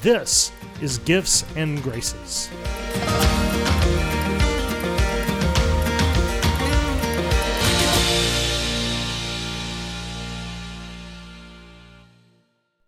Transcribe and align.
This 0.00 0.52
is 0.80 0.98
Gifts 0.98 1.44
and 1.56 1.82
Graces. 1.82 2.48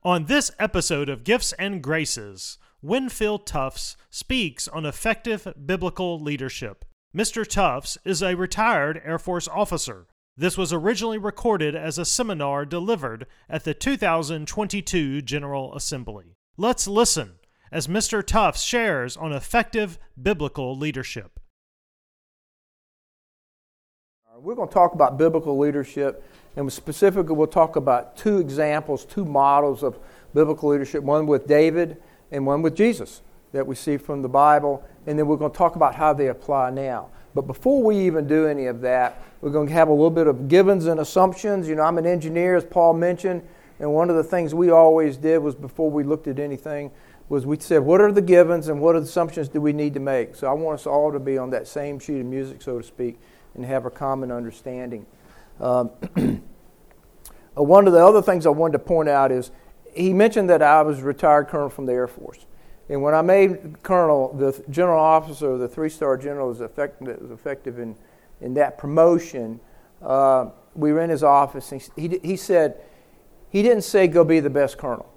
On 0.04 0.26
this 0.26 0.52
episode 0.60 1.08
of 1.08 1.24
Gifts 1.24 1.52
and 1.54 1.82
Graces, 1.82 2.58
Winfield 2.80 3.44
Tufts 3.44 3.96
speaks 4.08 4.68
on 4.68 4.86
effective 4.86 5.52
biblical 5.66 6.20
leadership. 6.20 6.84
Mr. 7.12 7.44
Tufts 7.44 7.98
is 8.04 8.22
a 8.22 8.36
retired 8.36 9.02
Air 9.04 9.18
Force 9.18 9.48
officer. 9.48 10.06
This 10.36 10.56
was 10.56 10.72
originally 10.72 11.18
recorded 11.18 11.74
as 11.74 11.98
a 11.98 12.04
seminar 12.04 12.64
delivered 12.64 13.26
at 13.48 13.64
the 13.64 13.74
2022 13.74 15.22
General 15.22 15.74
Assembly. 15.74 16.36
Let's 16.60 16.86
listen 16.86 17.38
as 17.72 17.86
Mr. 17.86 18.22
Tufts 18.22 18.62
shares 18.62 19.16
on 19.16 19.32
effective 19.32 19.98
biblical 20.22 20.76
leadership. 20.76 21.40
We're 24.38 24.54
going 24.54 24.68
to 24.68 24.74
talk 24.74 24.92
about 24.92 25.16
biblical 25.16 25.56
leadership, 25.56 26.22
and 26.56 26.70
specifically, 26.70 27.34
we'll 27.34 27.46
talk 27.46 27.76
about 27.76 28.14
two 28.14 28.40
examples, 28.40 29.06
two 29.06 29.24
models 29.24 29.82
of 29.82 29.98
biblical 30.34 30.68
leadership 30.68 31.02
one 31.02 31.26
with 31.26 31.46
David 31.46 31.96
and 32.30 32.44
one 32.44 32.60
with 32.60 32.76
Jesus 32.76 33.22
that 33.52 33.66
we 33.66 33.74
see 33.74 33.96
from 33.96 34.20
the 34.20 34.28
Bible, 34.28 34.84
and 35.06 35.18
then 35.18 35.26
we're 35.26 35.38
going 35.38 35.52
to 35.52 35.56
talk 35.56 35.76
about 35.76 35.94
how 35.94 36.12
they 36.12 36.26
apply 36.26 36.68
now. 36.68 37.08
But 37.34 37.46
before 37.46 37.82
we 37.82 37.96
even 38.00 38.26
do 38.26 38.46
any 38.46 38.66
of 38.66 38.82
that, 38.82 39.22
we're 39.40 39.48
going 39.48 39.68
to 39.68 39.72
have 39.72 39.88
a 39.88 39.92
little 39.92 40.10
bit 40.10 40.26
of 40.26 40.46
givens 40.46 40.84
and 40.84 41.00
assumptions. 41.00 41.66
You 41.66 41.76
know, 41.76 41.84
I'm 41.84 41.96
an 41.96 42.06
engineer, 42.06 42.54
as 42.54 42.66
Paul 42.66 42.92
mentioned. 42.92 43.48
And 43.80 43.92
one 43.94 44.10
of 44.10 44.16
the 44.16 44.22
things 44.22 44.54
we 44.54 44.70
always 44.70 45.16
did 45.16 45.38
was 45.38 45.54
before 45.54 45.90
we 45.90 46.04
looked 46.04 46.28
at 46.28 46.38
anything 46.38 46.90
was 47.30 47.46
we 47.46 47.58
said, 47.58 47.78
what 47.78 48.00
are 48.00 48.12
the 48.12 48.20
givens 48.20 48.68
and 48.68 48.80
what 48.80 48.94
assumptions 48.94 49.48
do 49.48 49.60
we 49.60 49.72
need 49.72 49.94
to 49.94 50.00
make? 50.00 50.34
So 50.34 50.48
I 50.48 50.52
want 50.52 50.80
us 50.80 50.86
all 50.86 51.10
to 51.12 51.18
be 51.18 51.38
on 51.38 51.50
that 51.50 51.66
same 51.66 51.98
sheet 51.98 52.20
of 52.20 52.26
music, 52.26 52.60
so 52.60 52.78
to 52.78 52.84
speak, 52.84 53.18
and 53.54 53.64
have 53.64 53.86
a 53.86 53.90
common 53.90 54.30
understanding. 54.30 55.06
Um, 55.60 55.90
uh, 57.56 57.62
one 57.62 57.86
of 57.86 57.92
the 57.94 58.04
other 58.04 58.20
things 58.20 58.46
I 58.46 58.50
wanted 58.50 58.72
to 58.72 58.78
point 58.80 59.08
out 59.08 59.32
is 59.32 59.50
he 59.94 60.12
mentioned 60.12 60.50
that 60.50 60.60
I 60.60 60.82
was 60.82 61.00
retired 61.00 61.48
colonel 61.48 61.70
from 61.70 61.86
the 61.86 61.92
Air 61.92 62.08
Force. 62.08 62.46
And 62.90 63.00
when 63.02 63.14
I 63.14 63.22
made 63.22 63.82
colonel, 63.82 64.34
the 64.34 64.62
general 64.68 65.00
officer, 65.00 65.56
the 65.56 65.68
three 65.68 65.88
star 65.88 66.16
general, 66.16 66.48
was 66.48 66.60
effective, 66.60 67.20
was 67.20 67.30
effective 67.30 67.78
in, 67.78 67.96
in 68.40 68.54
that 68.54 68.76
promotion. 68.76 69.60
Uh, 70.02 70.46
we 70.74 70.92
were 70.92 71.00
in 71.00 71.10
his 71.10 71.22
office, 71.22 71.70
and 71.70 71.88
he, 71.96 72.18
he 72.22 72.36
said, 72.36 72.80
he 73.50 73.62
didn't 73.62 73.82
say 73.82 74.06
go 74.06 74.24
be 74.24 74.40
the 74.40 74.50
best 74.50 74.78
colonel. 74.78 75.12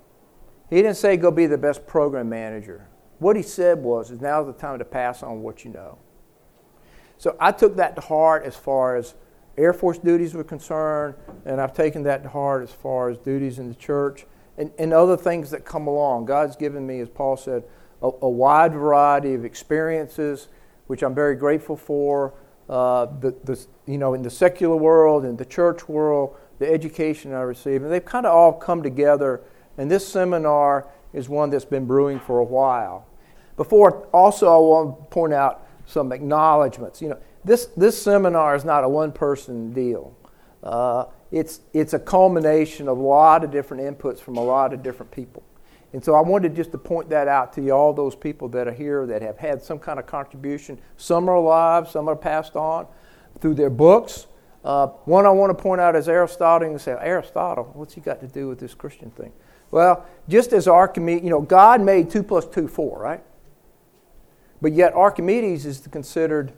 He 0.69 0.77
didn't 0.77 0.97
say 0.97 1.17
go 1.17 1.31
be 1.31 1.45
the 1.45 1.57
best 1.57 1.85
program 1.87 2.29
manager. 2.29 2.87
What 3.19 3.35
he 3.35 3.43
said 3.43 3.79
was 3.79 4.11
is 4.11 4.19
now's 4.19 4.47
the 4.47 4.53
time 4.53 4.79
to 4.79 4.85
pass 4.85 5.23
on 5.23 5.41
what 5.41 5.63
you 5.63 5.71
know. 5.71 5.99
So 7.17 7.37
I 7.39 7.51
took 7.51 7.75
that 7.77 7.95
to 7.95 8.01
heart 8.01 8.43
as 8.43 8.55
far 8.55 8.95
as 8.95 9.13
Air 9.57 9.71
Force 9.71 9.99
duties 9.99 10.33
were 10.33 10.43
concerned, 10.43 11.15
and 11.45 11.61
I've 11.61 11.73
taken 11.73 12.03
that 12.03 12.23
to 12.23 12.29
heart 12.29 12.63
as 12.63 12.71
far 12.71 13.09
as 13.09 13.17
duties 13.19 13.59
in 13.59 13.69
the 13.69 13.75
church 13.75 14.25
and, 14.57 14.71
and 14.79 14.91
other 14.93 15.15
things 15.15 15.51
that 15.51 15.63
come 15.63 15.87
along. 15.87 16.25
God's 16.25 16.55
given 16.55 16.85
me, 16.85 16.99
as 16.99 17.09
Paul 17.09 17.37
said, 17.37 17.63
a, 18.01 18.09
a 18.21 18.29
wide 18.29 18.73
variety 18.73 19.35
of 19.35 19.45
experiences, 19.45 20.47
which 20.87 21.03
I'm 21.03 21.13
very 21.13 21.35
grateful 21.35 21.77
for. 21.77 22.33
Uh, 22.67 23.05
the, 23.19 23.35
the, 23.43 23.65
you 23.85 23.97
know, 23.97 24.13
in 24.13 24.21
the 24.21 24.29
secular 24.29 24.75
world, 24.75 25.25
in 25.25 25.35
the 25.35 25.45
church 25.45 25.87
world, 25.87 26.35
the 26.59 26.71
education 26.71 27.33
I 27.33 27.41
received, 27.41 27.83
and 27.83 27.91
they've 27.91 28.03
kind 28.03 28.25
of 28.25 28.33
all 28.33 28.53
come 28.53 28.83
together. 28.83 29.41
And 29.77 29.89
this 29.89 30.07
seminar 30.07 30.87
is 31.13 31.29
one 31.29 31.49
that's 31.49 31.65
been 31.65 31.85
brewing 31.85 32.19
for 32.19 32.39
a 32.39 32.43
while. 32.43 33.05
Before, 33.57 34.07
also, 34.13 34.47
I 34.47 34.57
want 34.57 34.99
to 34.99 35.05
point 35.05 35.33
out 35.33 35.67
some 35.85 36.11
acknowledgments. 36.11 37.01
You 37.01 37.09
know, 37.09 37.19
this, 37.43 37.65
this 37.77 38.01
seminar 38.01 38.55
is 38.55 38.65
not 38.65 38.83
a 38.83 38.89
one 38.89 39.11
person 39.11 39.73
deal. 39.73 40.15
Uh, 40.63 41.05
it's, 41.31 41.61
it's 41.73 41.93
a 41.93 41.99
culmination 41.99 42.87
of 42.87 42.97
a 42.97 43.01
lot 43.01 43.43
of 43.43 43.51
different 43.51 43.83
inputs 43.83 44.19
from 44.19 44.37
a 44.37 44.43
lot 44.43 44.73
of 44.73 44.81
different 44.81 45.11
people. 45.11 45.43
And 45.93 46.03
so 46.03 46.15
I 46.15 46.21
wanted 46.21 46.55
just 46.55 46.71
to 46.71 46.77
point 46.77 47.09
that 47.09 47.27
out 47.27 47.53
to 47.53 47.61
you, 47.61 47.71
all 47.71 47.93
those 47.93 48.15
people 48.15 48.47
that 48.49 48.67
are 48.67 48.73
here 48.73 49.05
that 49.05 49.21
have 49.21 49.37
had 49.37 49.61
some 49.61 49.77
kind 49.77 49.99
of 49.99 50.07
contribution. 50.07 50.79
Some 50.97 51.29
are 51.29 51.35
alive, 51.35 51.87
some 51.87 52.07
are 52.07 52.15
passed 52.15 52.55
on 52.55 52.87
through 53.39 53.53
their 53.53 53.69
books, 53.69 54.25
uh, 54.63 54.87
one 55.05 55.25
I 55.25 55.29
want 55.29 55.55
to 55.55 55.61
point 55.61 55.81
out 55.81 55.95
is 55.95 56.07
Aristotle. 56.07 56.71
You 56.71 56.77
say, 56.77 56.95
Aristotle, 56.99 57.71
what's 57.73 57.93
he 57.93 58.01
got 58.01 58.21
to 58.21 58.27
do 58.27 58.47
with 58.47 58.59
this 58.59 58.73
Christian 58.73 59.11
thing? 59.11 59.31
Well, 59.71 60.05
just 60.29 60.53
as 60.53 60.67
Archimedes, 60.67 61.23
you 61.23 61.29
know, 61.29 61.41
God 61.41 61.81
made 61.81 62.09
2 62.09 62.23
plus 62.23 62.45
2 62.45 62.67
4, 62.67 62.99
right? 62.99 63.23
But 64.61 64.73
yet 64.73 64.93
Archimedes 64.93 65.65
is 65.65 65.87
considered 65.91 66.53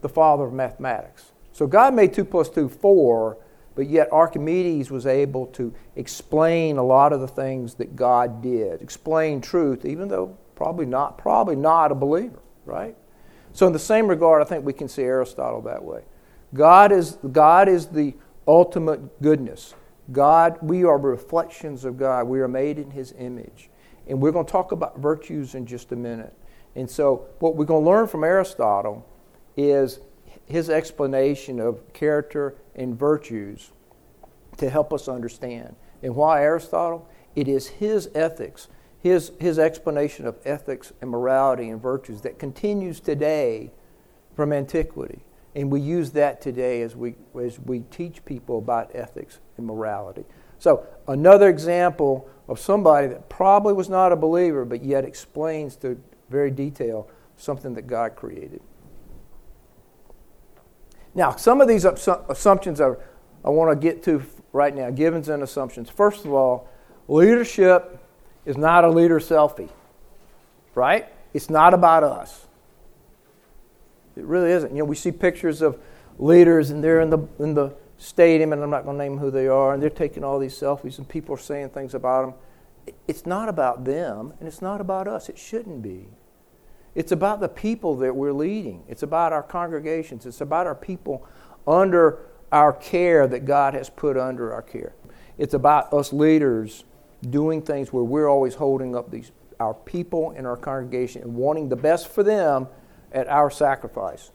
the 0.00 0.08
father 0.08 0.44
of 0.44 0.52
mathematics. 0.52 1.32
So 1.52 1.66
God 1.66 1.94
made 1.94 2.12
2 2.12 2.24
plus 2.24 2.48
2 2.48 2.68
4, 2.68 3.38
but 3.76 3.88
yet 3.88 4.12
Archimedes 4.12 4.90
was 4.90 5.06
able 5.06 5.46
to 5.48 5.72
explain 5.94 6.78
a 6.78 6.82
lot 6.82 7.12
of 7.12 7.20
the 7.20 7.28
things 7.28 7.74
that 7.74 7.94
God 7.94 8.42
did, 8.42 8.82
explain 8.82 9.40
truth, 9.40 9.84
even 9.84 10.08
though 10.08 10.36
probably 10.56 10.86
not, 10.86 11.18
probably 11.18 11.56
not 11.56 11.92
a 11.92 11.94
believer, 11.94 12.40
right? 12.64 12.96
So 13.52 13.66
in 13.66 13.72
the 13.72 13.78
same 13.78 14.08
regard, 14.08 14.42
I 14.42 14.44
think 14.44 14.64
we 14.64 14.72
can 14.72 14.88
see 14.88 15.02
Aristotle 15.02 15.60
that 15.62 15.84
way. 15.84 16.02
God 16.54 16.92
is, 16.92 17.18
God 17.32 17.68
is 17.68 17.88
the 17.88 18.14
ultimate 18.46 19.20
goodness. 19.20 19.74
God, 20.12 20.58
we 20.62 20.84
are 20.84 20.96
reflections 20.96 21.84
of 21.84 21.98
God. 21.98 22.28
We 22.28 22.40
are 22.40 22.48
made 22.48 22.78
in 22.78 22.90
His 22.90 23.12
image. 23.18 23.70
And 24.06 24.20
we're 24.20 24.32
going 24.32 24.46
to 24.46 24.52
talk 24.52 24.72
about 24.72 24.98
virtues 24.98 25.54
in 25.54 25.66
just 25.66 25.92
a 25.92 25.96
minute. 25.96 26.34
And 26.76 26.90
so, 26.90 27.26
what 27.40 27.56
we're 27.56 27.64
going 27.64 27.84
to 27.84 27.90
learn 27.90 28.06
from 28.06 28.24
Aristotle 28.24 29.06
is 29.56 30.00
his 30.46 30.68
explanation 30.68 31.60
of 31.60 31.92
character 31.92 32.56
and 32.74 32.98
virtues 32.98 33.72
to 34.58 34.68
help 34.68 34.92
us 34.92 35.08
understand. 35.08 35.74
And 36.02 36.14
why 36.14 36.42
Aristotle? 36.42 37.08
It 37.34 37.48
is 37.48 37.66
his 37.66 38.10
ethics, 38.14 38.68
his, 39.00 39.32
his 39.40 39.58
explanation 39.58 40.26
of 40.26 40.36
ethics 40.44 40.92
and 41.00 41.10
morality 41.10 41.68
and 41.68 41.80
virtues 41.80 42.20
that 42.22 42.38
continues 42.38 43.00
today 43.00 43.72
from 44.36 44.52
antiquity. 44.52 45.24
And 45.54 45.70
we 45.70 45.80
use 45.80 46.10
that 46.12 46.40
today 46.40 46.82
as 46.82 46.96
we, 46.96 47.14
as 47.40 47.60
we 47.60 47.80
teach 47.80 48.24
people 48.24 48.58
about 48.58 48.90
ethics 48.94 49.38
and 49.56 49.66
morality. 49.66 50.24
So, 50.58 50.86
another 51.06 51.48
example 51.48 52.28
of 52.48 52.58
somebody 52.58 53.06
that 53.08 53.28
probably 53.28 53.72
was 53.72 53.88
not 53.88 54.12
a 54.12 54.16
believer, 54.16 54.64
but 54.64 54.84
yet 54.84 55.04
explains 55.04 55.76
to 55.76 56.00
very 56.28 56.50
detail 56.50 57.08
something 57.36 57.74
that 57.74 57.86
God 57.86 58.16
created. 58.16 58.60
Now, 61.14 61.36
some 61.36 61.60
of 61.60 61.68
these 61.68 61.84
assumptions 61.84 62.80
are, 62.80 62.98
I 63.44 63.50
want 63.50 63.70
to 63.70 63.76
get 63.76 64.02
to 64.04 64.22
right 64.52 64.74
now 64.74 64.90
givens 64.90 65.28
and 65.28 65.42
assumptions. 65.42 65.88
First 65.88 66.24
of 66.24 66.32
all, 66.32 66.68
leadership 67.06 67.98
is 68.44 68.56
not 68.56 68.84
a 68.84 68.88
leader 68.88 69.20
selfie, 69.20 69.70
right? 70.74 71.08
It's 71.32 71.50
not 71.50 71.74
about 71.74 72.02
us. 72.02 72.46
It 74.16 74.24
really 74.24 74.50
isn't. 74.52 74.70
You 74.72 74.78
know, 74.78 74.84
we 74.84 74.96
see 74.96 75.12
pictures 75.12 75.62
of 75.62 75.78
leaders 76.18 76.70
and 76.70 76.82
they're 76.82 77.00
in 77.00 77.10
the 77.10 77.18
in 77.38 77.54
the 77.54 77.74
stadium, 77.96 78.52
and 78.52 78.62
I'm 78.62 78.70
not 78.70 78.84
going 78.84 78.98
to 78.98 79.02
name 79.02 79.18
who 79.18 79.30
they 79.30 79.46
are, 79.46 79.72
and 79.72 79.82
they're 79.82 79.90
taking 79.90 80.24
all 80.24 80.38
these 80.38 80.58
selfies, 80.58 80.98
and 80.98 81.08
people 81.08 81.34
are 81.34 81.38
saying 81.38 81.70
things 81.70 81.94
about 81.94 82.26
them. 82.26 82.34
it's 83.08 83.24
not 83.24 83.48
about 83.48 83.84
them 83.84 84.34
and 84.38 84.48
it's 84.48 84.60
not 84.60 84.80
about 84.80 85.08
us. 85.08 85.28
It 85.28 85.38
shouldn't 85.38 85.82
be. 85.82 86.08
It's 86.94 87.12
about 87.12 87.40
the 87.40 87.48
people 87.48 87.96
that 87.96 88.14
we're 88.14 88.32
leading. 88.32 88.84
It's 88.88 89.02
about 89.02 89.32
our 89.32 89.42
congregations. 89.42 90.26
It's 90.26 90.40
about 90.40 90.66
our 90.66 90.74
people 90.74 91.26
under 91.66 92.18
our 92.52 92.72
care 92.72 93.26
that 93.26 93.44
God 93.44 93.74
has 93.74 93.90
put 93.90 94.16
under 94.16 94.52
our 94.52 94.62
care. 94.62 94.94
It's 95.38 95.54
about 95.54 95.92
us 95.92 96.12
leaders 96.12 96.84
doing 97.28 97.62
things 97.62 97.92
where 97.92 98.04
we're 98.04 98.28
always 98.28 98.54
holding 98.54 98.94
up 98.94 99.10
these 99.10 99.32
our 99.60 99.74
people 99.74 100.32
in 100.32 100.46
our 100.46 100.56
congregation 100.56 101.22
and 101.22 101.34
wanting 101.34 101.68
the 101.68 101.76
best 101.76 102.08
for 102.08 102.22
them 102.22 102.66
at 103.14 103.28
our 103.28 103.50
sacrifice. 103.50 104.30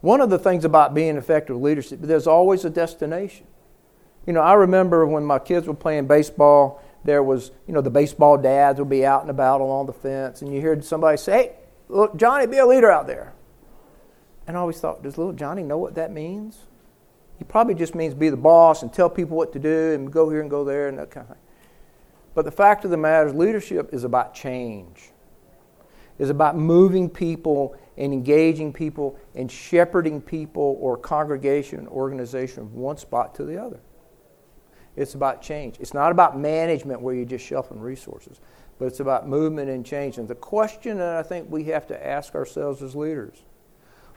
One 0.00 0.20
of 0.20 0.30
the 0.30 0.38
things 0.38 0.64
about 0.64 0.94
being 0.94 1.16
effective 1.16 1.56
leadership, 1.56 2.00
there's 2.00 2.26
always 2.26 2.64
a 2.64 2.70
destination. 2.70 3.46
You 4.26 4.32
know, 4.32 4.40
I 4.40 4.54
remember 4.54 5.06
when 5.06 5.24
my 5.24 5.38
kids 5.38 5.66
were 5.66 5.74
playing 5.74 6.06
baseball, 6.06 6.82
there 7.04 7.22
was, 7.22 7.52
you 7.66 7.74
know, 7.74 7.80
the 7.80 7.90
baseball 7.90 8.38
dads 8.38 8.78
would 8.78 8.88
be 8.88 9.04
out 9.04 9.20
and 9.20 9.30
about 9.30 9.60
along 9.60 9.86
the 9.86 9.92
fence, 9.92 10.42
and 10.42 10.52
you 10.52 10.60
heard 10.60 10.84
somebody 10.84 11.18
say, 11.18 11.32
Hey, 11.32 11.52
look, 11.88 12.16
Johnny, 12.16 12.46
be 12.46 12.58
a 12.58 12.66
leader 12.66 12.90
out 12.90 13.06
there. 13.06 13.34
And 14.46 14.56
I 14.56 14.60
always 14.60 14.78
thought, 14.80 15.02
does 15.02 15.16
little 15.16 15.32
Johnny 15.32 15.62
know 15.62 15.78
what 15.78 15.94
that 15.94 16.12
means? 16.12 16.64
He 17.38 17.44
probably 17.44 17.74
just 17.74 17.94
means 17.94 18.14
be 18.14 18.28
the 18.28 18.36
boss 18.36 18.82
and 18.82 18.92
tell 18.92 19.10
people 19.10 19.36
what 19.36 19.52
to 19.54 19.58
do 19.58 19.92
and 19.92 20.12
go 20.12 20.28
here 20.30 20.40
and 20.40 20.50
go 20.50 20.64
there 20.64 20.88
and 20.88 20.98
that 20.98 21.10
kind 21.10 21.24
of 21.28 21.36
thing. 21.36 21.44
But 22.34 22.44
the 22.44 22.50
fact 22.50 22.84
of 22.84 22.90
the 22.90 22.96
matter 22.96 23.28
is, 23.28 23.34
leadership 23.34 23.90
is 23.92 24.04
about 24.04 24.34
change. 24.34 25.10
It's 26.18 26.30
about 26.30 26.56
moving 26.56 27.10
people 27.10 27.76
and 27.96 28.12
engaging 28.12 28.72
people 28.72 29.18
and 29.34 29.50
shepherding 29.50 30.20
people 30.20 30.78
or 30.80 30.96
congregation, 30.96 31.88
organization 31.88 32.68
from 32.68 32.74
one 32.74 32.96
spot 32.96 33.34
to 33.36 33.44
the 33.44 33.60
other. 33.60 33.80
It's 34.96 35.14
about 35.14 35.42
change. 35.42 35.76
It's 35.80 35.94
not 35.94 36.12
about 36.12 36.38
management 36.38 37.00
where 37.00 37.14
you're 37.14 37.24
just 37.24 37.44
shuffling 37.44 37.80
resources, 37.80 38.40
but 38.78 38.86
it's 38.86 39.00
about 39.00 39.28
movement 39.28 39.68
and 39.70 39.84
change. 39.84 40.18
And 40.18 40.28
the 40.28 40.36
question 40.36 40.98
that 40.98 41.16
I 41.16 41.22
think 41.22 41.50
we 41.50 41.64
have 41.64 41.86
to 41.88 42.06
ask 42.06 42.34
ourselves 42.34 42.82
as 42.82 42.94
leaders 42.94 43.42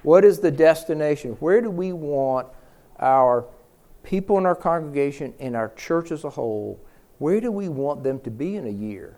what 0.03 0.23
is 0.23 0.39
the 0.39 0.51
destination? 0.51 1.31
Where 1.39 1.59
do 1.59 1.71
we 1.71 1.91
want 1.91 2.47
our 2.99 3.45
people 4.03 4.37
in 4.37 4.45
our 4.45 4.55
congregation 4.55 5.33
and 5.39 5.55
our 5.55 5.69
church 5.69 6.11
as 6.11 6.23
a 6.23 6.29
whole? 6.29 6.79
Where 7.17 7.41
do 7.41 7.51
we 7.51 7.67
want 7.67 8.03
them 8.03 8.19
to 8.21 8.31
be 8.31 8.55
in 8.55 8.67
a 8.67 8.71
year? 8.71 9.17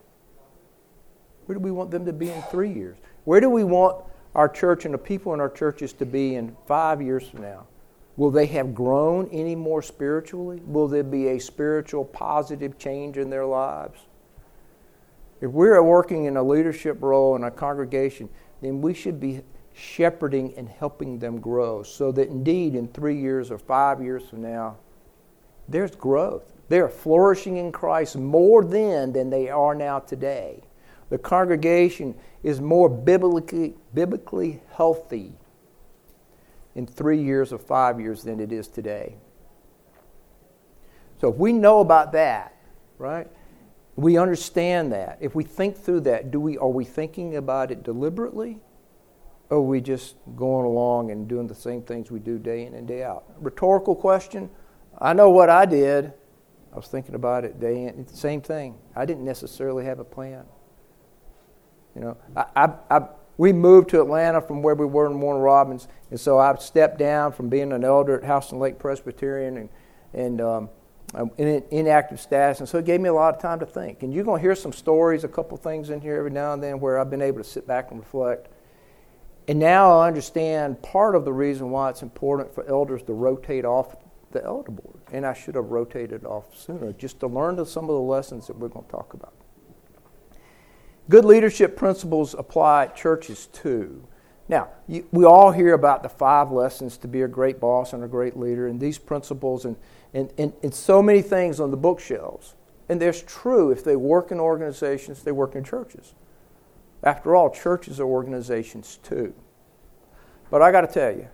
Where 1.49 1.57
do 1.57 1.63
we 1.63 1.71
want 1.71 1.89
them 1.89 2.05
to 2.05 2.13
be 2.13 2.29
in 2.29 2.43
three 2.43 2.71
years? 2.71 2.95
Where 3.23 3.41
do 3.41 3.49
we 3.49 3.63
want 3.63 4.05
our 4.35 4.47
church 4.47 4.85
and 4.85 4.93
the 4.93 4.99
people 4.99 5.33
in 5.33 5.39
our 5.39 5.49
churches 5.49 5.93
to 5.93 6.05
be 6.05 6.35
in 6.35 6.55
five 6.67 7.01
years 7.01 7.27
from 7.27 7.41
now? 7.41 7.65
Will 8.17 8.29
they 8.29 8.45
have 8.45 8.75
grown 8.75 9.27
any 9.31 9.55
more 9.55 9.81
spiritually? 9.81 10.61
Will 10.63 10.87
there 10.87 11.01
be 11.01 11.29
a 11.29 11.39
spiritual 11.39 12.05
positive 12.05 12.77
change 12.77 13.17
in 13.17 13.31
their 13.31 13.47
lives? 13.47 13.99
If 15.41 15.49
we're 15.49 15.81
working 15.81 16.25
in 16.25 16.37
a 16.37 16.43
leadership 16.43 17.01
role 17.01 17.35
in 17.35 17.43
a 17.43 17.49
congregation, 17.49 18.29
then 18.61 18.79
we 18.79 18.93
should 18.93 19.19
be 19.19 19.41
shepherding 19.73 20.53
and 20.55 20.69
helping 20.69 21.17
them 21.17 21.39
grow 21.39 21.81
so 21.81 22.11
that 22.11 22.29
indeed 22.29 22.75
in 22.75 22.89
three 22.89 23.19
years 23.19 23.49
or 23.49 23.57
five 23.57 24.03
years 24.03 24.21
from 24.29 24.43
now, 24.43 24.77
there's 25.67 25.95
growth. 25.95 26.53
They're 26.67 26.89
flourishing 26.89 27.57
in 27.57 27.71
Christ 27.71 28.17
more 28.17 28.63
then 28.63 29.13
than 29.13 29.31
they 29.31 29.49
are 29.49 29.73
now 29.73 29.97
today. 29.97 30.61
The 31.09 31.17
congregation 31.17 32.15
is 32.43 32.61
more 32.61 32.87
biblically, 32.87 33.75
biblically 33.93 34.61
healthy 34.73 35.33
in 36.75 36.85
three 36.85 37.21
years 37.21 37.51
or 37.51 37.57
five 37.57 37.99
years 37.99 38.23
than 38.23 38.39
it 38.39 38.51
is 38.51 38.67
today. 38.67 39.17
So 41.19 41.29
if 41.29 41.35
we 41.35 41.51
know 41.51 41.79
about 41.79 42.11
that, 42.13 42.55
right? 42.97 43.27
We 43.95 44.17
understand 44.17 44.93
that. 44.93 45.17
If 45.19 45.35
we 45.35 45.43
think 45.43 45.75
through 45.75 46.01
that, 46.01 46.31
do 46.31 46.39
we 46.39 46.57
are 46.57 46.69
we 46.69 46.85
thinking 46.85 47.35
about 47.35 47.71
it 47.71 47.83
deliberately? 47.83 48.59
Or 49.49 49.57
are 49.57 49.61
we 49.61 49.81
just 49.81 50.15
going 50.35 50.65
along 50.65 51.11
and 51.11 51.27
doing 51.27 51.47
the 51.47 51.55
same 51.55 51.81
things 51.81 52.11
we 52.11 52.19
do 52.19 52.37
day 52.37 52.65
in 52.65 52.75
and 52.75 52.87
day 52.87 53.03
out? 53.03 53.25
Rhetorical 53.39 53.95
question. 53.95 54.49
I 54.99 55.13
know 55.13 55.31
what 55.31 55.49
I 55.49 55.65
did. 55.65 56.13
I 56.71 56.75
was 56.75 56.87
thinking 56.87 57.15
about 57.15 57.43
it 57.43 57.59
day 57.59 57.85
in. 57.85 58.07
Same 58.07 58.41
thing. 58.41 58.77
I 58.95 59.05
didn't 59.05 59.25
necessarily 59.25 59.83
have 59.85 59.99
a 59.99 60.03
plan. 60.03 60.45
You 61.99 62.05
know, 62.05 62.17
I, 62.35 62.45
I, 62.55 62.97
I 62.97 63.07
we 63.37 63.51
moved 63.51 63.89
to 63.89 64.01
Atlanta 64.01 64.41
from 64.41 64.61
where 64.61 64.75
we 64.75 64.85
were 64.85 65.05
in 65.05 65.19
Warner 65.19 65.41
Robins, 65.41 65.87
and 66.11 66.19
so 66.19 66.39
I 66.39 66.55
stepped 66.55 66.97
down 66.97 67.33
from 67.33 67.49
being 67.49 67.73
an 67.73 67.83
elder 67.83 68.17
at 68.17 68.23
House 68.23 68.45
Houston 68.45 68.59
Lake 68.59 68.79
Presbyterian 68.79 69.57
and 69.57 69.69
and 70.13 70.41
um, 70.41 70.69
in 71.37 71.63
inactive 71.71 72.21
status, 72.21 72.61
and 72.61 72.69
so 72.69 72.77
it 72.77 72.85
gave 72.85 73.01
me 73.01 73.09
a 73.09 73.13
lot 73.13 73.35
of 73.35 73.41
time 73.41 73.59
to 73.59 73.65
think. 73.65 74.01
And 74.01 74.13
you're 74.13 74.23
going 74.23 74.39
to 74.39 74.41
hear 74.41 74.55
some 74.55 74.71
stories, 74.71 75.25
a 75.25 75.27
couple 75.27 75.57
things 75.57 75.89
in 75.89 75.99
here 75.99 76.17
every 76.17 76.31
now 76.31 76.53
and 76.53 76.63
then 76.63 76.79
where 76.79 76.97
I've 76.97 77.09
been 77.09 77.21
able 77.21 77.39
to 77.39 77.43
sit 77.43 77.67
back 77.67 77.91
and 77.91 77.99
reflect. 77.99 78.47
And 79.47 79.59
now 79.59 79.99
I 79.99 80.07
understand 80.07 80.81
part 80.81 81.15
of 81.15 81.25
the 81.25 81.33
reason 81.33 81.69
why 81.71 81.89
it's 81.89 82.03
important 82.03 82.53
for 82.53 82.65
elders 82.67 83.03
to 83.03 83.13
rotate 83.13 83.65
off 83.65 83.95
the 84.31 84.43
elder 84.45 84.71
board, 84.71 85.01
and 85.11 85.25
I 85.25 85.33
should 85.33 85.55
have 85.55 85.65
rotated 85.65 86.23
off 86.23 86.55
sooner, 86.55 86.93
just 86.93 87.19
to 87.21 87.27
learn 87.27 87.63
some 87.65 87.85
of 87.85 87.95
the 87.95 88.01
lessons 88.01 88.47
that 88.47 88.57
we're 88.57 88.69
going 88.69 88.85
to 88.85 88.91
talk 88.91 89.13
about. 89.13 89.33
Good 91.09 91.25
leadership 91.25 91.75
principles 91.75 92.35
apply 92.35 92.83
at 92.85 92.95
churches 92.95 93.47
too. 93.47 94.07
Now, 94.47 94.69
you, 94.87 95.07
we 95.11 95.25
all 95.25 95.51
hear 95.51 95.73
about 95.73 96.03
the 96.03 96.09
five 96.09 96.51
lessons 96.51 96.97
to 96.99 97.07
be 97.07 97.23
a 97.23 97.27
great 97.27 97.59
boss 97.59 97.93
and 97.93 98.03
a 98.03 98.07
great 98.07 98.37
leader, 98.37 98.67
and 98.67 98.79
these 98.79 98.99
principles, 98.99 99.65
and, 99.65 99.75
and, 100.13 100.31
and, 100.37 100.53
and 100.61 100.73
so 100.73 101.01
many 101.01 101.21
things 101.23 101.59
on 101.59 101.71
the 101.71 101.77
bookshelves. 101.77 102.55
And 102.89 103.01
there's 103.01 103.23
true 103.23 103.71
if 103.71 103.83
they 103.83 103.95
work 103.95 104.31
in 104.31 104.39
organizations, 104.39 105.23
they 105.23 105.31
work 105.31 105.55
in 105.55 105.63
churches. 105.63 106.13
After 107.03 107.35
all, 107.35 107.49
churches 107.49 107.99
are 107.99 108.07
organizations 108.07 108.99
too. 109.01 109.33
But 110.51 110.61
I 110.61 110.71
got 110.71 110.81
to 110.81 110.87
tell 110.87 111.11
you, 111.11 111.27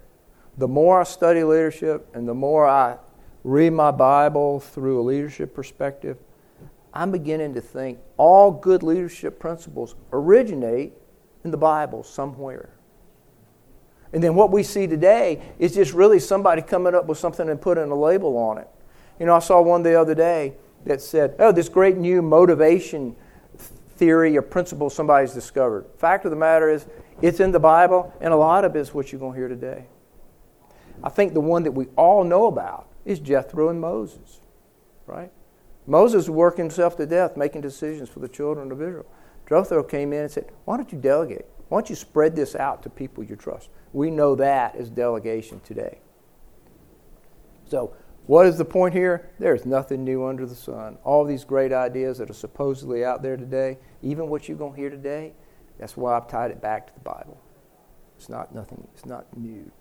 the 0.57 0.67
more 0.67 1.01
I 1.01 1.03
study 1.03 1.43
leadership 1.43 2.07
and 2.13 2.27
the 2.27 2.33
more 2.33 2.65
I 2.65 2.97
read 3.43 3.71
my 3.71 3.91
Bible 3.91 4.59
through 4.59 5.01
a 5.01 5.03
leadership 5.03 5.53
perspective, 5.53 6.17
I'm 6.95 7.11
beginning 7.11 7.53
to 7.55 7.61
think 7.61 7.99
all 8.17 8.51
good 8.51 8.81
leadership 8.81 9.37
principles 9.37 9.95
originate 10.13 10.93
in 11.43 11.51
the 11.51 11.57
Bible 11.57 12.03
somewhere. 12.03 12.69
And 14.13 14.23
then 14.23 14.33
what 14.33 14.49
we 14.49 14.63
see 14.63 14.87
today 14.87 15.41
is 15.59 15.75
just 15.75 15.93
really 15.93 16.19
somebody 16.19 16.61
coming 16.61 16.95
up 16.95 17.05
with 17.05 17.17
something 17.17 17.49
and 17.49 17.61
putting 17.61 17.91
a 17.91 17.95
label 17.95 18.37
on 18.37 18.57
it. 18.57 18.69
You 19.19 19.25
know, 19.25 19.35
I 19.35 19.39
saw 19.39 19.61
one 19.61 19.83
the 19.83 19.99
other 19.99 20.15
day 20.15 20.53
that 20.85 21.01
said, 21.01 21.35
oh, 21.39 21.51
this 21.51 21.67
great 21.67 21.97
new 21.97 22.21
motivation 22.21 23.15
theory 23.97 24.37
or 24.37 24.41
principle 24.41 24.89
somebody's 24.89 25.33
discovered. 25.33 25.85
Fact 25.97 26.23
of 26.23 26.31
the 26.31 26.37
matter 26.37 26.69
is, 26.69 26.85
it's 27.21 27.39
in 27.39 27.51
the 27.51 27.59
Bible, 27.59 28.13
and 28.21 28.33
a 28.33 28.37
lot 28.37 28.65
of 28.65 28.75
it 28.75 28.79
is 28.79 28.93
what 28.93 29.11
you're 29.11 29.19
going 29.19 29.33
to 29.33 29.37
hear 29.37 29.47
today. 29.47 29.85
I 31.03 31.09
think 31.09 31.33
the 31.33 31.41
one 31.41 31.63
that 31.63 31.71
we 31.71 31.87
all 31.97 32.23
know 32.23 32.47
about 32.47 32.87
is 33.03 33.19
Jethro 33.19 33.69
and 33.69 33.79
Moses, 33.81 34.39
right? 35.07 35.31
Moses 35.87 36.29
worked 36.29 36.57
himself 36.57 36.97
to 36.97 37.05
death 37.05 37.37
making 37.37 37.61
decisions 37.61 38.09
for 38.09 38.19
the 38.19 38.27
children 38.27 38.71
of 38.71 38.81
Israel. 38.81 39.05
Jethro 39.47 39.83
came 39.83 40.13
in 40.13 40.21
and 40.21 40.31
said, 40.31 40.51
Why 40.65 40.77
don't 40.77 40.91
you 40.91 40.99
delegate? 40.99 41.45
Why 41.69 41.79
don't 41.79 41.89
you 41.89 41.95
spread 41.95 42.35
this 42.35 42.55
out 42.55 42.83
to 42.83 42.89
people 42.89 43.23
you 43.23 43.35
trust? 43.35 43.69
We 43.93 44.11
know 44.11 44.35
that 44.35 44.75
as 44.75 44.89
delegation 44.89 45.61
today. 45.61 45.99
So, 47.67 47.95
what 48.27 48.47
is 48.47 48.57
the 48.57 48.65
point 48.65 48.93
here? 48.93 49.29
There's 49.37 49.65
nothing 49.65 50.03
new 50.03 50.25
under 50.25 50.45
the 50.45 50.55
sun. 50.55 50.97
All 51.03 51.25
these 51.25 51.43
great 51.43 51.71
ideas 51.71 52.17
that 52.17 52.29
are 52.29 52.33
supposedly 52.33 53.05
out 53.05 53.21
there 53.21 53.37
today, 53.37 53.77
even 54.01 54.29
what 54.29 54.47
you're 54.47 54.57
going 54.57 54.73
to 54.73 54.79
hear 54.79 54.89
today, 54.89 55.33
that's 55.77 55.95
why 55.95 56.17
I've 56.17 56.27
tied 56.27 56.51
it 56.51 56.61
back 56.61 56.87
to 56.87 56.93
the 56.93 57.01
Bible. 57.01 57.39
It's 58.17 58.29
not 58.29 58.53
nothing, 58.55 58.87
it's 58.93 59.05
not 59.05 59.25
new. 59.37 59.71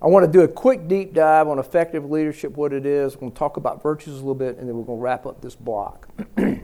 I 0.00 0.06
want 0.06 0.24
to 0.24 0.30
do 0.30 0.42
a 0.42 0.48
quick 0.48 0.86
deep 0.86 1.12
dive 1.12 1.48
on 1.48 1.58
effective 1.58 2.08
leadership, 2.08 2.56
what 2.56 2.72
it 2.72 2.86
is. 2.86 3.16
We're 3.16 3.20
going 3.20 3.32
to 3.32 3.38
talk 3.38 3.56
about 3.56 3.82
virtues 3.82 4.14
a 4.14 4.18
little 4.18 4.34
bit, 4.34 4.56
and 4.58 4.68
then 4.68 4.76
we're 4.76 4.84
going 4.84 4.98
to 4.98 5.02
wrap 5.02 5.26
up 5.26 5.40
this 5.40 5.56
block. 5.56 6.08
if 6.36 6.62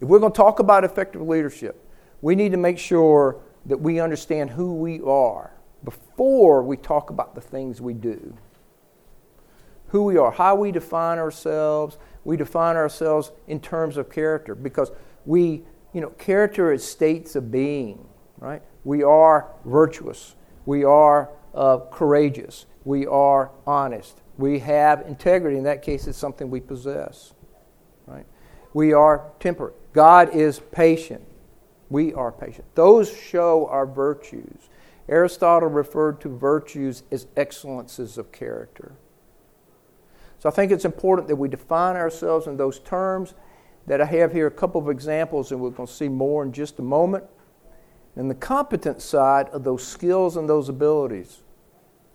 we're 0.00 0.18
going 0.18 0.32
to 0.32 0.36
talk 0.36 0.58
about 0.58 0.82
effective 0.82 1.22
leadership, 1.22 1.88
we 2.20 2.34
need 2.34 2.50
to 2.50 2.58
make 2.58 2.78
sure 2.78 3.40
that 3.66 3.80
we 3.80 4.00
understand 4.00 4.50
who 4.50 4.74
we 4.74 5.00
are 5.02 5.52
before 5.84 6.64
we 6.64 6.76
talk 6.76 7.10
about 7.10 7.34
the 7.36 7.40
things 7.40 7.80
we 7.80 7.94
do. 7.94 8.36
Who 9.88 10.02
we 10.02 10.16
are, 10.16 10.32
how 10.32 10.56
we 10.56 10.72
define 10.72 11.18
ourselves. 11.18 11.98
We 12.24 12.36
define 12.36 12.74
ourselves 12.74 13.30
in 13.46 13.60
terms 13.60 13.96
of 13.96 14.10
character 14.10 14.56
because 14.56 14.90
we, 15.26 15.62
you 15.92 16.00
know, 16.00 16.10
character 16.10 16.72
is 16.72 16.84
states 16.84 17.36
of 17.36 17.52
being, 17.52 18.04
right? 18.38 18.62
We 18.82 19.04
are 19.04 19.52
virtuous. 19.64 20.34
We 20.66 20.82
are 20.82 21.30
uh, 21.54 21.78
courageous. 21.90 22.66
We 22.84 23.06
are 23.06 23.50
honest. 23.66 24.20
We 24.36 24.58
have 24.60 25.02
integrity. 25.02 25.56
In 25.56 25.64
that 25.64 25.82
case, 25.82 26.06
it's 26.06 26.18
something 26.18 26.50
we 26.50 26.60
possess. 26.60 27.32
Right? 28.06 28.26
We 28.72 28.92
are 28.92 29.30
temperate. 29.38 29.74
God 29.92 30.34
is 30.34 30.60
patient. 30.72 31.22
We 31.88 32.12
are 32.14 32.32
patient. 32.32 32.66
Those 32.74 33.16
show 33.16 33.68
our 33.68 33.86
virtues. 33.86 34.68
Aristotle 35.08 35.68
referred 35.68 36.20
to 36.22 36.28
virtues 36.28 37.04
as 37.10 37.26
excellences 37.36 38.18
of 38.18 38.32
character. 38.32 38.92
So 40.38 40.48
I 40.48 40.52
think 40.52 40.72
it's 40.72 40.84
important 40.84 41.28
that 41.28 41.36
we 41.36 41.48
define 41.48 41.96
ourselves 41.96 42.46
in 42.46 42.56
those 42.56 42.80
terms. 42.80 43.34
That 43.86 44.00
I 44.00 44.06
have 44.06 44.32
here 44.32 44.46
a 44.46 44.50
couple 44.50 44.80
of 44.80 44.88
examples, 44.88 45.52
and 45.52 45.60
we're 45.60 45.70
going 45.70 45.86
to 45.86 45.92
see 45.92 46.08
more 46.08 46.42
in 46.42 46.52
just 46.52 46.78
a 46.78 46.82
moment. 46.82 47.24
And 48.16 48.30
the 48.30 48.34
competent 48.34 49.02
side 49.02 49.48
of 49.50 49.62
those 49.62 49.86
skills 49.86 50.36
and 50.36 50.48
those 50.48 50.68
abilities 50.68 51.43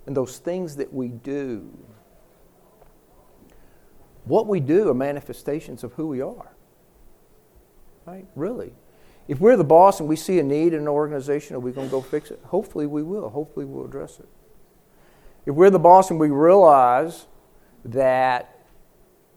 and 0.09 0.17
those 0.17 0.39
things 0.39 0.77
that 0.77 0.91
we 0.91 1.09
do. 1.09 1.69
What 4.25 4.47
we 4.47 4.59
do 4.59 4.89
are 4.89 4.95
manifestations 4.95 5.83
of 5.83 5.93
who 5.93 6.07
we 6.07 6.19
are. 6.19 6.51
Right? 8.07 8.25
Really. 8.35 8.73
If 9.27 9.39
we're 9.39 9.55
the 9.55 9.63
boss 9.63 9.99
and 9.99 10.09
we 10.09 10.15
see 10.15 10.39
a 10.39 10.43
need 10.43 10.73
in 10.73 10.79
an 10.79 10.87
organization, 10.87 11.55
are 11.55 11.59
we 11.59 11.71
going 11.71 11.89
to 11.89 11.91
go 11.91 12.01
fix 12.01 12.31
it? 12.31 12.39
Hopefully 12.45 12.87
we 12.87 13.03
will. 13.03 13.29
Hopefully 13.29 13.67
we'll 13.67 13.85
address 13.85 14.17
it. 14.19 14.27
If 15.45 15.53
we're 15.53 15.69
the 15.69 15.77
boss 15.77 16.09
and 16.09 16.19
we 16.19 16.29
realize 16.31 17.27
that 17.85 18.65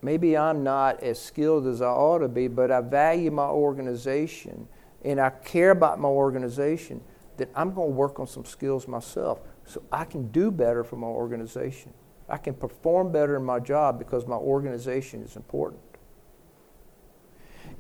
maybe 0.01 0.39
I'm 0.39 0.65
not 0.65 1.03
as 1.03 1.21
skilled 1.21 1.67
as 1.67 1.83
I 1.83 1.91
ought 1.91 2.21
to 2.21 2.29
be, 2.29 2.49
but 2.49 2.71
I 2.71 2.81
value 2.81 3.31
my 3.31 3.49
organization 3.49 4.69
and 5.05 5.21
I 5.21 5.29
care 5.29 5.73
about 5.73 6.01
my 6.01 6.09
organization, 6.09 7.03
then 7.37 7.49
I'm 7.55 7.75
going 7.75 7.91
to 7.91 7.95
work 7.95 8.19
on 8.19 8.27
some 8.27 8.47
skills 8.47 8.89
myself 8.89 9.41
so 9.65 9.83
I 9.91 10.05
can 10.05 10.31
do 10.31 10.51
better 10.51 10.85
for 10.85 10.97
my 10.97 11.07
organization. 11.07 11.93
I 12.29 12.37
can 12.37 12.55
perform 12.55 13.13
better 13.13 13.37
in 13.37 13.45
my 13.45 13.61
job 13.61 13.99
because 13.99 14.27
my 14.27 14.37
organization 14.37 15.23
is 15.23 15.37
important. 15.37 15.83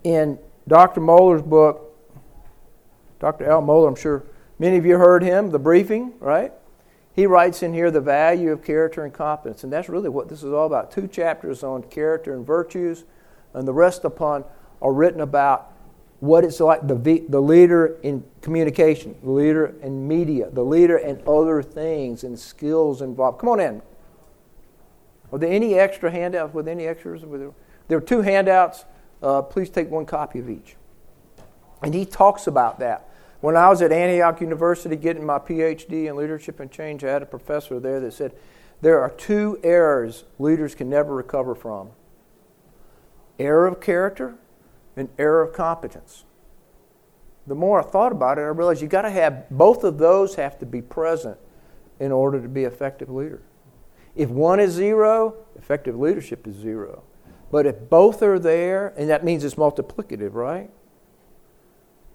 In 0.04 0.38
Dr. 0.68 1.00
Mohler's 1.00 1.42
book, 1.42 1.96
Dr. 3.18 3.48
Al 3.48 3.62
Mohler, 3.62 3.88
I'm 3.88 3.94
sure 3.94 4.24
many 4.58 4.76
of 4.76 4.84
you 4.84 4.98
heard 4.98 5.22
him, 5.22 5.50
The 5.50 5.58
Briefing, 5.58 6.14
right? 6.18 6.52
He 7.14 7.26
writes 7.26 7.62
in 7.62 7.74
here 7.74 7.90
the 7.90 8.00
value 8.00 8.52
of 8.52 8.64
character 8.64 9.04
and 9.04 9.12
competence, 9.12 9.64
and 9.64 9.72
that's 9.72 9.88
really 9.88 10.08
what 10.08 10.28
this 10.28 10.42
is 10.42 10.52
all 10.52 10.66
about. 10.66 10.90
Two 10.90 11.06
chapters 11.06 11.62
on 11.62 11.82
character 11.84 12.34
and 12.34 12.46
virtues, 12.46 13.04
and 13.54 13.68
the 13.68 13.72
rest 13.72 14.04
upon 14.04 14.44
are 14.80 14.92
written 14.92 15.20
about 15.20 15.71
what 16.22 16.44
it's 16.44 16.60
like 16.60 16.86
the, 16.86 17.24
the 17.28 17.40
leader 17.40 17.98
in 18.04 18.22
communication, 18.42 19.16
the 19.24 19.30
leader 19.32 19.74
in 19.82 20.06
media, 20.06 20.48
the 20.50 20.62
leader 20.62 20.96
in 20.96 21.20
other 21.26 21.60
things 21.64 22.22
and 22.22 22.38
skills 22.38 23.02
involved. 23.02 23.40
Come 23.40 23.48
on 23.48 23.58
in. 23.58 23.82
Are 25.32 25.38
there 25.40 25.50
any 25.50 25.74
extra 25.74 26.12
handouts 26.12 26.54
with 26.54 26.68
any 26.68 26.86
extras? 26.86 27.22
There 27.88 27.98
are 27.98 28.00
two 28.00 28.20
handouts. 28.20 28.84
Uh, 29.20 29.42
please 29.42 29.68
take 29.68 29.90
one 29.90 30.06
copy 30.06 30.38
of 30.38 30.48
each. 30.48 30.76
And 31.82 31.92
he 31.92 32.06
talks 32.06 32.46
about 32.46 32.78
that. 32.78 33.08
When 33.40 33.56
I 33.56 33.68
was 33.68 33.82
at 33.82 33.90
Antioch 33.90 34.40
University 34.40 34.94
getting 34.94 35.26
my 35.26 35.40
PhD 35.40 36.08
in 36.08 36.14
leadership 36.14 36.60
and 36.60 36.70
change, 36.70 37.02
I 37.02 37.10
had 37.10 37.22
a 37.22 37.26
professor 37.26 37.80
there 37.80 37.98
that 37.98 38.12
said 38.12 38.32
there 38.80 39.00
are 39.00 39.10
two 39.10 39.58
errors 39.64 40.22
leaders 40.38 40.76
can 40.76 40.88
never 40.88 41.16
recover 41.16 41.56
from 41.56 41.90
error 43.40 43.66
of 43.66 43.80
character 43.80 44.36
an 44.96 45.08
error 45.18 45.42
of 45.42 45.52
competence. 45.52 46.24
The 47.46 47.54
more 47.54 47.80
I 47.80 47.82
thought 47.82 48.12
about 48.12 48.38
it, 48.38 48.42
I 48.42 48.46
realized 48.46 48.82
you've 48.82 48.90
got 48.90 49.02
to 49.02 49.10
have 49.10 49.50
both 49.50 49.84
of 49.84 49.98
those 49.98 50.36
have 50.36 50.58
to 50.60 50.66
be 50.66 50.80
present 50.80 51.38
in 51.98 52.12
order 52.12 52.40
to 52.40 52.48
be 52.48 52.64
effective 52.64 53.10
leader. 53.10 53.42
If 54.14 54.28
one 54.28 54.60
is 54.60 54.72
zero, 54.72 55.34
effective 55.56 55.98
leadership 55.98 56.46
is 56.46 56.54
zero. 56.54 57.02
But 57.50 57.66
if 57.66 57.90
both 57.90 58.22
are 58.22 58.38
there, 58.38 58.94
and 58.96 59.10
that 59.10 59.24
means 59.24 59.44
it's 59.44 59.56
multiplicative, 59.56 60.34
right? 60.34 60.70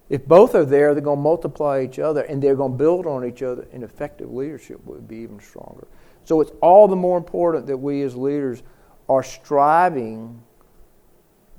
If 0.10 0.26
both 0.26 0.56
are 0.56 0.66
there, 0.66 0.94
they're 0.94 1.04
going 1.04 1.18
to 1.18 1.24
multiply 1.24 1.82
each 1.82 2.00
other 2.00 2.22
and 2.22 2.42
they're 2.42 2.56
going 2.56 2.72
to 2.72 2.78
build 2.78 3.06
on 3.06 3.26
each 3.26 3.44
other, 3.44 3.68
and 3.74 3.84
effective 3.84 4.32
leadership 4.32 4.84
would 4.86 5.08
be 5.08 5.18
even 5.18 5.40
stronger. 5.40 5.88
So 6.24 6.42
it's 6.42 6.52
all 6.62 6.88
the 6.88 6.96
more 6.96 7.18
important 7.18 7.68
that 7.68 7.78
we 7.78 8.02
as 8.04 8.16
leaders 8.16 8.64
are 9.10 9.24
striving 9.24 10.42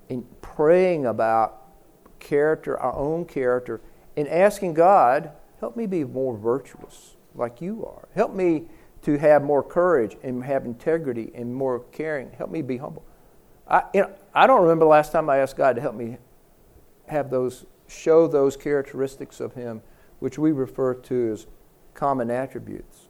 and 0.09 0.25
praying 0.41 1.07
about 1.07 1.63
character, 2.19 2.79
our 2.79 2.95
own 2.95 3.25
character, 3.25 3.81
and 4.17 4.27
asking 4.29 4.75
God, 4.75 5.31
help 5.61 5.77
me 5.77 5.87
be 5.87 6.05
more 6.05 6.37
virtuous 6.37 7.17
like 7.35 7.61
you 7.61 7.85
are. 7.87 8.09
Help 8.15 8.35
me 8.35 8.67
to 9.03 9.17
have 9.19 9.43
more 9.43 9.63
courage 9.63 10.17
and 10.23 10.45
have 10.45 10.65
integrity 10.65 11.31
and 11.35 11.55
more 11.55 11.81
caring. 11.93 12.33
Help 12.33 12.51
me 12.51 12.63
be 12.63 12.79
humble. 12.79 13.05
I, 13.69 13.85
you 13.95 14.03
know, 14.03 14.13
I 14.35 14.47
don't 14.47 14.63
remember 14.63 14.85
the 14.85 14.91
last 14.91 15.13
time 15.13 15.29
I 15.31 15.39
asked 15.39 15.57
God 15.57 15.77
to 15.77 15.83
help 15.83 15.95
me 15.95 16.19
have 17.07 17.31
those, 17.31 17.65
show 17.87 18.27
those 18.27 18.57
characteristics 18.57 19.41
of 19.41 19.55
Him, 19.55 19.83
which 20.19 20.39
we 20.39 20.53
refer 20.53 20.95
to 20.95 21.33
as 21.33 21.47
common 21.95 22.31
attributes. 22.31 23.09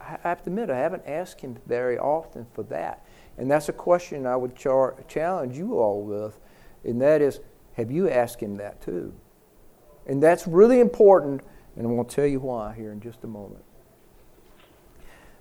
I 0.00 0.18
have 0.22 0.42
to 0.44 0.50
admit, 0.50 0.70
I 0.70 0.78
haven't 0.78 1.04
asked 1.06 1.40
Him 1.40 1.58
very 1.66 1.98
often 1.98 2.46
for 2.52 2.62
that. 2.64 3.03
And 3.38 3.50
that's 3.50 3.68
a 3.68 3.72
question 3.72 4.26
I 4.26 4.36
would 4.36 4.54
char- 4.54 4.96
challenge 5.08 5.56
you 5.56 5.78
all 5.78 6.02
with, 6.02 6.38
and 6.84 7.00
that 7.00 7.20
is 7.20 7.40
have 7.74 7.90
you 7.90 8.08
asked 8.08 8.40
him 8.40 8.56
that 8.56 8.80
too? 8.80 9.12
And 10.06 10.22
that's 10.22 10.46
really 10.46 10.80
important, 10.80 11.42
and 11.76 11.86
I'm 11.86 11.94
going 11.94 12.06
to 12.06 12.14
tell 12.14 12.26
you 12.26 12.40
why 12.40 12.74
here 12.74 12.92
in 12.92 13.00
just 13.00 13.24
a 13.24 13.26
moment. 13.26 13.64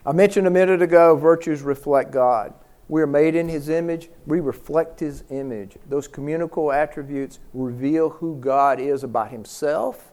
I 0.05 0.11
mentioned 0.11 0.47
a 0.47 0.51
minute 0.51 0.81
ago 0.81 1.15
virtues 1.15 1.61
reflect 1.61 2.11
God. 2.11 2.53
We 2.89 3.01
are 3.01 3.07
made 3.07 3.35
in 3.35 3.47
His 3.47 3.69
image. 3.69 4.09
We 4.25 4.39
reflect 4.39 4.99
His 4.99 5.23
image. 5.29 5.77
Those 5.87 6.07
communicable 6.07 6.71
attributes 6.71 7.39
reveal 7.53 8.09
who 8.09 8.37
God 8.39 8.79
is 8.79 9.03
about 9.03 9.31
Himself. 9.31 10.11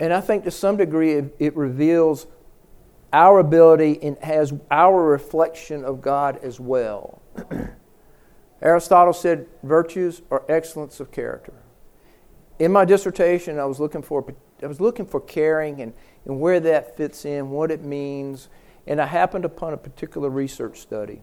And 0.00 0.12
I 0.12 0.20
think 0.20 0.44
to 0.44 0.50
some 0.50 0.76
degree 0.76 1.12
it, 1.12 1.36
it 1.38 1.56
reveals 1.56 2.26
our 3.14 3.38
ability 3.38 4.02
and 4.02 4.18
has 4.18 4.52
our 4.72 5.00
reflection 5.04 5.84
of 5.84 6.02
God 6.02 6.36
as 6.42 6.58
well. 6.58 7.22
Aristotle 8.60 9.12
said 9.12 9.46
virtues 9.62 10.20
are 10.32 10.44
excellence 10.48 10.98
of 10.98 11.12
character. 11.12 11.52
In 12.58 12.72
my 12.72 12.84
dissertation, 12.84 13.60
I 13.60 13.66
was 13.66 13.78
looking 13.78 14.02
for 14.02 14.34
I 14.62 14.66
was 14.66 14.80
looking 14.80 15.06
for 15.06 15.20
caring 15.20 15.80
and, 15.80 15.92
and 16.24 16.40
where 16.40 16.58
that 16.60 16.96
fits 16.96 17.24
in, 17.24 17.50
what 17.50 17.70
it 17.70 17.82
means, 17.82 18.48
and 18.86 19.00
I 19.00 19.06
happened 19.06 19.44
upon 19.44 19.74
a 19.74 19.76
particular 19.76 20.28
research 20.28 20.80
study. 20.80 21.20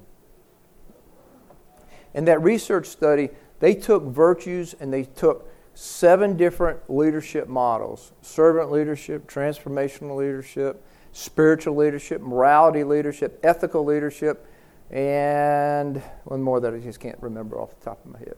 In 2.14 2.26
that 2.26 2.42
research 2.42 2.88
study, 2.88 3.30
they 3.60 3.74
took 3.74 4.04
virtues 4.04 4.76
and 4.80 4.94
they 4.94 5.04
took 5.04 5.50
seven 5.74 6.38
different 6.38 6.90
leadership 6.90 7.50
models 7.50 8.14
servant 8.22 8.72
leadership, 8.72 9.30
transformational 9.30 10.16
leadership, 10.16 10.86
spiritual 11.12 11.76
leadership, 11.76 12.22
morality 12.22 12.84
leadership, 12.84 13.40
ethical 13.44 13.84
leadership, 13.84 14.48
and 14.90 16.02
one 16.26 16.42
more 16.42 16.60
that 16.60 16.74
I 16.74 16.80
just 16.80 17.00
can't 17.00 17.18
remember 17.22 17.60
off 17.60 17.78
the 17.78 17.86
top 17.86 18.04
of 18.06 18.12
my 18.12 18.20
head. 18.20 18.36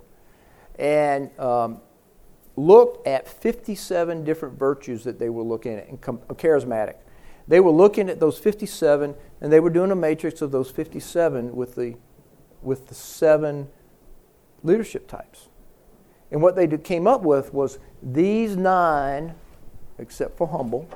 And 0.77 1.39
um, 1.39 1.81
looked 2.55 3.07
at 3.07 3.27
57 3.27 4.23
different 4.23 4.57
virtues 4.57 5.03
that 5.03 5.19
they 5.19 5.29
were 5.29 5.43
looking 5.43 5.73
at, 5.73 5.87
and 5.87 5.99
com- 5.99 6.19
charismatic. 6.29 6.95
They 7.47 7.59
were 7.59 7.71
looking 7.71 8.09
at 8.09 8.19
those 8.19 8.37
57, 8.37 9.15
and 9.41 9.51
they 9.51 9.59
were 9.59 9.69
doing 9.69 9.91
a 9.91 9.95
matrix 9.95 10.41
of 10.41 10.51
those 10.51 10.71
57 10.71 11.55
with 11.55 11.75
the, 11.75 11.95
with 12.61 12.87
the 12.87 12.95
seven 12.95 13.67
leadership 14.63 15.07
types. 15.07 15.49
And 16.31 16.41
what 16.41 16.55
they 16.55 16.67
did, 16.67 16.83
came 16.83 17.05
up 17.05 17.21
with 17.21 17.53
was 17.53 17.79
these 18.01 18.55
nine, 18.55 19.35
except 19.99 20.37
for 20.37 20.47
humble, 20.47 20.87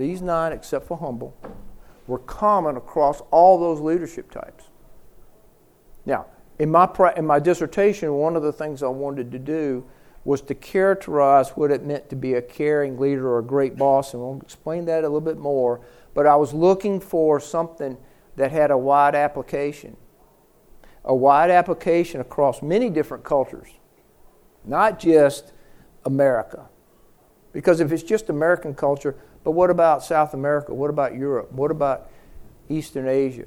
these 0.00 0.22
nine, 0.22 0.52
except 0.52 0.86
for 0.86 0.96
humble, 0.96 1.36
were 2.06 2.18
common 2.18 2.76
across 2.76 3.20
all 3.30 3.60
those 3.60 3.80
leadership 3.80 4.30
types. 4.30 4.64
Now, 6.06 6.26
in 6.58 6.70
my, 6.70 6.88
in 7.16 7.26
my 7.26 7.38
dissertation, 7.38 8.12
one 8.14 8.34
of 8.34 8.42
the 8.42 8.52
things 8.52 8.82
I 8.82 8.88
wanted 8.88 9.30
to 9.32 9.38
do 9.38 9.84
was 10.24 10.42
to 10.42 10.54
characterize 10.54 11.50
what 11.50 11.70
it 11.70 11.84
meant 11.84 12.10
to 12.10 12.16
be 12.16 12.34
a 12.34 12.42
caring 12.42 12.98
leader 12.98 13.28
or 13.28 13.38
a 13.38 13.44
great 13.44 13.76
boss, 13.76 14.12
and 14.12 14.22
I'll 14.22 14.40
explain 14.42 14.84
that 14.86 15.04
a 15.04 15.06
little 15.06 15.20
bit 15.20 15.38
more. 15.38 15.80
But 16.14 16.26
I 16.26 16.36
was 16.36 16.52
looking 16.52 17.00
for 17.00 17.40
something 17.40 17.96
that 18.36 18.50
had 18.50 18.70
a 18.70 18.76
wide 18.76 19.14
application, 19.14 19.96
a 21.04 21.14
wide 21.14 21.50
application 21.50 22.20
across 22.20 22.62
many 22.62 22.90
different 22.90 23.24
cultures, 23.24 23.68
not 24.64 24.98
just 24.98 25.52
America. 26.04 26.68
Because 27.52 27.80
if 27.80 27.90
it's 27.90 28.02
just 28.02 28.28
American 28.28 28.74
culture, 28.74 29.16
but 29.42 29.52
what 29.52 29.70
about 29.70 30.04
South 30.04 30.34
America? 30.34 30.74
What 30.74 30.90
about 30.90 31.14
Europe? 31.14 31.50
What 31.52 31.70
about 31.70 32.10
Eastern 32.68 33.08
Asia? 33.08 33.46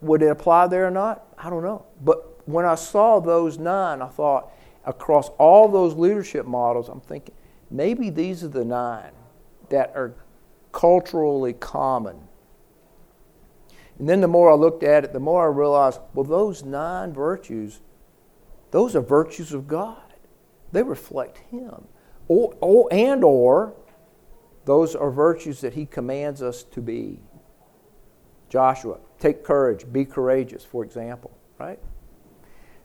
Would 0.00 0.22
it 0.22 0.28
apply 0.28 0.68
there 0.68 0.86
or 0.86 0.90
not? 0.90 1.24
I 1.38 1.50
don't 1.50 1.62
know. 1.62 1.84
But 2.02 2.46
when 2.48 2.64
I 2.64 2.74
saw 2.74 3.20
those 3.20 3.58
nine, 3.58 4.02
I 4.02 4.08
thought 4.08 4.50
across 4.84 5.28
all 5.38 5.68
those 5.68 5.94
leadership 5.94 6.46
models, 6.46 6.88
I'm 6.88 7.00
thinking 7.00 7.34
maybe 7.70 8.10
these 8.10 8.44
are 8.44 8.48
the 8.48 8.64
nine 8.64 9.12
that 9.70 9.92
are 9.94 10.14
culturally 10.72 11.52
common. 11.52 12.28
And 13.98 14.08
then 14.08 14.20
the 14.20 14.28
more 14.28 14.50
I 14.50 14.54
looked 14.54 14.82
at 14.82 15.04
it, 15.04 15.12
the 15.12 15.20
more 15.20 15.44
I 15.44 15.54
realized 15.54 16.00
well, 16.14 16.24
those 16.24 16.64
nine 16.64 17.12
virtues, 17.12 17.80
those 18.72 18.96
are 18.96 19.00
virtues 19.00 19.52
of 19.52 19.68
God. 19.68 20.02
They 20.72 20.82
reflect 20.82 21.38
Him. 21.50 21.86
Or, 22.26 22.54
or, 22.60 22.88
and 22.90 23.22
or 23.22 23.74
those 24.64 24.94
are 24.94 25.10
virtues 25.10 25.60
that 25.60 25.74
he 25.74 25.86
commands 25.86 26.42
us 26.42 26.62
to 26.64 26.80
be. 26.80 27.20
Joshua, 28.48 28.98
take 29.18 29.44
courage, 29.44 29.90
be 29.92 30.04
courageous, 30.04 30.64
for 30.64 30.84
example, 30.84 31.36
right? 31.58 31.78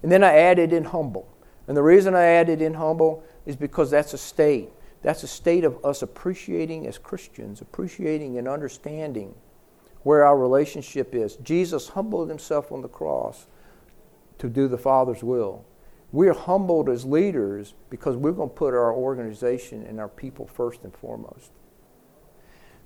And 0.02 0.12
then 0.12 0.24
I 0.24 0.34
added 0.34 0.74
in 0.74 0.86
humble. 0.86 1.28
And 1.68 1.78
the 1.78 1.84
reason 1.84 2.16
I 2.16 2.24
added 2.24 2.62
in 2.62 2.74
humble 2.74 3.24
is 3.46 3.56
because 3.56 3.92
that's 3.92 4.14
a 4.14 4.18
state. 4.18 4.70
That's 5.02 5.24
a 5.24 5.28
state 5.28 5.64
of 5.64 5.84
us 5.86 6.02
appreciating 6.02 6.88
as 6.88 6.98
Christians, 6.98 7.62
appreciating 7.62 8.38
and 8.38 8.48
understanding 8.48 9.36
where 10.04 10.26
our 10.26 10.38
relationship 10.38 11.14
is. 11.14 11.36
Jesus 11.38 11.90
humbled 11.90 12.30
himself 12.30 12.72
on 12.72 12.82
the 12.82 12.88
cross 12.88 13.48
to 14.40 14.50
do 14.50 14.68
the 14.68 14.78
Father's 14.78 15.24
will. 15.24 15.66
We're 16.12 16.34
humbled 16.34 16.90
as 16.90 17.06
leaders 17.06 17.76
because 17.90 18.16
we're 18.16 18.32
going 18.32 18.50
to 18.50 18.56
put 18.56 18.74
our 18.74 18.94
organization 18.94 19.86
and 19.86 20.00
our 20.00 20.08
people 20.08 20.48
first 20.48 20.84
and 20.84 20.96
foremost. 20.96 21.52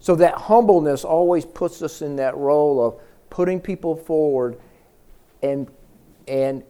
So 0.03 0.15
that 0.15 0.33
humbleness 0.33 1.05
always 1.05 1.45
puts 1.45 1.81
us 1.81 2.01
in 2.01 2.17
that 2.17 2.35
role 2.35 2.85
of 2.85 2.99
putting 3.29 3.61
people 3.61 3.95
forward 3.95 4.59
and, 5.41 5.71
and 6.27 6.61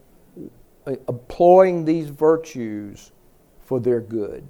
employing 1.07 1.83
these 1.83 2.09
virtues 2.09 3.11
for 3.59 3.79
their 3.79 4.01
good. 4.01 4.45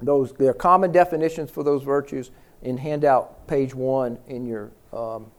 Those, 0.00 0.32
there 0.32 0.48
are 0.48 0.54
common 0.54 0.92
definitions 0.92 1.50
for 1.50 1.62
those 1.62 1.82
virtues 1.82 2.30
in 2.62 2.78
handout 2.78 3.46
page 3.46 3.74
one 3.74 4.16
in 4.26 4.46
your, 4.46 4.70
um, 4.94 5.30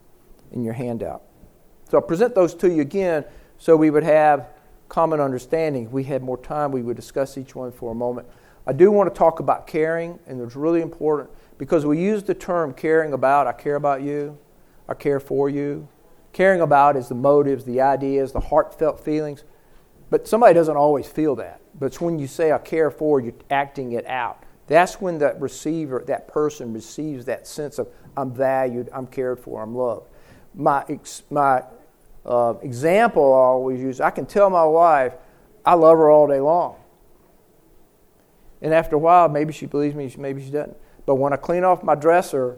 in 0.51 0.63
your 0.63 0.73
handout. 0.73 1.23
So 1.89 1.97
I'll 1.97 2.03
present 2.03 2.35
those 2.35 2.53
to 2.53 2.71
you 2.71 2.81
again 2.83 3.25
so 3.57 3.75
we 3.75 3.89
would 3.89 4.03
have 4.03 4.50
common 4.88 5.19
understanding. 5.19 5.85
If 5.85 5.91
we 5.91 6.03
had 6.03 6.21
more 6.21 6.38
time, 6.38 6.71
we 6.71 6.83
would 6.83 6.95
discuss 6.95 7.39
each 7.39 7.55
one 7.55 7.71
for 7.71 7.91
a 7.91 7.95
moment. 7.95 8.27
I 8.67 8.73
do 8.73 8.91
want 8.91 9.11
to 9.11 9.17
talk 9.17 9.39
about 9.39 9.65
caring, 9.65 10.19
and 10.27 10.39
it's 10.39 10.55
really 10.55 10.81
important 10.81 11.31
because 11.61 11.85
we 11.85 12.01
use 12.01 12.23
the 12.23 12.33
term 12.33 12.73
caring 12.73 13.13
about. 13.13 13.45
I 13.45 13.51
care 13.51 13.75
about 13.75 14.01
you, 14.01 14.35
I 14.89 14.95
care 14.95 15.19
for 15.19 15.47
you. 15.47 15.87
Caring 16.33 16.59
about 16.59 16.97
is 16.97 17.07
the 17.07 17.13
motives, 17.13 17.65
the 17.65 17.81
ideas, 17.81 18.31
the 18.31 18.39
heartfelt 18.39 18.99
feelings. 18.99 19.43
But 20.09 20.27
somebody 20.27 20.55
doesn't 20.55 20.75
always 20.75 21.05
feel 21.05 21.35
that. 21.35 21.61
But 21.79 21.85
it's 21.85 22.01
when 22.01 22.17
you 22.17 22.25
say 22.25 22.51
I 22.51 22.57
care 22.57 22.89
for, 22.89 23.19
you're 23.19 23.35
acting 23.51 23.91
it 23.91 24.07
out. 24.07 24.41
That's 24.65 24.99
when 24.99 25.19
that 25.19 25.39
receiver, 25.39 26.03
that 26.07 26.27
person 26.27 26.73
receives 26.73 27.25
that 27.25 27.45
sense 27.45 27.77
of 27.77 27.89
I'm 28.17 28.33
valued, 28.33 28.89
I'm 28.91 29.05
cared 29.05 29.39
for, 29.39 29.61
I'm 29.61 29.75
loved. 29.75 30.09
My, 30.55 30.83
my 31.29 31.61
uh, 32.25 32.55
example 32.63 33.35
I 33.35 33.37
always 33.37 33.79
use 33.79 34.01
I 34.01 34.09
can 34.09 34.25
tell 34.25 34.49
my 34.49 34.65
wife 34.65 35.13
I 35.63 35.75
love 35.75 35.95
her 35.99 36.09
all 36.09 36.25
day 36.25 36.39
long. 36.39 36.77
And 38.63 38.73
after 38.73 38.95
a 38.95 38.99
while, 38.99 39.29
maybe 39.29 39.53
she 39.53 39.67
believes 39.67 39.93
me, 39.93 40.11
maybe 40.17 40.43
she 40.43 40.49
doesn't. 40.49 40.75
But 41.11 41.15
when 41.15 41.33
I 41.33 41.35
clean 41.35 41.65
off 41.65 41.83
my 41.83 41.93
dresser 41.93 42.57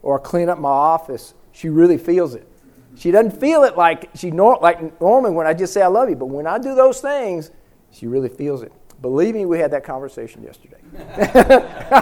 or 0.00 0.18
I 0.18 0.22
clean 0.22 0.48
up 0.48 0.58
my 0.58 0.70
office, 0.70 1.34
she 1.52 1.68
really 1.68 1.98
feels 1.98 2.34
it. 2.34 2.48
She 2.96 3.10
doesn't 3.10 3.38
feel 3.38 3.62
it 3.64 3.76
like 3.76 4.08
she 4.14 4.30
nor- 4.30 4.58
like 4.62 4.98
normally 5.02 5.32
when 5.32 5.46
I 5.46 5.52
just 5.52 5.74
say 5.74 5.82
I 5.82 5.88
love 5.88 6.08
you, 6.08 6.16
but 6.16 6.30
when 6.30 6.46
I 6.46 6.56
do 6.56 6.74
those 6.74 7.02
things, 7.02 7.50
she 7.90 8.06
really 8.06 8.30
feels 8.30 8.62
it. 8.62 8.72
Believe 9.02 9.34
me, 9.34 9.44
we 9.44 9.58
had 9.58 9.70
that 9.72 9.84
conversation 9.84 10.42
yesterday. 10.42 10.78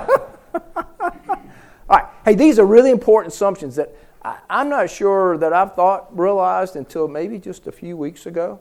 All 0.54 1.98
right. 1.98 2.06
Hey, 2.24 2.36
these 2.36 2.60
are 2.60 2.64
really 2.64 2.92
important 2.92 3.34
assumptions 3.34 3.74
that 3.74 3.92
I, 4.22 4.38
am 4.48 4.68
not 4.68 4.88
sure 4.88 5.36
that 5.36 5.52
I've 5.52 5.74
thought, 5.74 6.16
realized 6.16 6.76
until 6.76 7.08
maybe 7.08 7.40
just 7.40 7.66
a 7.66 7.72
few 7.72 7.96
weeks 7.96 8.26
ago. 8.26 8.60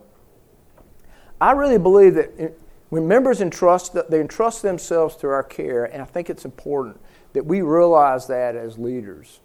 I 1.40 1.52
really 1.52 1.78
believe 1.78 2.16
that 2.16 2.58
when 2.88 3.08
members 3.08 3.40
entrust, 3.40 3.96
they 4.08 4.20
entrust 4.20 4.62
themselves 4.62 5.16
to 5.16 5.28
our 5.28 5.42
care, 5.42 5.84
and 5.84 6.00
I 6.00 6.04
think 6.04 6.30
it's 6.30 6.44
important 6.44 7.00
that 7.32 7.44
we 7.44 7.62
realize 7.62 8.26
that 8.28 8.54
as 8.54 8.78
leaders. 8.78 9.40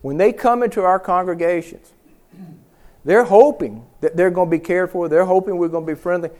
When 0.00 0.16
they 0.16 0.32
come 0.32 0.62
into 0.62 0.82
our 0.82 0.98
congregations, 0.98 1.92
they're 3.04 3.24
hoping 3.24 3.86
that 4.00 4.16
they're 4.16 4.30
going 4.30 4.48
to 4.48 4.56
be 4.56 4.62
cared 4.62 4.90
for, 4.90 5.08
they're 5.08 5.26
hoping 5.26 5.58
we're 5.58 5.68
going 5.68 5.86
to 5.86 5.92
be 5.92 5.98
friendly. 5.98 6.30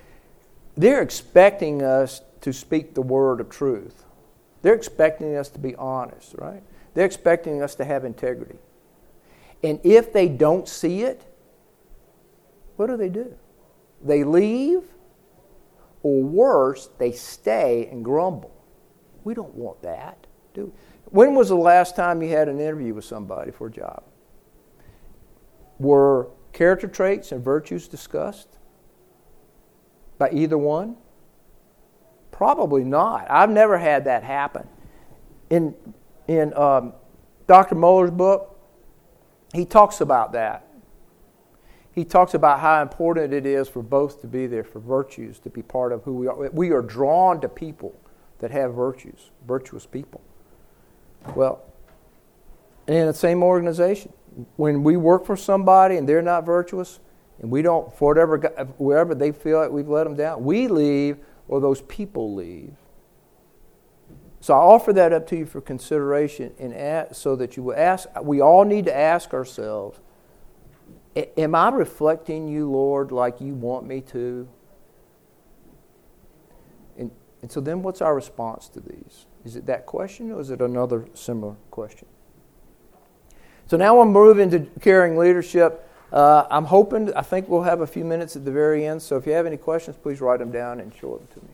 They're 0.77 1.03
expecting 1.03 1.83
us 1.83 2.23
to 2.41 2.53
speak 2.53 2.95
the 2.95 3.03
word 3.03 3.41
of 3.41 3.51
truth. 3.51 4.05
They're 4.63 4.75
expecting 4.75 5.37
us 5.37 5.49
to 5.51 5.59
be 5.59 5.75
honest, 5.77 6.35
right? 6.39 6.63
They're 6.95 7.07
expecting 7.07 7.63
us 7.63 7.75
to 7.77 7.85
have 7.85 8.05
integrity. 8.05 8.59
And 9.63 9.79
if 9.85 10.13
they 10.13 10.29
don't 10.29 10.67
see 10.67 11.03
it, 11.03 11.23
what 12.77 12.87
do 12.87 12.97
they 12.97 13.11
do? 13.11 13.35
They 14.03 14.25
leave, 14.25 14.83
or 16.03 16.23
worse, 16.23 16.91
they 16.99 17.13
stay 17.13 17.89
and 17.91 18.05
grumble. 18.05 18.55
We 19.25 19.35
don't 19.35 19.55
want 19.55 19.83
that, 19.83 20.27
do 20.55 20.67
we? 20.67 20.73
When 21.07 21.35
was 21.35 21.49
the 21.49 21.57
last 21.57 21.97
time 21.97 22.23
you 22.23 22.29
had 22.29 22.49
an 22.49 22.61
interview 22.61 22.95
with 22.95 23.05
somebody 23.05 23.51
for 23.51 23.67
a 23.67 23.71
job? 23.71 24.05
Were 25.79 26.29
character 26.53 26.87
traits 26.87 27.33
and 27.33 27.45
virtues 27.45 27.89
discussed? 27.89 28.61
by 30.21 30.31
either 30.33 30.59
one? 30.59 30.97
Probably 32.31 32.85
not. 32.85 33.29
I've 33.29 33.51
never 33.51 33.79
had 33.79 34.05
that 34.05 34.23
happen. 34.23 34.69
In, 35.49 35.75
in 36.29 36.55
um, 36.55 36.93
Dr. 37.49 37.75
Mohler's 37.75 38.13
book, 38.13 38.57
he 39.53 39.65
talks 39.65 40.03
about 40.03 40.33
that. 40.33 40.69
He 41.93 42.05
talks 42.05 42.35
about 42.35 42.61
how 42.61 42.83
important 42.83 43.33
it 43.33 43.45
is 43.45 43.69
for 43.69 43.83
both 43.83 44.21
to 44.21 44.27
be 44.27 44.47
there, 44.47 44.65
for 44.65 44.79
virtues 44.79 45.39
to 45.41 45.51
be 45.51 45.63
part 45.63 45.93
of 45.93 46.05
who 46.05 46.15
we 46.15 46.29
are. 46.29 46.51
We 46.51 46.71
are 46.71 46.83
drawn 46.83 47.41
to 47.41 47.49
people 47.49 47.95
that 48.39 48.51
have 48.53 48.75
virtues, 48.75 49.31
virtuous 49.47 49.87
people. 49.87 50.21
Well, 51.35 51.63
in 52.87 53.07
the 53.07 53.15
same 53.15 53.43
organization, 53.43 54.13
when 54.57 54.83
we 54.83 54.97
work 54.97 55.27
for 55.27 55.37
somebody 55.37 55.97
and 55.97 56.09
they're 56.09 56.23
not 56.23 56.47
virtuous, 56.47 57.01
and 57.41 57.51
we 57.51 57.63
don't, 57.63 57.93
for 57.97 58.09
whatever, 58.15 58.39
wherever 58.79 59.15
they 59.15 59.33
feel 59.33 59.59
like 59.59 59.71
we've 59.71 59.89
let 59.89 60.05
them 60.05 60.15
down, 60.15 60.45
we 60.45 60.69
leave 60.69 61.19
or 61.49 61.61
those 61.61 61.83
people 61.83 62.35
leave. 62.35 62.75
So 64.41 64.55
I 64.55 64.59
offer 64.59 64.93
that 64.95 65.13
up 65.13 65.27
to 65.29 65.37
you 65.37 65.47
for 65.47 65.61
consideration 65.61 66.55
and 66.59 66.73
ask, 66.73 67.15
so 67.15 67.37
that 67.37 67.57
you 67.57 67.63
will 67.63 67.77
ask, 67.77 68.09
we 68.23 68.41
all 68.41 68.65
need 68.65 68.87
to 68.87 68.97
ask 68.97 69.35
ourselves, 69.35 70.01
am 71.17 71.55
I 71.55 71.71
reflecting 71.71 72.49
you, 72.49 72.71
Lord, 72.71 73.13
like 73.13 73.41
you 73.41 73.55
want 73.55 73.87
me 73.87 74.01
to? 74.03 74.49
And, 76.99 77.11
and 77.43 77.51
so 77.51 77.61
then 77.61 77.83
what's 77.83 78.01
our 78.01 78.15
response 78.15 78.69
to 78.71 78.81
these? 78.81 79.27
Is 79.45 79.57
it 79.57 79.67
that 79.67 79.87
question 79.87 80.31
or 80.31 80.41
is 80.41 80.51
it 80.51 80.61
another 80.61 81.07
similar 81.15 81.57
question? 81.71 82.07
So 83.67 83.77
now 83.77 84.01
I'm 84.01 84.13
moving 84.13 84.51
to 84.51 84.61
caring 84.81 85.17
leadership. 85.17 85.89
Uh, 86.13 86.45
I'm 86.51 86.65
hoping, 86.65 87.13
I 87.15 87.23
think 87.23 87.49
we'll 87.49 87.63
have 87.63 87.83
a 87.83 87.87
few 87.87 88.05
minutes 88.05 88.35
at 88.35 88.45
the 88.45 88.51
very 88.51 88.85
end, 88.85 89.01
so 89.01 89.17
if 89.17 89.27
you 89.27 89.33
have 89.33 89.47
any 89.47 89.57
questions, 89.57 89.97
please 89.97 90.21
write 90.21 90.41
them 90.41 90.51
down 90.51 90.81
and 90.81 90.93
show 90.95 91.17
them 91.17 91.29
to 91.35 91.41
me. 91.41 91.53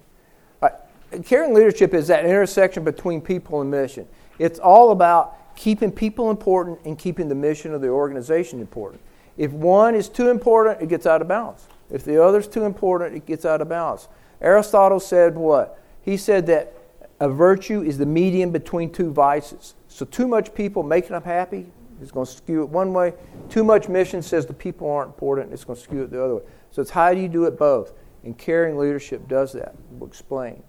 Right. 0.62 1.24
Caring 1.26 1.52
leadership 1.52 1.92
is 1.92 2.06
that 2.08 2.24
intersection 2.24 2.84
between 2.84 3.20
people 3.20 3.60
and 3.60 3.70
mission. 3.70 4.08
It's 4.38 4.58
all 4.58 4.92
about 4.92 5.56
keeping 5.56 5.92
people 5.92 6.30
important 6.30 6.78
and 6.84 6.98
keeping 6.98 7.28
the 7.28 7.34
mission 7.34 7.74
of 7.74 7.80
the 7.80 7.88
organization 7.88 8.60
important. 8.60 9.02
If 9.36 9.52
one 9.52 9.94
is 9.94 10.08
too 10.08 10.30
important, 10.30 10.82
it 10.82 10.88
gets 10.88 11.06
out 11.06 11.20
of 11.20 11.28
balance. 11.28 11.66
If 11.90 12.04
the 12.04 12.22
other 12.22 12.38
is 12.38 12.48
too 12.48 12.64
important, 12.64 13.16
it 13.16 13.26
gets 13.26 13.44
out 13.44 13.60
of 13.60 13.68
balance. 13.68 14.08
Aristotle 14.40 15.00
said 15.00 15.36
what? 15.36 15.80
He 16.02 16.16
said 16.16 16.46
that 16.46 16.74
a 17.20 17.28
virtue 17.28 17.82
is 17.82 17.98
the 17.98 18.06
medium 18.06 18.50
between 18.50 18.92
two 18.92 19.12
vices. 19.12 19.74
So, 19.88 20.04
too 20.04 20.28
much 20.28 20.54
people 20.54 20.82
making 20.82 21.12
them 21.12 21.22
happy 21.22 21.66
is 22.00 22.12
going 22.12 22.26
to 22.26 22.32
skew 22.32 22.62
it 22.62 22.68
one 22.68 22.92
way. 22.92 23.14
Too 23.48 23.64
much 23.64 23.88
mission 23.88 24.22
says 24.22 24.46
the 24.46 24.52
people 24.52 24.90
aren't 24.90 25.08
important. 25.08 25.52
It's 25.52 25.64
going 25.64 25.76
to 25.76 25.82
skew 25.82 26.02
it 26.02 26.10
the 26.10 26.22
other 26.22 26.36
way. 26.36 26.42
So 26.70 26.82
it's 26.82 26.90
how 26.90 27.14
do 27.14 27.20
you 27.20 27.28
do 27.28 27.44
it 27.44 27.58
both? 27.58 27.92
And 28.24 28.36
caring 28.36 28.76
leadership 28.76 29.28
does 29.28 29.52
that. 29.52 29.74
We'll 29.90 30.08
explain. 30.08 30.62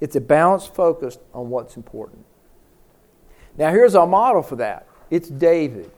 It's 0.00 0.16
a 0.16 0.20
balanced 0.20 0.74
focus 0.74 1.18
on 1.32 1.48
what's 1.48 1.76
important. 1.76 2.24
Now, 3.56 3.70
here's 3.70 3.94
our 3.94 4.06
model 4.06 4.42
for 4.42 4.56
that 4.56 4.86
it's 5.10 5.28
David. 5.28 5.90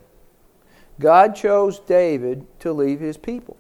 God 0.98 1.34
chose 1.36 1.78
David 1.78 2.46
to 2.60 2.72
lead 2.72 3.00
his 3.00 3.16
people. 3.16 3.56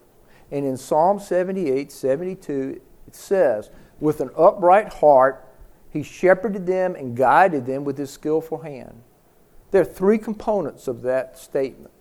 And 0.50 0.64
in 0.64 0.76
Psalm 0.76 1.18
78 1.18 1.92
72, 1.92 2.80
it 3.06 3.14
says, 3.14 3.70
With 4.00 4.20
an 4.20 4.30
upright 4.36 4.94
heart, 4.94 5.46
he 5.90 6.02
shepherded 6.02 6.66
them 6.66 6.94
and 6.94 7.16
guided 7.16 7.66
them 7.66 7.84
with 7.84 7.98
his 7.98 8.10
skillful 8.10 8.58
hand. 8.58 9.02
There 9.70 9.82
are 9.82 9.84
three 9.84 10.18
components 10.18 10.88
of 10.88 11.02
that 11.02 11.38
statement. 11.38 11.92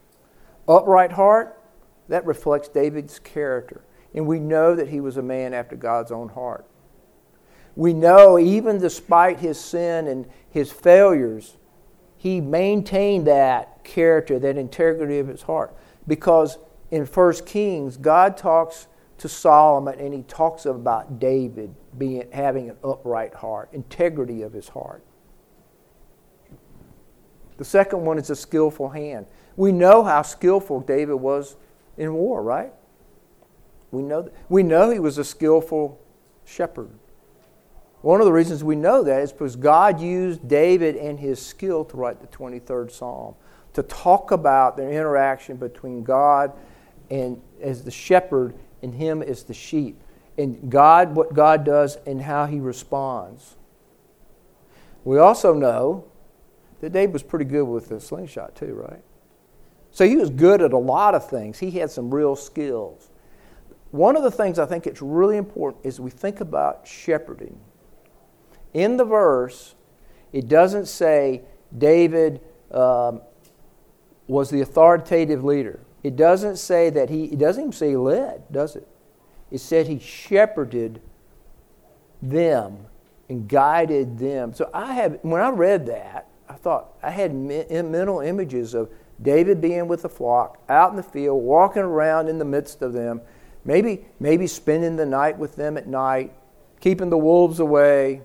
Upright 0.67 1.13
heart, 1.13 1.61
that 2.07 2.25
reflects 2.25 2.67
David's 2.67 3.19
character. 3.19 3.81
And 4.13 4.27
we 4.27 4.39
know 4.39 4.75
that 4.75 4.89
he 4.89 5.01
was 5.01 5.17
a 5.17 5.21
man 5.21 5.53
after 5.53 5.75
God's 5.75 6.11
own 6.11 6.29
heart. 6.29 6.65
We 7.75 7.93
know, 7.93 8.39
even 8.39 8.79
despite 8.79 9.39
his 9.39 9.59
sin 9.59 10.07
and 10.07 10.27
his 10.49 10.71
failures, 10.71 11.57
he 12.25 12.41
maintained 12.41 13.27
that 13.27 13.83
character, 13.83 14.39
that 14.39 14.57
integrity 14.57 15.19
of 15.19 15.27
his 15.27 15.43
heart. 15.43 15.77
Because 16.07 16.57
in 16.89 17.05
1 17.05 17.33
Kings, 17.45 17.97
God 17.97 18.35
talks 18.35 18.87
to 19.19 19.29
Solomon 19.29 19.99
and 19.99 20.11
he 20.11 20.23
talks 20.23 20.65
about 20.65 21.19
David 21.19 21.75
being, 21.99 22.23
having 22.33 22.71
an 22.71 22.77
upright 22.83 23.35
heart, 23.35 23.69
integrity 23.73 24.41
of 24.41 24.53
his 24.53 24.69
heart. 24.69 25.03
The 27.57 27.65
second 27.65 28.03
one 28.03 28.17
is 28.17 28.31
a 28.31 28.35
skillful 28.35 28.89
hand. 28.89 29.27
We 29.55 29.71
know 29.71 30.03
how 30.03 30.23
skillful 30.23 30.79
David 30.79 31.17
was 31.17 31.55
in 31.95 32.11
war, 32.15 32.41
right? 32.41 32.73
We 33.91 34.01
know, 34.01 34.31
we 34.49 34.63
know 34.63 34.89
he 34.89 34.97
was 34.97 35.19
a 35.19 35.23
skillful 35.23 36.01
shepherd. 36.43 36.89
One 38.05 38.21
of 38.21 38.27
the 38.27 38.33
reasons 38.33 38.63
we 38.63 38.75
know 38.75 39.01
that 39.01 39.21
is 39.23 39.31
because 39.31 39.55
God 39.55 39.99
used 39.99 40.47
David 40.47 40.95
and 40.95 41.19
his 41.19 41.43
skill 41.43 41.83
to 41.85 41.97
write 41.97 42.21
the 42.21 42.27
23rd 42.27 42.91
Psalm, 42.91 43.33
to 43.73 43.81
talk 43.81 44.29
about 44.29 44.77
the 44.77 44.87
interaction 44.87 45.57
between 45.57 46.03
God 46.03 46.53
and 47.09 47.41
as 47.59 47.83
the 47.83 47.89
shepherd 47.89 48.53
and 48.83 48.93
him 48.93 49.23
as 49.23 49.41
the 49.41 49.55
sheep. 49.55 49.99
And 50.37 50.69
God, 50.69 51.15
what 51.15 51.33
God 51.33 51.63
does 51.65 51.97
and 52.05 52.21
how 52.21 52.45
he 52.45 52.59
responds. 52.59 53.55
We 55.03 55.17
also 55.17 55.55
know 55.55 56.05
that 56.81 56.91
David 56.91 57.11
was 57.11 57.23
pretty 57.23 57.45
good 57.45 57.63
with 57.63 57.89
the 57.89 57.99
slingshot, 57.99 58.53
too, 58.53 58.75
right? 58.75 59.01
So 59.89 60.07
he 60.07 60.15
was 60.15 60.29
good 60.29 60.61
at 60.61 60.73
a 60.73 60.77
lot 60.77 61.15
of 61.15 61.27
things. 61.27 61.57
He 61.57 61.71
had 61.71 61.89
some 61.89 62.13
real 62.13 62.35
skills. 62.35 63.09
One 63.89 64.15
of 64.15 64.21
the 64.21 64.29
things 64.29 64.59
I 64.59 64.67
think 64.67 64.85
it's 64.85 65.01
really 65.01 65.37
important 65.37 65.83
is 65.87 65.99
we 65.99 66.11
think 66.11 66.39
about 66.39 66.87
shepherding 66.87 67.59
in 68.75 68.97
the 68.97 69.05
verse, 69.05 69.73
it 70.33 70.49
doesn't 70.49 70.87
say 70.87 71.43
David 71.75 72.41
um, 72.71 73.21
was 74.27 74.49
the 74.49 74.59
authoritative 74.59 75.45
leader. 75.45 75.79
It 76.03 76.17
doesn't 76.17 76.57
say 76.57 76.89
that 76.89 77.09
he, 77.09 77.23
it 77.25 77.39
doesn't 77.39 77.63
even 77.63 77.71
say 77.71 77.89
he 77.91 77.95
led, 77.95 78.43
does 78.51 78.75
it? 78.75 78.87
It 79.49 79.59
said 79.59 79.87
he 79.87 79.97
shepherded 79.97 81.01
them 82.21 82.87
and 83.29 83.47
guided 83.47 84.19
them. 84.19 84.53
So 84.53 84.69
I 84.73 84.93
have, 84.93 85.19
when 85.21 85.41
I 85.41 85.49
read 85.49 85.85
that, 85.85 86.27
I 86.49 86.53
thought 86.53 86.97
I 87.01 87.11
had 87.11 87.33
mental 87.33 88.19
images 88.19 88.73
of 88.73 88.91
David 89.21 89.61
being 89.61 89.87
with 89.87 90.01
the 90.01 90.09
flock, 90.09 90.61
out 90.67 90.89
in 90.89 90.97
the 90.97 91.03
field, 91.03 91.41
walking 91.41 91.81
around 91.81 92.27
in 92.27 92.39
the 92.39 92.45
midst 92.45 92.81
of 92.81 92.91
them, 92.91 93.21
maybe, 93.63 94.05
maybe 94.19 94.47
spending 94.47 94.97
the 94.97 95.05
night 95.05 95.37
with 95.37 95.55
them 95.55 95.77
at 95.77 95.87
night, 95.87 96.33
keeping 96.81 97.09
the 97.09 97.17
wolves 97.17 97.61
away, 97.61 98.21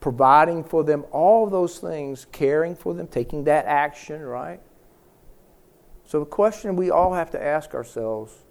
providing 0.00 0.62
for 0.62 0.84
them, 0.84 1.04
all 1.10 1.46
those 1.48 1.78
things, 1.78 2.26
caring 2.32 2.74
for 2.76 2.94
them, 2.94 3.06
taking 3.06 3.44
that 3.44 3.66
action, 3.66 4.20
right? 4.22 4.60
So 6.04 6.20
the 6.20 6.26
question 6.26 6.76
we 6.76 6.90
all 6.90 7.14
have 7.14 7.30
to 7.30 7.42
ask 7.42 7.74
ourselves 7.74 8.44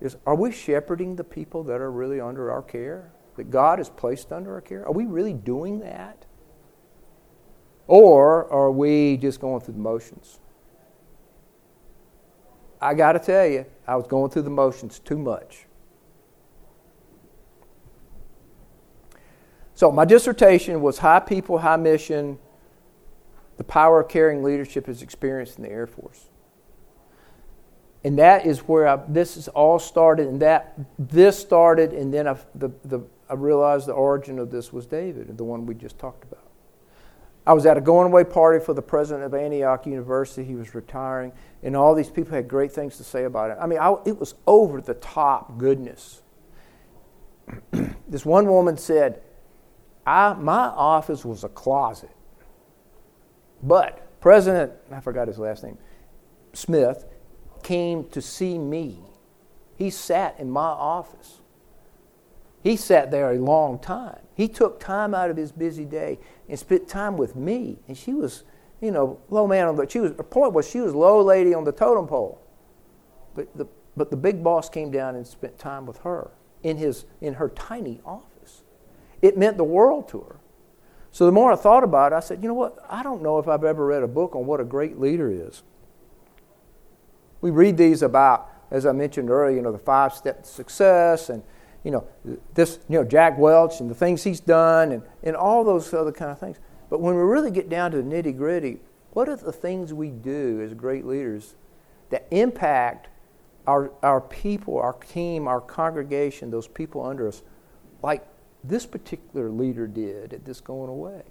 is 0.00 0.16
are 0.26 0.34
we 0.34 0.52
shepherding 0.52 1.16
the 1.16 1.24
people 1.24 1.64
that 1.64 1.80
are 1.80 1.90
really 1.90 2.20
under 2.20 2.50
our 2.50 2.62
care? 2.62 3.12
That 3.36 3.50
God 3.50 3.78
has 3.78 3.88
placed 3.88 4.32
under 4.32 4.54
our 4.54 4.60
care? 4.60 4.86
Are 4.86 4.92
we 4.92 5.06
really 5.06 5.32
doing 5.32 5.80
that? 5.80 6.26
Or 7.86 8.50
are 8.52 8.70
we 8.70 9.16
just 9.16 9.40
going 9.40 9.60
through 9.60 9.74
the 9.74 9.80
motions? 9.80 10.38
I 12.80 12.94
got 12.94 13.12
to 13.12 13.18
tell 13.18 13.46
you, 13.46 13.66
I 13.86 13.96
was 13.96 14.06
going 14.06 14.30
through 14.30 14.42
the 14.42 14.50
motions 14.50 15.00
too 15.00 15.18
much. 15.18 15.66
So, 19.80 19.90
my 19.90 20.04
dissertation 20.04 20.82
was 20.82 20.98
High 20.98 21.20
People, 21.20 21.56
High 21.56 21.76
Mission 21.76 22.38
The 23.56 23.64
Power 23.64 24.02
of 24.02 24.10
Caring 24.10 24.42
Leadership 24.42 24.90
is 24.90 25.00
Experienced 25.00 25.56
in 25.56 25.64
the 25.64 25.70
Air 25.70 25.86
Force. 25.86 26.26
And 28.04 28.18
that 28.18 28.44
is 28.44 28.58
where 28.58 28.86
I, 28.86 29.00
this 29.08 29.38
is 29.38 29.48
all 29.48 29.78
started, 29.78 30.28
and 30.28 30.42
that 30.42 30.78
this 30.98 31.38
started, 31.38 31.94
and 31.94 32.12
then 32.12 32.28
I, 32.28 32.36
the, 32.54 32.70
the, 32.84 33.00
I 33.30 33.32
realized 33.32 33.86
the 33.86 33.92
origin 33.92 34.38
of 34.38 34.50
this 34.50 34.70
was 34.70 34.84
David, 34.84 35.38
the 35.38 35.44
one 35.44 35.64
we 35.64 35.74
just 35.74 35.98
talked 35.98 36.24
about. 36.24 36.44
I 37.46 37.54
was 37.54 37.64
at 37.64 37.78
a 37.78 37.80
going 37.80 38.08
away 38.08 38.24
party 38.24 38.62
for 38.62 38.74
the 38.74 38.82
president 38.82 39.24
of 39.24 39.32
Antioch 39.32 39.86
University. 39.86 40.44
He 40.44 40.56
was 40.56 40.74
retiring, 40.74 41.32
and 41.62 41.74
all 41.74 41.94
these 41.94 42.10
people 42.10 42.34
had 42.34 42.48
great 42.48 42.70
things 42.70 42.98
to 42.98 43.02
say 43.02 43.24
about 43.24 43.50
it. 43.50 43.56
I 43.58 43.66
mean, 43.66 43.78
I, 43.78 43.94
it 44.04 44.20
was 44.20 44.34
over 44.46 44.82
the 44.82 44.92
top 44.92 45.56
goodness. 45.56 46.20
this 48.06 48.26
one 48.26 48.46
woman 48.46 48.76
said, 48.76 49.22
I, 50.06 50.34
my 50.34 50.66
office 50.66 51.24
was 51.24 51.44
a 51.44 51.48
closet. 51.48 52.10
But 53.62 54.20
President, 54.20 54.72
I 54.90 55.00
forgot 55.00 55.28
his 55.28 55.38
last 55.38 55.64
name, 55.64 55.78
Smith, 56.52 57.06
came 57.62 58.08
to 58.10 58.20
see 58.20 58.58
me. 58.58 59.00
He 59.76 59.90
sat 59.90 60.38
in 60.38 60.50
my 60.50 60.68
office. 60.68 61.40
He 62.62 62.76
sat 62.76 63.10
there 63.10 63.32
a 63.32 63.38
long 63.38 63.78
time. 63.78 64.20
He 64.34 64.48
took 64.48 64.80
time 64.80 65.14
out 65.14 65.30
of 65.30 65.36
his 65.36 65.52
busy 65.52 65.84
day 65.84 66.18
and 66.48 66.58
spent 66.58 66.88
time 66.88 67.16
with 67.16 67.34
me. 67.34 67.78
And 67.88 67.96
she 67.96 68.12
was, 68.12 68.44
you 68.80 68.90
know, 68.90 69.20
low 69.30 69.46
man 69.46 69.68
on 69.68 69.76
the. 69.76 69.88
She 69.88 70.00
was. 70.00 70.12
Her 70.12 70.22
point 70.22 70.52
was 70.52 70.68
she 70.68 70.80
was 70.80 70.94
low 70.94 71.22
lady 71.22 71.54
on 71.54 71.64
the 71.64 71.72
totem 71.72 72.06
pole, 72.06 72.40
but 73.34 73.48
the 73.56 73.66
but 73.96 74.10
the 74.10 74.16
big 74.16 74.42
boss 74.42 74.68
came 74.68 74.90
down 74.90 75.16
and 75.16 75.26
spent 75.26 75.58
time 75.58 75.86
with 75.86 75.98
her 75.98 76.30
in 76.62 76.76
his 76.76 77.06
in 77.20 77.34
her 77.34 77.48
tiny 77.48 78.00
office. 78.04 78.29
It 79.22 79.36
meant 79.36 79.56
the 79.56 79.64
world 79.64 80.08
to 80.10 80.20
her. 80.20 80.36
So 81.12 81.26
the 81.26 81.32
more 81.32 81.52
I 81.52 81.56
thought 81.56 81.82
about 81.82 82.12
it, 82.12 82.16
I 82.16 82.20
said, 82.20 82.42
you 82.42 82.48
know 82.48 82.54
what? 82.54 82.78
I 82.88 83.02
don't 83.02 83.22
know 83.22 83.38
if 83.38 83.48
I've 83.48 83.64
ever 83.64 83.84
read 83.84 84.02
a 84.02 84.08
book 84.08 84.36
on 84.36 84.46
what 84.46 84.60
a 84.60 84.64
great 84.64 84.98
leader 84.98 85.30
is. 85.30 85.62
We 87.40 87.50
read 87.50 87.76
these 87.76 88.02
about, 88.02 88.48
as 88.70 88.86
I 88.86 88.92
mentioned 88.92 89.30
earlier, 89.30 89.56
you 89.56 89.62
know, 89.62 89.72
the 89.72 89.78
five 89.78 90.14
steps 90.14 90.48
to 90.48 90.54
success 90.54 91.30
and, 91.30 91.42
you 91.82 91.90
know, 91.90 92.06
this, 92.54 92.78
you 92.88 92.98
know, 92.98 93.04
Jack 93.04 93.38
Welch 93.38 93.80
and 93.80 93.90
the 93.90 93.94
things 93.94 94.22
he's 94.22 94.40
done 94.40 94.92
and, 94.92 95.02
and 95.22 95.34
all 95.34 95.64
those 95.64 95.92
other 95.92 96.12
kind 96.12 96.30
of 96.30 96.38
things. 96.38 96.58
But 96.90 97.00
when 97.00 97.14
we 97.14 97.22
really 97.22 97.50
get 97.50 97.68
down 97.68 97.90
to 97.92 97.96
the 97.96 98.02
nitty 98.02 98.36
gritty, 98.36 98.78
what 99.12 99.28
are 99.28 99.36
the 99.36 99.52
things 99.52 99.92
we 99.92 100.10
do 100.10 100.60
as 100.62 100.74
great 100.74 101.04
leaders 101.04 101.56
that 102.10 102.26
impact 102.30 103.08
our, 103.66 103.90
our 104.02 104.20
people, 104.20 104.78
our 104.78 104.92
team, 104.92 105.48
our 105.48 105.60
congregation, 105.60 106.50
those 106.50 106.68
people 106.68 107.04
under 107.04 107.26
us, 107.26 107.42
like 108.02 108.26
this 108.62 108.86
particular 108.86 109.50
leader 109.50 109.86
did 109.86 110.32
at 110.32 110.44
this 110.44 110.60
going 110.60 110.90
away. 110.90 111.22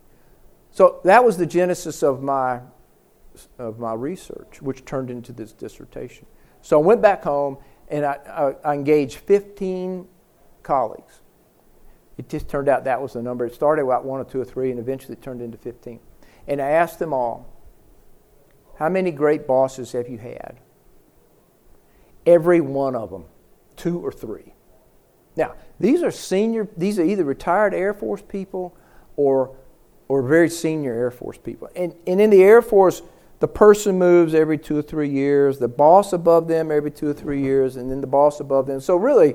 So 0.72 1.00
that 1.04 1.24
was 1.24 1.38
the 1.38 1.46
genesis 1.46 2.04
of 2.04 2.22
my, 2.22 2.62
of 3.58 3.80
my 3.80 3.94
research, 3.94 4.62
which 4.62 4.86
turned 4.86 5.10
into 5.10 5.32
this 5.32 5.52
dissertation. 5.52 6.26
So 6.62 6.80
I 6.80 6.86
went 6.86 7.02
back 7.02 7.24
home 7.24 7.58
and 7.88 8.06
I, 8.06 8.18
I, 8.28 8.72
I 8.72 8.74
engaged 8.74 9.18
15 9.18 10.08
colleagues. 10.64 11.22
It 12.18 12.28
just 12.28 12.50
turned 12.50 12.68
out 12.68 12.84
that 12.84 13.02
was 13.02 13.14
the 13.14 13.22
number. 13.22 13.46
It 13.46 13.54
started 13.54 13.84
about 13.84 14.04
one 14.04 14.20
or 14.20 14.26
two 14.26 14.42
or 14.42 14.46
three, 14.46 14.72
and 14.72 14.80
eventually 14.80 15.14
it 15.14 15.22
turned 15.22 15.42
into 15.42 15.58
15. 15.58 16.00
And 16.48 16.62
I 16.62 16.72
asked 16.72 17.00
them 17.00 17.14
all, 17.14 17.48
How 18.78 18.90
many 18.90 19.12
great 19.12 19.48
bosses 19.48 19.94
have 19.94 20.10
you 20.10 20.18
had? 20.18 20.60
Every 22.26 22.60
one 22.60 22.94
of 22.94 23.10
them, 23.10 23.26
two 23.78 24.06
or 24.06 24.12
three. 24.12 24.54
Now, 25.40 25.56
these 25.80 26.04
are 26.04 26.12
senior, 26.12 26.68
these 26.76 27.00
are 27.00 27.06
either 27.06 27.24
retired 27.24 27.74
Air 27.74 27.94
Force 27.94 28.22
people 28.22 28.76
or, 29.16 29.56
or 30.10 30.22
very 30.22 30.50
senior 30.50 30.94
Air 30.94 31.12
Force 31.12 31.38
people. 31.38 31.70
And, 31.78 31.96
and 32.06 32.20
in 32.20 32.30
the 32.30 32.44
Air 32.44 32.62
Force, 32.62 33.02
the 33.40 33.48
person 33.48 33.98
moves 33.98 34.36
every 34.36 34.58
two 34.58 34.78
or 34.78 34.82
three 34.82 35.10
years, 35.10 35.58
the 35.58 35.70
boss 35.70 36.12
above 36.12 36.50
them 36.50 36.72
every 36.72 36.92
two 36.92 37.08
or 37.08 37.14
three 37.14 37.42
years, 37.42 37.78
and 37.78 37.90
then 37.90 38.02
the 38.02 38.08
boss 38.08 38.42
above 38.42 38.68
them. 38.68 38.82
So, 38.82 38.98
really, 38.98 39.34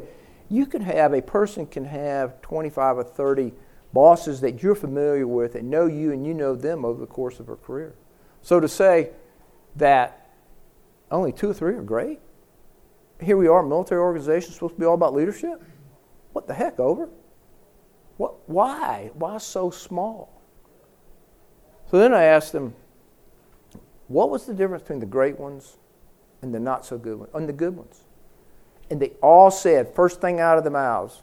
you 0.51 0.67
can 0.67 0.83
have 0.83 1.14
a 1.14 1.23
person 1.23 1.64
can 1.64 1.87
have 1.87 2.43
25 2.43 2.99
or 2.99 3.05
30 3.05 3.55
bosses 3.95 4.43
that 4.43 4.62
you're 4.62 4.75
familiar 4.75 5.27
with 5.27 5.55
and 5.55 5.71
know 5.71 5.87
you 5.87 6.12
and 6.12 6.27
you 6.27 6.35
know 6.35 6.55
them 6.55 6.85
over 6.85 7.01
the 7.01 7.07
course 7.07 7.40
of 7.40 7.47
her 7.47 7.57
career. 7.57 7.95
So, 8.43 8.61
to 8.61 8.69
say 8.69 9.12
that 9.77 10.29
only 11.11 11.33
two 11.33 11.49
or 11.49 11.55
three 11.55 11.73
are 11.73 11.83
great, 11.83 12.21
here 13.23 13.38
we 13.38 13.49
are, 13.49 13.62
military 13.62 14.03
organization 14.03 14.53
supposed 14.53 14.75
to 14.75 14.81
be 14.81 14.85
all 14.85 14.95
about 14.95 15.14
leadership. 15.14 15.62
What 16.35 16.49
the 16.49 16.55
heck, 16.55 16.81
over? 16.81 17.09
What, 18.16 18.49
why? 18.49 19.12
Why 19.14 19.38
so 19.38 19.70
small? 19.70 20.42
So 21.90 21.99
then 21.99 22.12
I 22.12 22.25
asked 22.25 22.53
them, 22.53 22.75
what 24.09 24.31
was 24.31 24.44
the 24.44 24.53
difference 24.53 24.83
between 24.83 24.99
the 24.99 25.07
great 25.07 25.38
ones 25.38 25.77
and 26.42 26.53
the 26.53 26.59
not 26.59 26.85
so 26.85 26.99
good 26.99 27.20
ones, 27.20 27.31
and 27.35 27.49
the 27.49 27.53
good 27.53 27.77
ones? 27.77 28.03
And 28.90 29.01
they 29.01 29.11
all 29.23 29.51
said, 29.53 29.94
first 29.94 30.20
thing 30.20 30.40
out 30.40 30.59
of 30.59 30.64
their 30.64 30.73
mouths, 30.73 31.23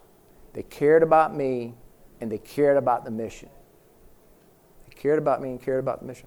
they 0.54 0.62
cared 0.62 1.02
about 1.02 1.36
me 1.36 1.74
and 2.22 2.32
they 2.32 2.38
cared 2.38 2.78
about 2.78 3.04
the 3.04 3.10
mission. 3.10 3.50
They 4.88 4.94
cared 4.94 5.18
about 5.18 5.42
me 5.42 5.50
and 5.50 5.62
cared 5.62 5.80
about 5.80 6.00
the 6.00 6.06
mission. 6.06 6.26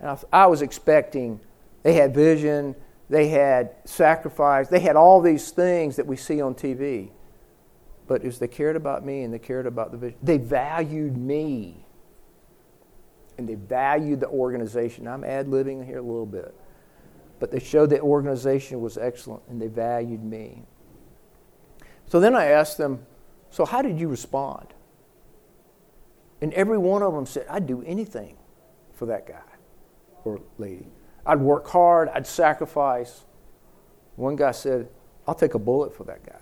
And 0.00 0.10
I, 0.10 0.18
I 0.44 0.46
was 0.48 0.60
expecting, 0.60 1.40
they 1.82 1.94
had 1.94 2.14
vision, 2.14 2.76
they 3.08 3.28
had 3.28 3.74
sacrifice, 3.86 4.68
they 4.68 4.80
had 4.80 4.96
all 4.96 5.22
these 5.22 5.50
things 5.50 5.96
that 5.96 6.06
we 6.06 6.16
see 6.16 6.42
on 6.42 6.54
TV 6.54 7.10
but 8.12 8.24
as 8.24 8.38
they 8.38 8.46
cared 8.46 8.76
about 8.76 9.06
me 9.06 9.22
and 9.22 9.32
they 9.32 9.38
cared 9.38 9.66
about 9.66 9.90
the 9.90 9.96
vision, 9.96 10.18
they 10.22 10.36
valued 10.36 11.16
me. 11.16 11.86
And 13.38 13.48
they 13.48 13.54
valued 13.54 14.20
the 14.20 14.28
organization. 14.28 15.08
I'm 15.08 15.24
ad 15.24 15.46
libbing 15.46 15.86
here 15.86 15.96
a 15.96 16.02
little 16.02 16.26
bit. 16.26 16.54
But 17.40 17.50
they 17.50 17.58
showed 17.58 17.88
the 17.88 18.02
organization 18.02 18.82
was 18.82 18.98
excellent 18.98 19.44
and 19.48 19.62
they 19.62 19.68
valued 19.68 20.22
me. 20.22 20.64
So 22.04 22.20
then 22.20 22.36
I 22.36 22.48
asked 22.48 22.76
them, 22.76 23.06
So 23.48 23.64
how 23.64 23.80
did 23.80 23.98
you 23.98 24.08
respond? 24.08 24.74
And 26.42 26.52
every 26.52 26.76
one 26.76 27.02
of 27.02 27.14
them 27.14 27.24
said, 27.24 27.46
I'd 27.48 27.66
do 27.66 27.82
anything 27.86 28.36
for 28.92 29.06
that 29.06 29.26
guy 29.26 29.40
or 30.26 30.42
lady. 30.58 30.92
I'd 31.24 31.40
work 31.40 31.66
hard, 31.66 32.10
I'd 32.10 32.26
sacrifice. 32.26 33.24
One 34.16 34.36
guy 34.36 34.50
said, 34.50 34.90
I'll 35.26 35.34
take 35.34 35.54
a 35.54 35.58
bullet 35.58 35.96
for 35.96 36.04
that 36.04 36.26
guy. 36.26 36.41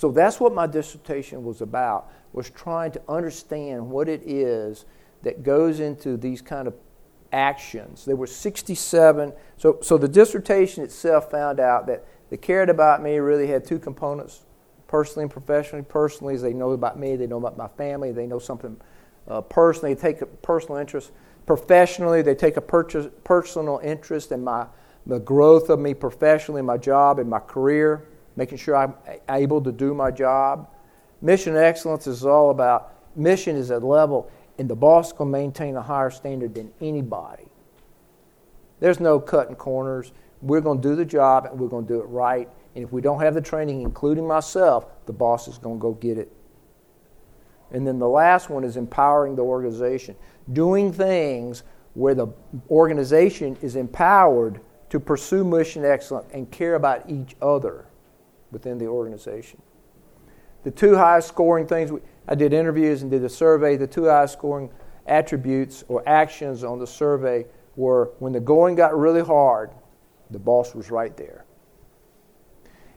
So 0.00 0.10
that's 0.10 0.40
what 0.40 0.54
my 0.54 0.66
dissertation 0.66 1.44
was 1.44 1.60
about, 1.60 2.10
was 2.32 2.48
trying 2.48 2.90
to 2.92 3.02
understand 3.06 3.90
what 3.90 4.08
it 4.08 4.22
is 4.24 4.86
that 5.20 5.42
goes 5.42 5.78
into 5.78 6.16
these 6.16 6.40
kind 6.40 6.66
of 6.66 6.72
actions. 7.34 8.06
There 8.06 8.16
were 8.16 8.26
67. 8.26 9.34
So, 9.58 9.78
so 9.82 9.98
the 9.98 10.08
dissertation 10.08 10.82
itself 10.82 11.30
found 11.30 11.60
out 11.60 11.86
that 11.88 12.06
the 12.30 12.38
cared 12.38 12.70
about 12.70 13.02
me 13.02 13.18
really 13.18 13.46
had 13.46 13.62
two 13.62 13.78
components 13.78 14.46
personally 14.88 15.24
and 15.24 15.30
professionally. 15.30 15.84
Personally, 15.86 16.38
they 16.38 16.54
know 16.54 16.70
about 16.70 16.98
me, 16.98 17.14
they 17.14 17.26
know 17.26 17.36
about 17.36 17.58
my 17.58 17.68
family, 17.68 18.10
they 18.10 18.26
know 18.26 18.38
something 18.38 18.80
uh, 19.28 19.42
personally, 19.42 19.92
they 19.92 20.00
take 20.00 20.22
a 20.22 20.26
personal 20.26 20.78
interest. 20.78 21.10
Professionally, 21.44 22.22
they 22.22 22.34
take 22.34 22.56
a 22.56 22.62
purchase, 22.62 23.06
personal 23.22 23.78
interest 23.84 24.32
in 24.32 24.42
my 24.42 24.64
the 25.06 25.18
growth 25.18 25.68
of 25.68 25.78
me 25.78 25.92
professionally, 25.92 26.62
my 26.62 26.78
job, 26.78 27.18
and 27.18 27.28
my 27.28 27.40
career, 27.40 28.06
making 28.36 28.58
sure 28.58 28.76
I'm 28.76 28.94
able 29.28 29.60
to 29.62 29.72
do 29.72 29.94
my 29.94 30.10
job. 30.10 30.68
Mission 31.22 31.56
excellence 31.56 32.06
is 32.06 32.24
all 32.24 32.50
about 32.50 32.94
mission 33.16 33.56
is 33.56 33.70
a 33.70 33.78
level, 33.78 34.30
and 34.58 34.68
the 34.68 34.76
boss 34.76 35.12
can 35.12 35.30
maintain 35.30 35.76
a 35.76 35.82
higher 35.82 36.10
standard 36.10 36.54
than 36.54 36.72
anybody. 36.80 37.48
There's 38.78 39.00
no 39.00 39.20
cutting 39.20 39.56
corners. 39.56 40.12
We're 40.40 40.60
going 40.60 40.80
to 40.80 40.88
do 40.88 40.96
the 40.96 41.04
job, 41.04 41.46
and 41.46 41.58
we're 41.58 41.68
going 41.68 41.86
to 41.86 41.92
do 41.92 42.00
it 42.00 42.06
right. 42.06 42.48
And 42.74 42.84
if 42.84 42.92
we 42.92 43.02
don't 43.02 43.20
have 43.20 43.34
the 43.34 43.40
training, 43.40 43.82
including 43.82 44.26
myself, 44.26 44.86
the 45.06 45.12
boss 45.12 45.48
is 45.48 45.58
going 45.58 45.78
to 45.78 45.82
go 45.82 45.92
get 45.92 46.16
it. 46.16 46.32
And 47.72 47.86
then 47.86 47.98
the 47.98 48.08
last 48.08 48.48
one 48.48 48.64
is 48.64 48.76
empowering 48.76 49.36
the 49.36 49.42
organization, 49.42 50.16
doing 50.52 50.92
things 50.92 51.62
where 51.94 52.14
the 52.14 52.28
organization 52.70 53.56
is 53.60 53.76
empowered 53.76 54.60
to 54.88 54.98
pursue 54.98 55.44
mission 55.44 55.84
excellence 55.84 56.26
and 56.32 56.50
care 56.50 56.74
about 56.74 57.08
each 57.08 57.36
other 57.42 57.86
within 58.50 58.78
the 58.78 58.86
organization. 58.86 59.60
The 60.62 60.70
two 60.70 60.96
highest 60.96 61.28
scoring 61.28 61.66
things, 61.66 61.90
I 62.28 62.34
did 62.34 62.52
interviews 62.52 63.02
and 63.02 63.10
did 63.10 63.24
a 63.24 63.28
survey. 63.28 63.76
The 63.76 63.86
two 63.86 64.06
highest 64.06 64.34
scoring 64.34 64.70
attributes 65.06 65.84
or 65.88 66.06
actions 66.06 66.62
on 66.64 66.78
the 66.78 66.86
survey 66.86 67.46
were 67.76 68.12
when 68.18 68.32
the 68.32 68.40
going 68.40 68.74
got 68.74 68.96
really 68.96 69.22
hard, 69.22 69.70
the 70.30 70.38
boss 70.38 70.74
was 70.74 70.90
right 70.90 71.16
there. 71.16 71.44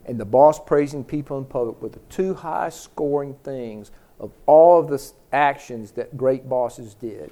And 0.05 0.19
the 0.19 0.25
boss 0.25 0.59
praising 0.59 1.03
people 1.03 1.37
in 1.37 1.45
public 1.45 1.81
were 1.81 1.89
the 1.89 1.99
two 2.09 2.33
highest 2.33 2.81
scoring 2.83 3.35
things 3.43 3.91
of 4.19 4.31
all 4.45 4.79
of 4.79 4.89
the 4.89 5.11
actions 5.31 5.91
that 5.91 6.17
great 6.17 6.49
bosses 6.49 6.93
did. 6.93 7.31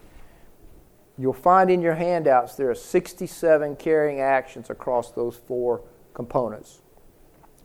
You'll 1.17 1.34
find 1.34 1.69
in 1.69 1.81
your 1.81 1.95
handouts 1.95 2.55
there 2.55 2.69
are 2.69 2.75
67 2.75 3.75
carrying 3.75 4.21
actions 4.21 4.69
across 4.69 5.12
those 5.12 5.36
four 5.36 5.84
components. 6.13 6.81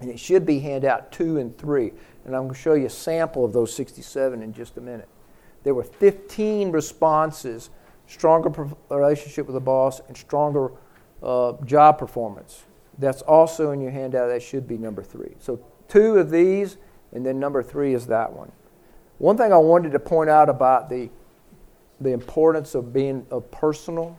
And 0.01 0.11
it 0.11 0.19
should 0.21 0.45
be 0.45 0.61
handout 0.61 1.13
two 1.13 1.39
and 1.39 1.57
three. 1.57 1.93
And 2.25 2.35
I'm 2.35 2.43
going 2.43 2.55
to 2.55 2.61
show 2.61 2.75
you 2.75 2.87
a 2.87 2.91
sample 2.91 3.45
of 3.45 3.53
those 3.53 3.75
67 3.75 4.43
in 4.43 4.53
just 4.53 4.77
a 4.77 4.81
minute. 4.81 5.09
There 5.63 5.75
were 5.75 5.85
15 5.85 6.71
responses 6.71 7.71
stronger 8.07 8.69
relationship 8.89 9.47
with 9.47 9.55
the 9.55 9.61
boss 9.61 10.01
and 10.07 10.17
stronger 10.17 10.71
uh, 11.23 11.55
job 11.65 11.99
performance. 11.99 12.65
That's 12.99 13.23
also 13.23 13.73
in 13.73 13.81
your 13.81 13.91
handout. 13.91 14.29
That 14.29 14.43
should 14.43 14.69
be 14.69 14.79
number 14.79 15.03
three. 15.03 15.35
So, 15.39 15.61
two 15.89 16.17
of 16.17 16.31
these, 16.31 16.77
and 17.13 17.27
then 17.27 17.39
number 17.39 17.63
three 17.63 17.95
is 17.95 18.07
that 18.07 18.33
one. 18.33 18.53
One 19.19 19.37
thing 19.37 19.53
I 19.53 19.59
wanted 19.59 19.93
to 19.93 19.99
point 19.99 20.31
out 20.31 20.49
about 20.49 20.89
the 20.89 21.11
the 22.01 22.13
importance 22.13 22.75
of 22.75 22.93
being 22.93 23.27
of 23.31 23.51
personal. 23.51 24.19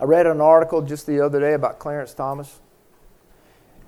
I 0.00 0.04
read 0.04 0.26
an 0.26 0.40
article 0.40 0.82
just 0.82 1.06
the 1.06 1.20
other 1.20 1.40
day 1.40 1.52
about 1.52 1.78
Clarence 1.78 2.14
Thomas. 2.14 2.60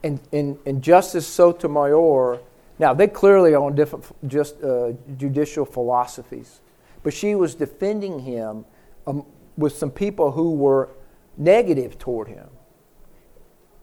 And, 0.06 0.20
and, 0.32 0.56
and 0.64 0.82
Justice 0.82 1.26
Sotomayor, 1.26 2.38
now 2.78 2.94
they 2.94 3.08
clearly 3.08 3.54
are 3.54 3.64
on 3.64 3.74
different 3.74 4.04
just 4.28 4.62
uh, 4.62 4.92
judicial 5.16 5.64
philosophies, 5.64 6.60
but 7.02 7.12
she 7.12 7.34
was 7.34 7.56
defending 7.56 8.20
him 8.20 8.64
um, 9.08 9.26
with 9.56 9.76
some 9.76 9.90
people 9.90 10.30
who 10.30 10.52
were 10.52 10.90
negative 11.36 11.98
toward 11.98 12.28
him. 12.28 12.46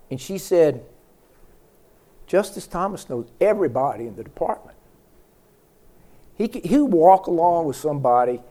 And 0.10 0.22
she 0.22 0.38
said, 0.38 0.86
Justice 2.26 2.68
Thomas 2.68 3.10
knows 3.10 3.30
everybody 3.42 4.08
in 4.08 4.16
the 4.16 4.24
department. 4.24 4.78
He 6.36 6.48
he 6.48 6.78
walk 6.78 7.28
along 7.28 7.66
with 7.66 7.76
somebody 7.76 8.42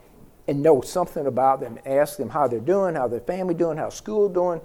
and 0.46 0.62
know 0.62 0.82
something 0.82 1.26
about 1.26 1.61
them, 1.61 1.78
ask 1.87 2.18
them 2.18 2.28
how 2.28 2.48
they're 2.48 2.61
doing, 2.61 2.96
how 2.96 3.08
their 3.08 3.20
family 3.20 3.54
doing, 3.54 3.78
how 3.78 3.88
school 3.88 4.28
doing, 4.28 4.61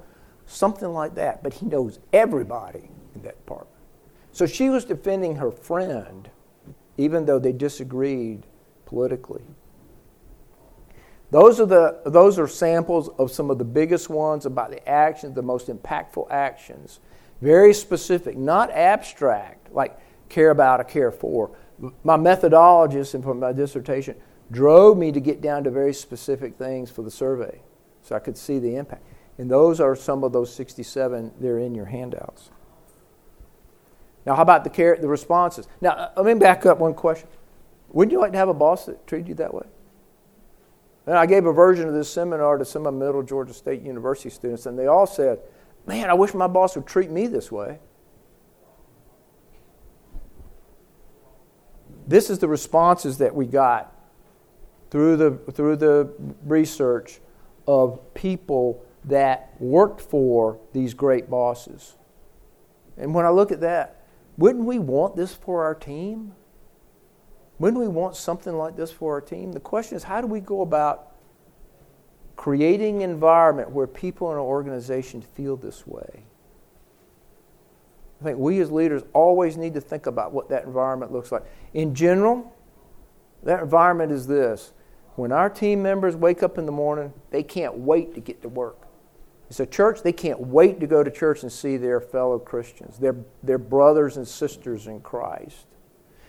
something 0.46 0.92
like 0.92 1.16
that. 1.16 1.42
But 1.42 1.54
he 1.54 1.68
knows 1.68 2.00
everybody 2.12 2.90
in 3.18 3.24
that 3.24 3.46
part. 3.46 3.68
So 4.32 4.46
she 4.46 4.70
was 4.70 4.86
defending 4.86 5.36
her 5.38 5.52
friend, 5.52 6.30
even 6.98 7.26
though 7.26 7.40
they 7.40 7.52
disagreed 7.52 8.46
politically. 8.86 9.44
Those 11.30 11.60
are, 11.60 11.66
the, 11.66 12.02
those 12.06 12.40
are 12.40 12.48
samples 12.48 13.10
of 13.18 13.32
some 13.32 13.50
of 13.50 13.58
the 13.58 13.66
biggest 13.66 14.10
ones 14.10 14.46
about 14.46 14.70
the 14.70 14.88
actions, 14.88 15.36
the 15.36 15.42
most 15.42 15.68
impactful 15.68 16.32
actions. 16.32 17.00
Very 17.42 17.74
specific, 17.74 18.38
not 18.38 18.72
abstract, 18.72 19.74
like 19.74 20.00
care 20.30 20.52
about 20.52 20.80
or 20.80 20.86
care 20.86 21.12
for, 21.12 21.52
my 22.04 22.18
methodologist 22.18 23.14
and 23.14 23.24
for 23.24 23.34
my 23.34 23.52
dissertation 23.52 24.16
drove 24.52 24.98
me 24.98 25.12
to 25.12 25.20
get 25.20 25.42
down 25.42 25.64
to 25.64 25.72
very 25.72 25.94
specific 25.94 26.58
things 26.58 26.90
for 26.90 27.02
the 27.02 27.12
survey 27.12 27.62
so 28.02 28.16
I 28.16 28.20
could 28.20 28.38
see 28.38 28.60
the 28.60 28.76
impact. 28.76 29.04
And 29.38 29.52
those 29.52 29.80
are 29.80 29.96
some 29.96 30.24
of 30.24 30.32
those 30.32 30.54
67, 30.54 31.34
they're 31.40 31.60
in 31.60 31.76
your 31.76 31.86
handouts. 31.86 32.50
Now, 34.28 34.36
how 34.36 34.42
about 34.42 34.66
the, 34.66 34.70
care, 34.70 34.98
the 34.98 35.08
responses? 35.08 35.70
Now, 35.80 35.92
uh, 35.92 36.12
let 36.18 36.26
me 36.26 36.34
back 36.34 36.66
up 36.66 36.80
one 36.80 36.94
question. 36.94 37.30
Wouldn't 37.88 38.12
you 38.12 38.20
like 38.20 38.34
to 38.34 38.38
have 38.38 38.50
a 38.50 38.54
boss 38.54 38.86
that 38.86 39.08
treated 39.08 39.30
you 39.30 39.36
that 39.36 39.54
way? 39.54 39.66
And 41.06 41.18
I 41.18 41.26
gave 41.26 41.46
a 41.46 41.54
version 41.54 41.88
of 41.88 41.94
this 41.94 42.12
seminar 42.12 42.58
to 42.58 42.66
some 42.66 42.86
of 42.86 42.94
Middle 42.94 43.24
Georgia 43.24 43.54
State 43.54 43.84
University 43.84 44.30
students, 44.30 44.66
and 44.66 44.78
they 44.78 44.88
all 44.88 45.08
said, 45.08 45.40
Man, 45.86 46.10
I 46.10 46.14
wish 46.14 46.34
my 46.34 46.48
boss 46.48 46.76
would 46.76 46.86
treat 46.86 47.10
me 47.10 47.28
this 47.28 47.50
way. 47.50 47.80
This 52.06 52.30
is 52.30 52.40
the 52.40 52.50
responses 52.50 53.20
that 53.20 53.34
we 53.34 53.46
got 53.46 53.96
through 54.92 55.16
the, 55.16 55.32
through 55.54 55.78
the 55.78 56.14
research 56.44 57.22
of 57.66 58.14
people 58.14 58.84
that 59.06 59.54
worked 59.60 60.02
for 60.02 60.60
these 60.74 60.94
great 60.94 61.30
bosses. 61.30 61.96
And 62.98 63.14
when 63.14 63.26
I 63.26 63.30
look 63.30 63.54
at 63.54 63.62
that, 63.62 63.97
wouldn't 64.38 64.66
we 64.66 64.80
want 64.80 65.16
this 65.16 65.34
for 65.34 65.64
our 65.64 65.76
team? 65.76 66.34
Wouldn't 67.60 67.82
we 67.82 67.88
want 67.88 68.16
something 68.16 68.56
like 68.56 68.76
this 68.76 68.92
for 68.92 69.14
our 69.14 69.22
team? 69.22 69.52
The 69.52 69.60
question 69.60 69.98
is 69.98 70.04
how 70.04 70.22
do 70.22 70.28
we 70.28 70.40
go 70.40 70.62
about 70.62 71.14
creating 72.36 73.02
an 73.02 73.10
environment 73.10 73.72
where 73.72 73.88
people 73.88 74.32
in 74.32 74.38
an 74.38 74.44
organization 74.44 75.22
feel 75.22 75.58
this 75.58 75.88
way? 75.88 76.24
I 78.22 78.24
think 78.24 78.38
we 78.40 78.60
as 78.62 78.72
leaders 78.72 79.04
always 79.14 79.58
need 79.58 79.74
to 79.76 79.82
think 79.82 80.06
about 80.06 80.34
what 80.34 80.50
that 80.50 80.66
environment 80.66 81.12
looks 81.12 81.32
like. 81.32 81.44
In 81.74 81.94
general, 81.94 82.56
that 83.44 83.62
environment 83.62 84.12
is 84.12 84.28
this. 84.28 84.72
When 85.16 85.32
our 85.32 85.50
team 85.50 85.82
members 85.82 86.16
wake 86.16 86.44
up 86.44 86.58
in 86.58 86.66
the 86.66 86.72
morning, 86.72 87.14
they 87.32 87.44
can't 87.44 87.76
wait 87.76 88.14
to 88.16 88.22
get 88.22 88.42
to 88.44 88.50
work. 88.50 88.87
It's 89.50 89.60
a 89.62 89.66
church, 89.66 90.04
they 90.04 90.12
can't 90.12 90.40
wait 90.40 90.80
to 90.82 90.88
go 90.88 91.04
to 91.04 91.10
church 91.10 91.44
and 91.44 91.52
see 91.52 91.78
their 91.78 92.02
fellow 92.02 92.38
Christians, 92.38 92.98
their, 92.98 93.16
their 93.44 93.58
brothers 93.58 94.18
and 94.18 94.28
sisters 94.28 94.88
in 94.88 95.00
Christ. 95.00 95.68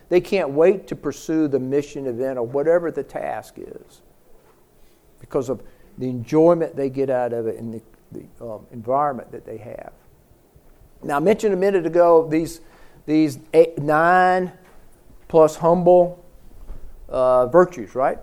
They 0.09 0.21
can't 0.21 0.51
wait 0.51 0.87
to 0.87 0.97
pursue 0.97 1.49
the 1.49 1.59
mission 1.59 2.07
event 2.07 2.39
or 2.39 2.47
whatever 2.47 2.91
the 2.91 3.03
task 3.03 3.55
is 3.59 4.03
because 5.21 5.49
of 5.49 5.63
the 5.99 6.09
enjoyment 6.09 6.77
they 6.77 6.89
get 6.89 7.11
out 7.11 7.33
of 7.33 7.47
it 7.47 7.59
and 7.59 7.75
the, 7.75 7.83
the 8.13 8.45
um, 8.45 8.67
environment 8.71 9.33
that 9.33 9.45
they 9.45 9.59
have. 9.59 9.93
Now, 11.03 11.17
I 11.17 11.21
mentioned 11.21 11.53
a 11.53 11.57
minute 11.57 11.87
ago 11.87 12.27
these, 12.29 12.61
these 13.05 13.39
eight, 13.53 13.79
nine 13.79 14.53
plus 15.27 15.57
humble 15.57 16.25
uh, 17.09 17.47
virtues, 17.47 17.95
right? 17.95 18.19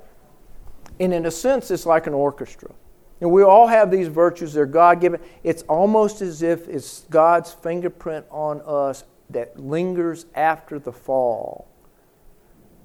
And 0.99 1.13
in 1.13 1.25
a 1.25 1.31
sense, 1.31 1.69
it's 1.69 1.85
like 1.85 2.07
an 2.07 2.13
orchestra. 2.13 2.71
And 3.21 3.31
we 3.31 3.43
all 3.43 3.67
have 3.67 3.91
these 3.91 4.07
virtues, 4.07 4.53
they're 4.53 4.65
God 4.65 4.99
given. 4.99 5.21
It's 5.43 5.63
almost 5.63 6.21
as 6.21 6.41
if 6.41 6.67
it's 6.67 7.01
God's 7.09 7.53
fingerprint 7.53 8.25
on 8.29 8.61
us 8.65 9.03
that 9.29 9.59
lingers 9.59 10.25
after 10.35 10.79
the 10.79 10.91
fall. 10.91 11.67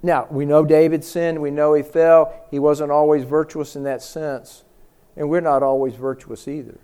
Now, 0.03 0.27
we 0.31 0.47
know 0.47 0.65
David 0.65 1.05
sinned, 1.05 1.43
we 1.43 1.51
know 1.51 1.75
he 1.75 1.83
fell. 1.83 2.47
He 2.51 2.59
wasn't 2.59 2.91
always 2.91 3.25
virtuous 3.25 3.77
in 3.77 3.83
that 3.85 4.03
sense. 4.03 4.65
And 5.17 5.29
we're 5.29 5.43
not 5.43 5.63
always 5.63 5.95
virtuous 5.95 6.49
either. 6.49 6.79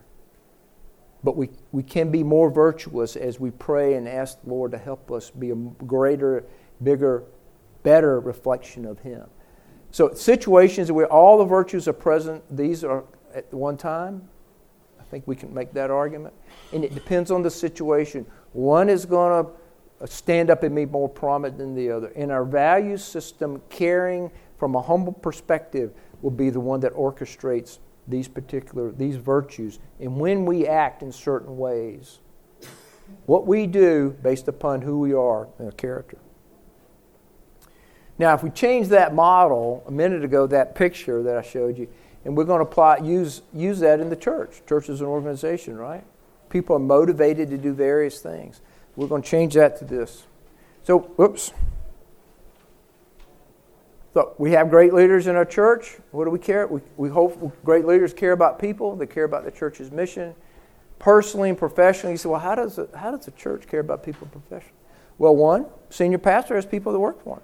But 1.25 1.37
we, 1.37 1.51
we 1.73 1.83
can 1.83 2.11
be 2.11 2.23
more 2.23 2.51
virtuous 2.51 3.17
as 3.17 3.41
we 3.41 3.51
pray 3.51 3.95
and 3.95 4.07
ask 4.07 4.43
the 4.43 4.51
Lord 4.51 4.73
to 4.73 4.79
help 4.79 5.11
us 5.11 5.31
be 5.31 5.51
a 5.51 5.55
greater, 5.55 6.45
bigger, 6.83 7.25
better 7.83 8.21
reflection 8.21 8.85
of 8.85 8.99
Him. 9.01 9.25
So, 9.91 10.13
situations 10.13 10.93
where 10.93 11.11
all 11.11 11.39
the 11.39 11.45
virtues 11.45 11.89
are 11.89 11.95
present, 11.95 12.45
these 12.55 12.85
are 12.85 13.05
at 13.37 13.53
one 13.53 13.77
time. 13.77 14.29
I 14.99 15.05
think 15.05 15.29
we 15.29 15.37
can 15.37 15.55
make 15.55 15.73
that 15.75 15.91
argument. 15.91 16.35
And 16.73 16.83
it 16.83 16.95
depends 16.95 17.31
on 17.31 17.43
the 17.43 17.51
situation. 17.51 18.27
One 18.53 18.89
is 18.89 19.05
going 19.05 19.45
to 19.45 20.07
stand 20.07 20.51
up 20.51 20.63
and 20.63 20.75
be 20.75 20.87
more 20.87 21.09
prominent 21.09 21.59
than 21.59 21.75
the 21.75 21.91
other. 21.91 22.09
In 22.09 22.31
our 22.31 22.45
value 22.45 22.97
system, 22.97 23.63
caring 23.69 24.31
from 24.59 24.75
a 24.75 24.83
humble 24.83 25.13
perspective 25.13 25.93
will 26.23 26.31
be 26.31 26.51
the 26.51 26.61
one 26.61 26.81
that 26.81 26.93
orchestrates 26.95 27.79
these 28.09 28.29
particular 28.29 28.93
these 28.93 29.17
virtues 29.17 29.81
and 29.99 30.17
when 30.19 30.45
we 30.45 30.67
act 30.67 31.03
in 31.03 31.11
certain 31.11 31.57
ways 31.57 32.21
what 33.27 33.47
we 33.47 33.67
do 33.67 34.17
based 34.23 34.47
upon 34.47 34.81
who 34.81 35.01
we 35.01 35.13
are 35.13 35.49
and 35.59 35.67
our 35.67 35.73
character 35.73 36.17
now 38.17 38.33
if 38.33 38.45
we 38.45 38.51
change 38.51 38.89
that 38.89 39.13
model 39.13 39.83
a 39.89 39.91
minute 39.91 40.25
ago 40.25 40.47
that 40.47 40.77
picture 40.77 41.21
that 41.23 41.37
i 41.37 41.43
showed 41.43 41.77
you 41.77 41.89
and 42.27 42.37
we're 42.37 42.45
going 42.45 42.59
to 42.59 42.69
apply 42.69 42.99
use 42.99 43.41
use 43.55 43.79
that 43.81 44.01
in 44.01 44.11
the 44.11 44.17
church 44.17 44.61
church 44.69 44.89
is 44.89 45.01
an 45.01 45.07
organization 45.07 45.77
right 45.77 46.05
people 46.51 46.77
are 46.77 46.81
motivated 46.81 47.49
to 47.49 47.57
do 47.57 47.73
various 47.73 48.21
things 48.21 48.61
we're 48.97 49.07
going 49.07 49.23
to 49.23 49.29
change 49.29 49.55
that 49.55 49.79
to 49.79 49.85
this 49.85 50.25
so 50.83 50.99
whoops 50.99 51.53
so 54.17 54.35
we 54.39 54.53
have 54.53 54.71
great 54.71 54.95
leaders 54.95 55.27
in 55.27 55.37
our 55.37 55.45
church. 55.45 55.99
What 56.11 56.25
do 56.25 56.31
we 56.31 56.39
care? 56.39 56.67
We, 56.67 56.81
we 56.97 57.11
hope 57.11 57.55
great 57.63 57.85
leaders 57.85 58.15
care 58.15 58.33
about 58.33 58.59
people. 58.59 58.97
They 58.97 59.05
care 59.07 59.25
about 59.25 59.45
the 59.45 59.51
church's 59.51 59.91
mission, 59.91 60.35
personally 60.99 61.51
and 61.51 61.59
professionally. 61.59 62.15
You 62.15 62.17
say, 62.17 62.31
well, 62.31 62.41
how 62.41 62.55
does 62.55 62.79
a, 62.79 62.89
how 62.97 63.11
does 63.11 63.27
the 63.27 63.33
church 63.33 63.67
care 63.67 63.81
about 63.81 64.03
people 64.03 64.27
professionally? 64.29 64.73
Well, 65.19 65.37
one, 65.37 65.67
senior 65.91 66.17
pastor 66.17 66.55
has 66.55 66.65
people 66.65 66.95
that 66.95 66.99
work 66.99 67.23
for 67.23 67.37
him. 67.37 67.43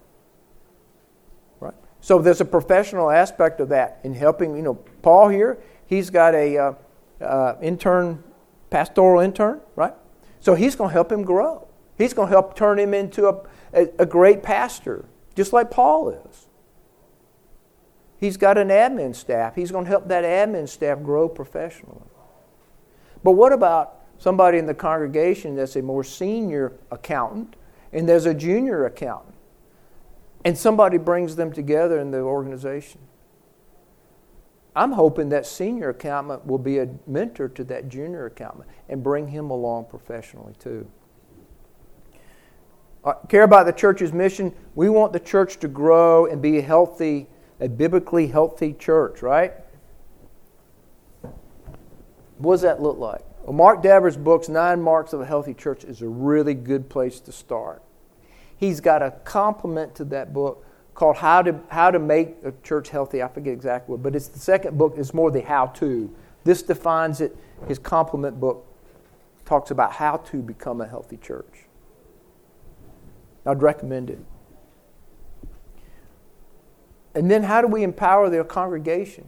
So 2.03 2.19
there's 2.19 2.41
a 2.41 2.45
professional 2.45 3.11
aspect 3.11 3.61
of 3.61 3.69
that 3.69 4.01
in 4.03 4.13
helping. 4.13 4.57
You 4.57 4.63
know, 4.63 4.75
Paul 4.75 5.29
here, 5.29 5.63
he's 5.87 6.11
got 6.11 6.35
a 6.35 6.59
uh, 6.59 6.73
uh, 7.21 7.55
intern, 7.63 8.23
pastoral 8.71 9.21
intern, 9.21 9.61
right? 9.77 9.95
So 10.41 10.57
he's 10.57 10.75
going 10.75 10.91
to 10.91 10.93
help 10.93 11.13
him 11.13 11.23
grow. 11.23 11.67
He's 11.97 12.13
going 12.13 12.27
to 12.27 12.33
help 12.33 12.57
turn 12.57 12.81
him 12.81 12.93
into 12.93 13.29
a, 13.29 13.47
a, 13.73 13.89
a 14.01 14.07
great 14.07 14.43
pastor, 14.43 15.05
just 15.37 15.53
like 15.53 15.71
Paul 15.71 16.11
is. 16.11 16.49
He's 18.19 18.37
got 18.37 18.59
an 18.59 18.69
admin 18.69 19.15
staff. 19.15 19.55
He's 19.55 19.71
going 19.71 19.85
to 19.85 19.91
help 19.91 20.09
that 20.09 20.25
admin 20.25 20.69
staff 20.69 21.03
grow 21.05 21.29
professionally. 21.29 22.03
But 23.23 23.33
what 23.33 23.53
about 23.53 24.01
somebody 24.19 24.59
in 24.59 24.67
the 24.67 24.75
congregation 24.75 25.55
that's 25.55 25.77
a 25.77 25.83
more 25.83 26.03
senior 26.03 26.73
accountant 26.91 27.55
and 27.93 28.09
there's 28.09 28.27
a 28.27 28.35
junior 28.35 28.87
accountant? 28.87 29.32
And 30.45 30.59
somebody 30.59 30.99
brings 30.99 31.37
them 31.37 31.53
together 31.53 31.99
in 31.99 32.11
the 32.11 32.21
organization. 32.21 33.01
I'm 34.75 34.93
hoping 34.93 35.29
that 35.29 35.47
senior 35.47 35.91
accountant 35.91 36.47
will 36.47 36.59
be 36.59 36.79
a 36.79 36.89
mentor 37.07 37.49
to 37.49 37.65
that 37.65 37.89
junior 37.89 38.27
accountant 38.27 38.67
and 38.89 39.03
bring 39.03 39.29
him 39.29 39.51
along 39.51 39.87
professionally 39.87 40.55
too. 40.59 40.91
Uh, 43.05 43.15
care 43.29 43.43
about 43.43 43.67
the 43.67 43.73
church's 43.73 44.13
mission. 44.13 44.55
We 44.75 44.89
want 44.89 45.13
the 45.13 45.21
church 45.21 45.59
to 45.59 45.69
grow 45.69 46.27
and 46.27 46.41
be 46.41 46.59
a 46.59 46.63
healthy 46.63 47.29
a 47.63 47.69
biblically 47.69 48.27
healthy 48.27 48.73
church, 48.73 49.23
right? 49.23 49.53
What 52.39 52.55
does 52.55 52.63
that 52.63 52.83
look 52.83 52.99
like? 52.99 53.23
Well, 53.45 53.53
Mark 53.53 53.83
Dever's 53.83 54.17
books, 54.17 54.49
Nine 54.49 54.83
Marks 54.83 55.13
of 55.13 55.21
a 55.21 55.25
Healthy 55.25 55.55
Church, 55.55 55.85
is 55.85 56.03
a 56.03 56.09
really 56.09 56.55
good 56.55 56.89
place 56.89 57.21
to 57.21 57.33
start. 57.33 57.83
He's 58.63 58.81
got 58.81 59.03
a 59.03 59.11
complement 59.25 59.97
to 59.97 60.05
that 60.05 60.33
book 60.33 60.65
called 60.95 61.17
How 61.17 61.43
to, 61.43 61.59
How 61.67 61.91
to 61.91 61.99
Make 61.99 62.37
a 62.45 62.53
Church 62.63 62.91
Healthy. 62.91 63.21
I 63.21 63.27
forget 63.27 63.53
exactly 63.53 63.91
what, 63.91 64.05
but 64.05 64.15
it's 64.15 64.29
the 64.29 64.39
second 64.39 64.79
book, 64.79 64.95
it's 64.97 65.13
more 65.13 65.33
the 65.33 65.41
how 65.41 65.67
to. 65.67 66.15
This 66.45 66.63
defines 66.63 67.21
it. 67.21 67.37
His 67.67 67.81
complement 67.81 68.39
book 68.39 68.65
talks 69.45 69.73
about 69.73 69.91
how 69.91 70.19
to 70.19 70.37
become 70.37 70.81
a 70.81 70.87
healthy 70.87 71.17
church. 71.17 71.65
I'd 73.45 73.61
recommend 73.61 74.11
it. 74.11 74.21
And 77.17 77.29
then 77.29 77.43
how 77.43 77.63
do 77.63 77.67
we 77.67 77.83
empower 77.83 78.31
their 78.31 78.45
congregation 78.45 79.27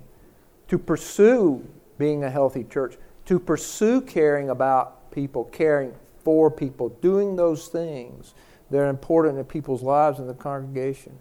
to 0.69 0.79
pursue 0.79 1.67
being 1.99 2.23
a 2.23 2.31
healthy 2.31 2.63
church, 2.63 2.99
to 3.25 3.41
pursue 3.41 4.01
caring 4.01 4.51
about 4.51 5.11
people, 5.11 5.47
caring 5.47 5.93
for 6.23 6.53
people, 6.53 6.91
doing 7.01 7.35
those 7.35 7.67
things 7.67 8.33
that 8.71 8.79
are 8.79 8.89
important 8.89 9.39
in 9.39 9.45
people's 9.45 9.83
lives 9.83 10.19
in 10.19 10.27
the 10.27 10.35
congregation 10.35 11.19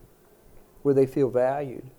where 0.82 0.94
they 0.94 1.06
feel 1.06 1.30
valued? 1.30 1.90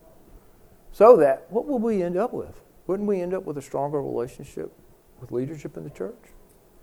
So 0.92 1.16
that, 1.16 1.46
what 1.50 1.66
will 1.66 1.78
we 1.78 2.02
end 2.02 2.16
up 2.16 2.32
with? 2.32 2.60
Wouldn't 2.86 3.08
we 3.08 3.20
end 3.20 3.34
up 3.34 3.44
with 3.44 3.58
a 3.58 3.62
stronger 3.62 4.00
relationship 4.00 4.72
with 5.20 5.32
leadership 5.32 5.76
in 5.76 5.84
the 5.84 5.90
church? 5.90 6.32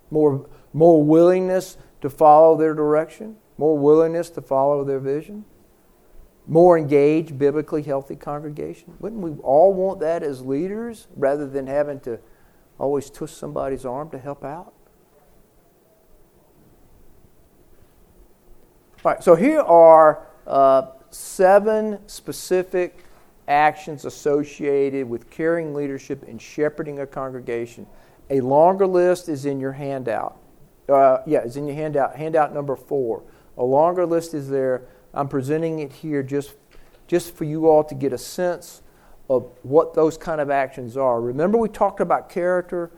More, 0.10 0.50
more 0.74 1.04
willingness 1.04 1.78
to 2.02 2.10
follow 2.10 2.58
their 2.58 2.74
direction, 2.74 3.38
more 3.58 3.78
willingness 3.78 4.30
to 4.32 4.42
follow 4.42 4.84
their 4.84 5.00
vision? 5.00 5.46
more 6.48 6.78
engaged, 6.78 7.38
biblically 7.38 7.84
healthy 7.84 8.16
congregation? 8.16 8.94
Wouldn't 9.00 9.22
we 9.22 9.32
all 9.42 9.74
want 9.74 10.00
that 10.00 10.24
as 10.24 10.42
leaders 10.42 11.08
rather 11.16 11.48
than 11.48 11.68
having 11.68 12.00
to 12.02 12.20
always 12.78 13.10
twist 13.10 13.38
somebody's 13.38 13.86
arm 13.86 14.10
to 14.12 14.18
help 14.18 14.44
out? 14.44 14.74
All 19.04 19.12
right, 19.12 19.24
so 19.24 19.34
here 19.34 19.62
are 19.62 20.28
uh, 20.46 20.92
seven 21.10 22.08
specific 22.08 23.04
actions 23.48 24.06
associated 24.06 25.10
with 25.10 25.28
caring 25.32 25.74
leadership 25.74 26.22
and 26.28 26.40
shepherding 26.40 27.00
a 27.00 27.08
congregation. 27.08 27.88
A 28.30 28.42
longer 28.42 28.86
list 28.86 29.28
is 29.28 29.48
in 29.48 29.60
your 29.60 29.72
handout. 29.72 30.38
Uh, 30.88 31.18
yeah, 31.26 31.40
it's 31.40 31.56
in 31.56 31.66
your 31.66 31.76
handout, 31.76 32.16
handout 32.16 32.54
number 32.54 32.76
four. 32.76 33.24
A 33.58 33.64
longer 33.64 34.06
list 34.06 34.36
is 34.36 34.50
there 34.50 34.84
I'm 35.16 35.28
presenting 35.28 35.80
it 35.80 35.92
here 35.92 36.22
just, 36.22 36.54
just 37.08 37.36
for 37.36 37.46
you 37.46 37.68
all 37.68 37.84
to 37.86 37.96
get 37.96 38.14
a 38.14 38.20
sense 38.20 38.84
of 39.32 39.50
what 39.64 39.96
those 39.96 40.16
kind 40.16 40.40
of 40.40 40.52
actions 40.52 40.96
are. 40.96 41.20
Remember, 41.20 41.58
we 41.58 41.70
talked 41.70 42.02
about 42.02 42.30
character 42.30 42.92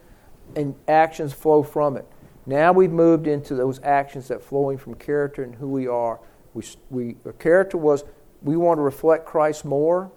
and 0.58 0.76
actions 0.90 1.32
flow 1.32 1.64
from 1.64 1.96
it. 1.96 2.06
Now 2.46 2.74
we've 2.74 2.92
moved 2.92 3.28
into 3.28 3.56
those 3.56 3.80
actions 3.84 4.28
that 4.28 4.44
flowing 4.44 4.78
from 4.78 4.96
character 4.96 5.44
and 5.44 5.56
who 5.56 5.70
we 5.70 5.88
are. 5.88 6.20
We, 6.54 6.64
we, 6.90 7.16
our 7.26 7.34
character 7.34 7.78
was 7.78 8.04
we 8.42 8.58
want 8.58 8.78
to 8.78 8.82
reflect 8.82 9.26
Christ 9.26 9.64
more. 9.64 10.12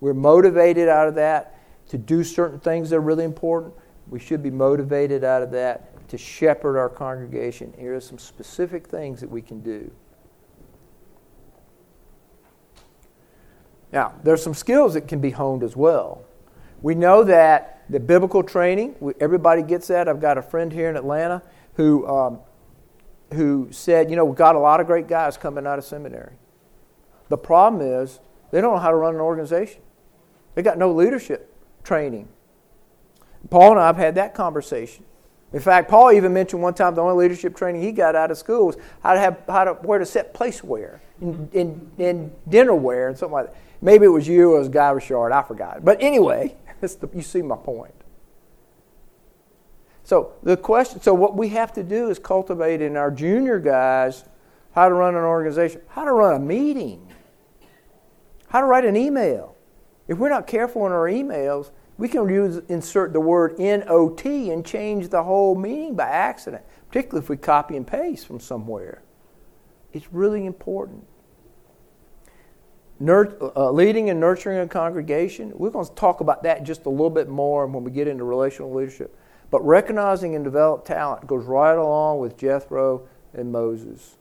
We're 0.00 0.14
motivated 0.14 0.88
out 0.88 1.08
of 1.08 1.14
that 1.16 1.58
to 1.88 1.98
do 1.98 2.22
certain 2.22 2.60
things 2.60 2.90
that 2.90 2.96
are 2.96 3.00
really 3.00 3.24
important. 3.24 3.74
We 4.08 4.20
should 4.20 4.42
be 4.42 4.50
motivated 4.50 5.24
out 5.24 5.42
of 5.42 5.50
that 5.52 6.08
to 6.08 6.18
shepherd 6.18 6.78
our 6.78 6.88
congregation. 6.88 7.74
Here 7.78 7.94
are 7.94 8.00
some 8.00 8.18
specific 8.18 8.86
things 8.86 9.20
that 9.20 9.30
we 9.30 9.42
can 9.42 9.60
do. 9.60 9.90
Now, 13.92 14.14
there's 14.22 14.42
some 14.42 14.54
skills 14.54 14.94
that 14.94 15.08
can 15.08 15.20
be 15.20 15.30
honed 15.30 15.62
as 15.62 15.76
well. 15.76 16.24
We 16.82 16.94
know 16.94 17.22
that 17.24 17.73
the 17.88 18.00
biblical 18.00 18.42
training, 18.42 18.94
everybody 19.20 19.62
gets 19.62 19.88
that. 19.88 20.08
I've 20.08 20.20
got 20.20 20.38
a 20.38 20.42
friend 20.42 20.72
here 20.72 20.88
in 20.88 20.96
Atlanta 20.96 21.42
who, 21.74 22.06
um, 22.06 22.40
who 23.32 23.68
said, 23.70 24.10
you 24.10 24.16
know, 24.16 24.24
we've 24.24 24.36
got 24.36 24.54
a 24.54 24.58
lot 24.58 24.80
of 24.80 24.86
great 24.86 25.06
guys 25.06 25.36
coming 25.36 25.66
out 25.66 25.78
of 25.78 25.84
seminary. 25.84 26.34
The 27.28 27.38
problem 27.38 27.82
is 27.82 28.20
they 28.50 28.60
don't 28.60 28.74
know 28.74 28.80
how 28.80 28.90
to 28.90 28.96
run 28.96 29.14
an 29.14 29.20
organization. 29.20 29.82
They 30.54 30.62
got 30.62 30.78
no 30.78 30.92
leadership 30.92 31.52
training. 31.82 32.28
Paul 33.50 33.72
and 33.72 33.80
I 33.80 33.86
have 33.86 33.96
had 33.96 34.14
that 34.14 34.34
conversation. 34.34 35.04
In 35.52 35.60
fact, 35.60 35.88
Paul 35.88 36.12
even 36.12 36.32
mentioned 36.32 36.62
one 36.62 36.74
time 36.74 36.94
the 36.94 37.02
only 37.02 37.22
leadership 37.22 37.54
training 37.56 37.82
he 37.82 37.92
got 37.92 38.16
out 38.16 38.30
of 38.30 38.38
school 38.38 38.66
was 38.66 38.76
how 39.02 39.14
to 39.14 39.20
have 39.20 39.42
how 39.46 39.64
to 39.64 39.72
where 39.74 40.00
to 40.00 40.06
set 40.06 40.34
placeware 40.34 40.98
in, 41.20 41.48
in, 41.52 41.90
in 41.98 42.32
dinnerware 42.48 43.08
and 43.08 43.16
something 43.16 43.34
like 43.34 43.46
that. 43.46 43.56
Maybe 43.80 44.06
it 44.06 44.08
was 44.08 44.26
you 44.26 44.52
or 44.52 44.56
it 44.56 44.58
was 44.60 44.68
Guy 44.68 44.90
Richard. 44.90 45.30
I 45.30 45.42
forgot. 45.42 45.84
But 45.84 46.02
anyway, 46.02 46.56
the, 46.92 47.08
you 47.14 47.22
see 47.22 47.42
my 47.42 47.56
point. 47.56 47.94
So 50.02 50.34
the 50.42 50.56
question. 50.56 51.00
So 51.00 51.14
what 51.14 51.36
we 51.36 51.48
have 51.50 51.72
to 51.74 51.82
do 51.82 52.10
is 52.10 52.18
cultivate 52.18 52.82
in 52.82 52.96
our 52.96 53.10
junior 53.10 53.58
guys 53.58 54.24
how 54.72 54.88
to 54.88 54.94
run 54.94 55.14
an 55.14 55.22
organization, 55.22 55.80
how 55.88 56.04
to 56.04 56.12
run 56.12 56.34
a 56.34 56.38
meeting, 56.38 57.12
how 58.48 58.60
to 58.60 58.66
write 58.66 58.84
an 58.84 58.96
email. 58.96 59.56
If 60.06 60.18
we're 60.18 60.28
not 60.28 60.46
careful 60.46 60.84
in 60.84 60.92
our 60.92 61.08
emails, 61.08 61.70
we 61.96 62.08
can 62.08 62.28
use 62.28 62.60
insert 62.68 63.12
the 63.12 63.20
word 63.20 63.58
NOT 63.58 64.26
and 64.26 64.66
change 64.66 65.08
the 65.08 65.22
whole 65.22 65.54
meaning 65.54 65.94
by 65.94 66.08
accident, 66.08 66.64
particularly 66.88 67.24
if 67.24 67.30
we 67.30 67.36
copy 67.36 67.76
and 67.76 67.86
paste 67.86 68.26
from 68.26 68.40
somewhere. 68.40 69.02
It's 69.92 70.12
really 70.12 70.44
important 70.44 71.06
uh, 73.00 73.70
leading 73.70 74.10
and 74.10 74.20
nurturing 74.20 74.58
a 74.60 74.68
congregation, 74.68 75.52
we're 75.54 75.70
going 75.70 75.86
to 75.86 75.94
talk 75.94 76.20
about 76.20 76.42
that 76.44 76.62
just 76.62 76.86
a 76.86 76.90
little 76.90 77.10
bit 77.10 77.28
more 77.28 77.66
when 77.66 77.82
we 77.84 77.90
get 77.90 78.06
into 78.06 78.24
relational 78.24 78.72
leadership. 78.72 79.16
But 79.50 79.64
recognizing 79.64 80.34
and 80.34 80.44
develop 80.44 80.84
talent 80.84 81.26
goes 81.26 81.44
right 81.44 81.76
along 81.76 82.20
with 82.20 82.36
Jethro 82.36 83.06
and 83.32 83.50
Moses. 83.52 84.16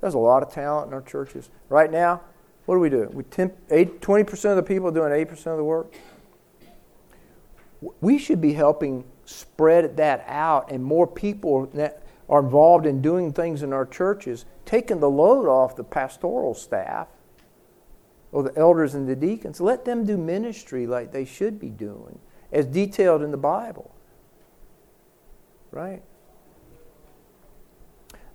There's 0.00 0.14
a 0.14 0.18
lot 0.18 0.42
of 0.42 0.52
talent 0.52 0.88
in 0.88 0.94
our 0.94 1.02
churches. 1.02 1.50
Right 1.68 1.90
now, 1.90 2.22
what 2.66 2.76
do 2.76 2.80
we 2.80 2.90
do? 2.90 3.08
We 3.12 3.24
10, 3.24 3.50
20% 3.68 4.50
of 4.50 4.56
the 4.56 4.62
people 4.62 4.90
doing 4.90 5.12
80% 5.12 5.46
of 5.46 5.56
the 5.56 5.64
work. 5.64 5.92
we 8.00 8.18
should 8.18 8.40
be 8.40 8.52
helping 8.52 9.04
spread 9.24 9.96
that 9.96 10.24
out, 10.26 10.70
and 10.70 10.82
more 10.82 11.06
people 11.06 11.70
are 12.28 12.40
involved 12.40 12.86
in 12.86 13.00
doing 13.00 13.32
things 13.32 13.62
in 13.62 13.72
our 13.72 13.86
churches, 13.86 14.44
taking 14.64 15.00
the 15.00 15.10
load 15.10 15.46
off 15.46 15.76
the 15.76 15.84
pastoral 15.84 16.54
staff 16.54 17.08
or 18.32 18.42
the 18.42 18.56
elders 18.56 18.94
and 18.94 19.08
the 19.08 19.16
deacons. 19.16 19.60
Let 19.60 19.84
them 19.84 20.04
do 20.04 20.16
ministry 20.16 20.86
like 20.86 21.12
they 21.12 21.24
should 21.24 21.58
be 21.58 21.68
doing, 21.68 22.18
as 22.52 22.66
detailed 22.66 23.22
in 23.22 23.30
the 23.30 23.36
Bible. 23.36 23.90
Right? 25.70 26.02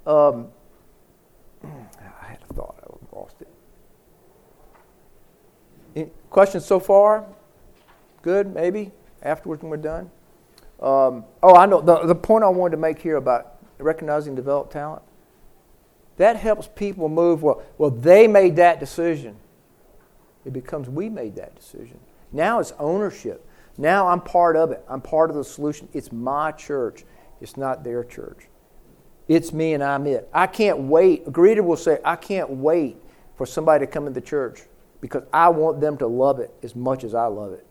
Um, 0.06 0.48
I 1.64 2.28
had 2.28 2.40
a 2.50 2.54
thought, 2.54 2.76
I 2.84 3.16
lost 3.16 3.42
it. 3.42 3.48
Any 5.96 6.10
questions 6.30 6.66
so 6.66 6.80
far? 6.80 7.26
Good, 8.22 8.54
maybe? 8.54 8.92
Afterwards, 9.22 9.62
when 9.62 9.70
we're 9.70 9.78
done? 9.78 10.12
Um, 10.82 11.24
oh, 11.42 11.56
I 11.56 11.66
know. 11.66 11.80
The, 11.82 12.06
the 12.06 12.16
point 12.16 12.44
I 12.44 12.50
wanted 12.50 12.72
to 12.72 12.82
make 12.82 13.00
here 13.00 13.16
about 13.16 13.56
recognizing 13.78 14.36
developed 14.36 14.74
talent, 14.74 15.02
that 16.18 16.36
helps 16.36 16.68
people 16.68 17.08
move. 17.08 17.44
Well, 17.44 17.64
well, 17.78 17.90
they 17.90 18.28
made 18.28 18.58
that 18.58 18.80
decision. 18.80 19.38
It 20.46 20.54
becomes 20.54 20.90
we 20.90 21.10
made 21.10 21.36
that 21.36 21.56
decision. 21.56 22.00
Now 22.32 22.60
it's 22.60 22.74
ownership. 22.80 23.48
Now 23.78 24.08
I'm 24.08 24.22
part 24.22 24.56
of 24.56 24.72
it. 24.72 24.84
I'm 24.88 25.02
part 25.02 25.30
of 25.30 25.36
the 25.36 25.44
solution. 25.44 25.90
It's 25.94 26.12
my 26.12 26.52
church. 26.52 27.04
It's 27.42 27.58
not 27.58 27.84
their 27.84 28.04
church. 28.04 28.48
It's 29.28 29.52
me 29.52 29.74
and 29.74 29.84
I'm 29.84 30.06
it. 30.06 30.30
I 30.34 30.48
can't 30.48 30.80
wait. 30.80 31.28
A 31.28 31.32
greeter 31.32 31.64
will 31.64 31.78
say, 31.78 32.00
I 32.06 32.16
can't 32.16 32.50
wait 32.50 32.98
for 33.36 33.46
somebody 33.46 33.86
to 33.86 33.92
come 33.92 34.08
into 34.08 34.22
church 34.22 34.62
because 35.02 35.24
I 35.34 35.50
want 35.50 35.82
them 35.82 35.98
to 35.98 36.08
love 36.08 36.40
it 36.40 36.54
as 36.64 36.76
much 36.76 37.04
as 37.04 37.14
I 37.16 37.26
love 37.26 37.52
it. 37.54 37.66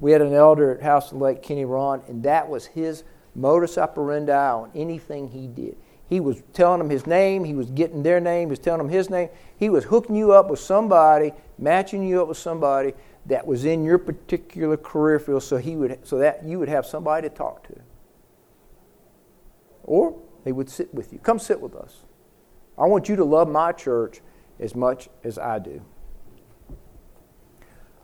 We 0.00 0.12
had 0.12 0.22
an 0.22 0.32
elder 0.32 0.74
at 0.74 0.82
Houston 0.82 1.20
Lake, 1.20 1.42
Kenny 1.42 1.64
Ron, 1.64 2.02
and 2.08 2.22
that 2.24 2.48
was 2.48 2.66
his 2.66 3.04
modus 3.34 3.78
operandi 3.78 4.32
on 4.32 4.70
anything 4.74 5.28
he 5.28 5.46
did. 5.46 5.76
He 6.12 6.20
was 6.20 6.42
telling 6.52 6.78
them 6.78 6.90
his 6.90 7.06
name, 7.06 7.42
he 7.42 7.54
was 7.54 7.70
getting 7.70 8.02
their 8.02 8.20
name, 8.20 8.48
he 8.48 8.50
was 8.50 8.58
telling 8.58 8.80
them 8.80 8.90
his 8.90 9.08
name. 9.08 9.30
He 9.56 9.70
was 9.70 9.84
hooking 9.84 10.14
you 10.14 10.32
up 10.32 10.50
with 10.50 10.60
somebody, 10.60 11.32
matching 11.56 12.06
you 12.06 12.20
up 12.20 12.28
with 12.28 12.36
somebody 12.36 12.92
that 13.24 13.46
was 13.46 13.64
in 13.64 13.82
your 13.82 13.96
particular 13.96 14.76
career 14.76 15.18
field 15.18 15.42
so 15.42 15.56
he 15.56 15.74
would 15.74 16.06
so 16.06 16.18
that 16.18 16.44
you 16.44 16.58
would 16.58 16.68
have 16.68 16.84
somebody 16.84 17.30
to 17.30 17.34
talk 17.34 17.66
to. 17.68 17.80
Or 19.84 20.20
they 20.44 20.52
would 20.52 20.68
sit 20.68 20.92
with 20.92 21.14
you. 21.14 21.18
Come 21.18 21.38
sit 21.38 21.58
with 21.58 21.74
us. 21.74 22.00
I 22.76 22.84
want 22.84 23.08
you 23.08 23.16
to 23.16 23.24
love 23.24 23.48
my 23.48 23.72
church 23.72 24.20
as 24.60 24.74
much 24.74 25.08
as 25.24 25.38
I 25.38 25.60
do. 25.60 25.80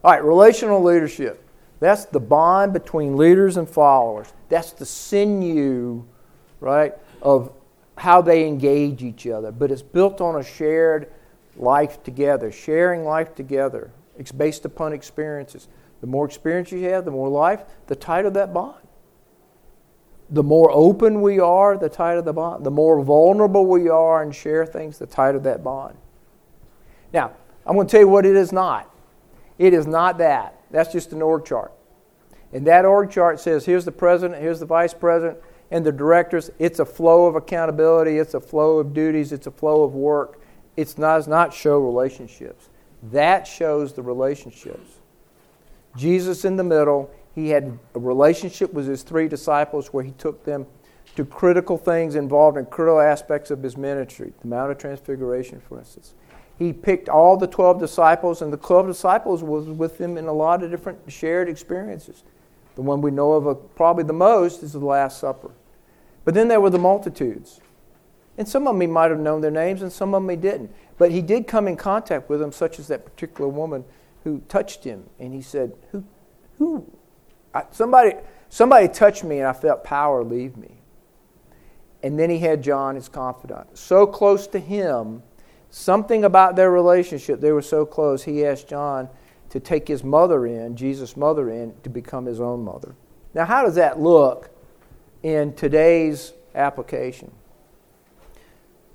All 0.02 0.12
right, 0.12 0.24
relational 0.24 0.82
leadership. 0.82 1.46
That's 1.78 2.06
the 2.06 2.20
bond 2.20 2.72
between 2.72 3.18
leaders 3.18 3.58
and 3.58 3.68
followers. 3.68 4.32
That's 4.48 4.72
the 4.72 4.86
sinew, 4.86 6.06
right, 6.58 6.94
of 7.20 7.52
how 7.98 8.22
they 8.22 8.46
engage 8.46 9.02
each 9.02 9.26
other. 9.26 9.52
But 9.52 9.70
it's 9.70 9.82
built 9.82 10.20
on 10.20 10.36
a 10.36 10.44
shared 10.44 11.12
life 11.56 12.02
together, 12.02 12.50
sharing 12.52 13.04
life 13.04 13.34
together. 13.34 13.90
It's 14.16 14.32
based 14.32 14.64
upon 14.64 14.92
experiences. 14.92 15.68
The 16.00 16.06
more 16.06 16.24
experience 16.24 16.70
you 16.72 16.84
have, 16.90 17.04
the 17.04 17.10
more 17.10 17.28
life, 17.28 17.64
the 17.86 17.96
tighter 17.96 18.30
that 18.30 18.54
bond. 18.54 18.86
The 20.30 20.42
more 20.42 20.70
open 20.70 21.22
we 21.22 21.40
are, 21.40 21.76
the 21.76 21.88
tighter 21.88 22.22
the 22.22 22.32
bond. 22.32 22.64
The 22.64 22.70
more 22.70 23.02
vulnerable 23.02 23.66
we 23.66 23.88
are 23.88 24.22
and 24.22 24.34
share 24.34 24.66
things, 24.66 24.98
the 24.98 25.06
tighter 25.06 25.38
that 25.40 25.64
bond. 25.64 25.96
Now, 27.12 27.32
I'm 27.66 27.74
going 27.74 27.86
to 27.86 27.90
tell 27.90 28.00
you 28.00 28.08
what 28.08 28.26
it 28.26 28.36
is 28.36 28.52
not. 28.52 28.94
It 29.58 29.72
is 29.72 29.86
not 29.86 30.18
that. 30.18 30.60
That's 30.70 30.92
just 30.92 31.12
an 31.12 31.22
org 31.22 31.44
chart. 31.44 31.72
And 32.52 32.66
that 32.66 32.84
org 32.84 33.10
chart 33.10 33.40
says 33.40 33.64
here's 33.64 33.84
the 33.84 33.92
president, 33.92 34.40
here's 34.40 34.60
the 34.60 34.66
vice 34.66 34.94
president, 34.94 35.38
and 35.70 35.84
the 35.84 35.92
directors. 35.92 36.50
It's 36.58 36.78
a 36.78 36.84
flow 36.84 37.26
of 37.26 37.36
accountability, 37.36 38.18
it's 38.18 38.34
a 38.34 38.40
flow 38.40 38.78
of 38.78 38.94
duties, 38.94 39.32
it's 39.32 39.46
a 39.46 39.50
flow 39.50 39.82
of 39.82 39.94
work. 39.94 40.40
It's 40.76 40.96
not, 40.96 41.16
does 41.16 41.28
not 41.28 41.52
show 41.52 41.78
relationships. 41.78 42.68
That 43.10 43.46
shows 43.46 43.92
the 43.92 44.02
relationships. 44.02 44.98
Jesus 45.96 46.44
in 46.44 46.56
the 46.56 46.64
middle, 46.64 47.10
he 47.34 47.48
had 47.48 47.78
a 47.94 47.98
relationship 47.98 48.72
with 48.72 48.86
his 48.86 49.02
three 49.02 49.28
disciples 49.28 49.88
where 49.88 50.04
he 50.04 50.12
took 50.12 50.44
them 50.44 50.66
to 51.16 51.24
critical 51.24 51.76
things 51.76 52.14
involved 52.14 52.56
in 52.56 52.66
critical 52.66 53.00
aspects 53.00 53.50
of 53.50 53.62
his 53.62 53.76
ministry, 53.76 54.32
the 54.40 54.46
Mount 54.46 54.70
of 54.70 54.78
Transfiguration, 54.78 55.60
for 55.60 55.78
instance 55.78 56.14
he 56.58 56.72
picked 56.72 57.08
all 57.08 57.36
the 57.36 57.46
12 57.46 57.78
disciples, 57.78 58.42
and 58.42 58.52
the 58.52 58.56
12 58.56 58.88
disciples 58.88 59.44
was 59.44 59.66
with 59.66 60.00
him 60.00 60.18
in 60.18 60.26
a 60.26 60.32
lot 60.32 60.62
of 60.62 60.70
different 60.70 60.98
shared 61.06 61.48
experiences. 61.48 62.24
The 62.78 62.82
one 62.82 63.00
we 63.00 63.10
know 63.10 63.32
of 63.32 63.48
uh, 63.48 63.54
probably 63.54 64.04
the 64.04 64.12
most 64.12 64.62
is 64.62 64.72
the 64.72 64.78
Last 64.78 65.18
Supper. 65.18 65.50
But 66.24 66.34
then 66.34 66.46
there 66.46 66.60
were 66.60 66.70
the 66.70 66.78
multitudes. 66.78 67.60
And 68.36 68.48
some 68.48 68.68
of 68.68 68.74
them 68.74 68.80
he 68.80 68.86
might 68.86 69.10
have 69.10 69.18
known 69.18 69.40
their 69.40 69.50
names, 69.50 69.82
and 69.82 69.92
some 69.92 70.14
of 70.14 70.22
them 70.22 70.30
he 70.30 70.36
didn't. 70.36 70.72
But 70.96 71.10
he 71.10 71.20
did 71.20 71.48
come 71.48 71.66
in 71.66 71.76
contact 71.76 72.30
with 72.30 72.38
them, 72.38 72.52
such 72.52 72.78
as 72.78 72.86
that 72.86 73.04
particular 73.04 73.48
woman 73.48 73.84
who 74.22 74.42
touched 74.48 74.84
him. 74.84 75.10
And 75.18 75.34
he 75.34 75.42
said, 75.42 75.72
Who? 75.90 76.04
who? 76.58 76.86
I, 77.52 77.64
somebody, 77.72 78.14
somebody 78.48 78.86
touched 78.86 79.24
me, 79.24 79.38
and 79.38 79.48
I 79.48 79.54
felt 79.54 79.82
power 79.82 80.22
leave 80.22 80.56
me. 80.56 80.70
And 82.00 82.16
then 82.16 82.30
he 82.30 82.38
had 82.38 82.62
John, 82.62 82.94
his 82.94 83.08
confidant, 83.08 83.76
so 83.76 84.06
close 84.06 84.46
to 84.46 84.60
him 84.60 85.24
Something 85.70 86.24
about 86.24 86.56
their 86.56 86.70
relationship, 86.70 87.40
they 87.40 87.52
were 87.52 87.62
so 87.62 87.84
close, 87.84 88.24
he 88.24 88.44
asked 88.44 88.68
John 88.68 89.08
to 89.50 89.60
take 89.60 89.88
his 89.88 90.04
mother 90.04 90.46
in, 90.46 90.76
Jesus' 90.76 91.16
mother 91.16 91.50
in, 91.50 91.74
to 91.82 91.90
become 91.90 92.26
his 92.26 92.40
own 92.40 92.64
mother. 92.64 92.94
Now, 93.34 93.44
how 93.44 93.64
does 93.64 93.76
that 93.76 94.00
look 94.00 94.50
in 95.22 95.54
today's 95.54 96.32
application? 96.54 97.30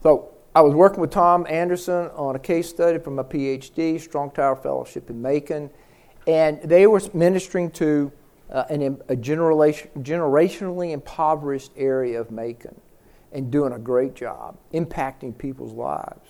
So, 0.01 0.29
I 0.55 0.61
was 0.61 0.75
working 0.75 1.01
with 1.01 1.09
Tom 1.09 1.47
Anderson 1.49 2.11
on 2.15 2.35
a 2.35 2.39
case 2.39 2.69
study 2.69 2.99
from 2.99 3.17
a 3.17 3.23
PhD, 3.23 3.99
Strong 3.99 4.31
Tower 4.31 4.55
Fellowship 4.55 5.09
in 5.09 5.19
Macon, 5.19 5.71
and 6.27 6.61
they 6.61 6.85
were 6.85 7.01
ministering 7.13 7.71
to 7.71 8.11
uh, 8.51 8.65
an, 8.69 9.01
a 9.09 9.15
generation, 9.15 9.89
generationally 9.99 10.91
impoverished 10.91 11.71
area 11.75 12.21
of 12.21 12.29
Macon 12.29 12.79
and 13.31 13.51
doing 13.51 13.73
a 13.73 13.79
great 13.79 14.13
job, 14.13 14.55
impacting 14.73 15.35
people's 15.35 15.73
lives. 15.73 16.29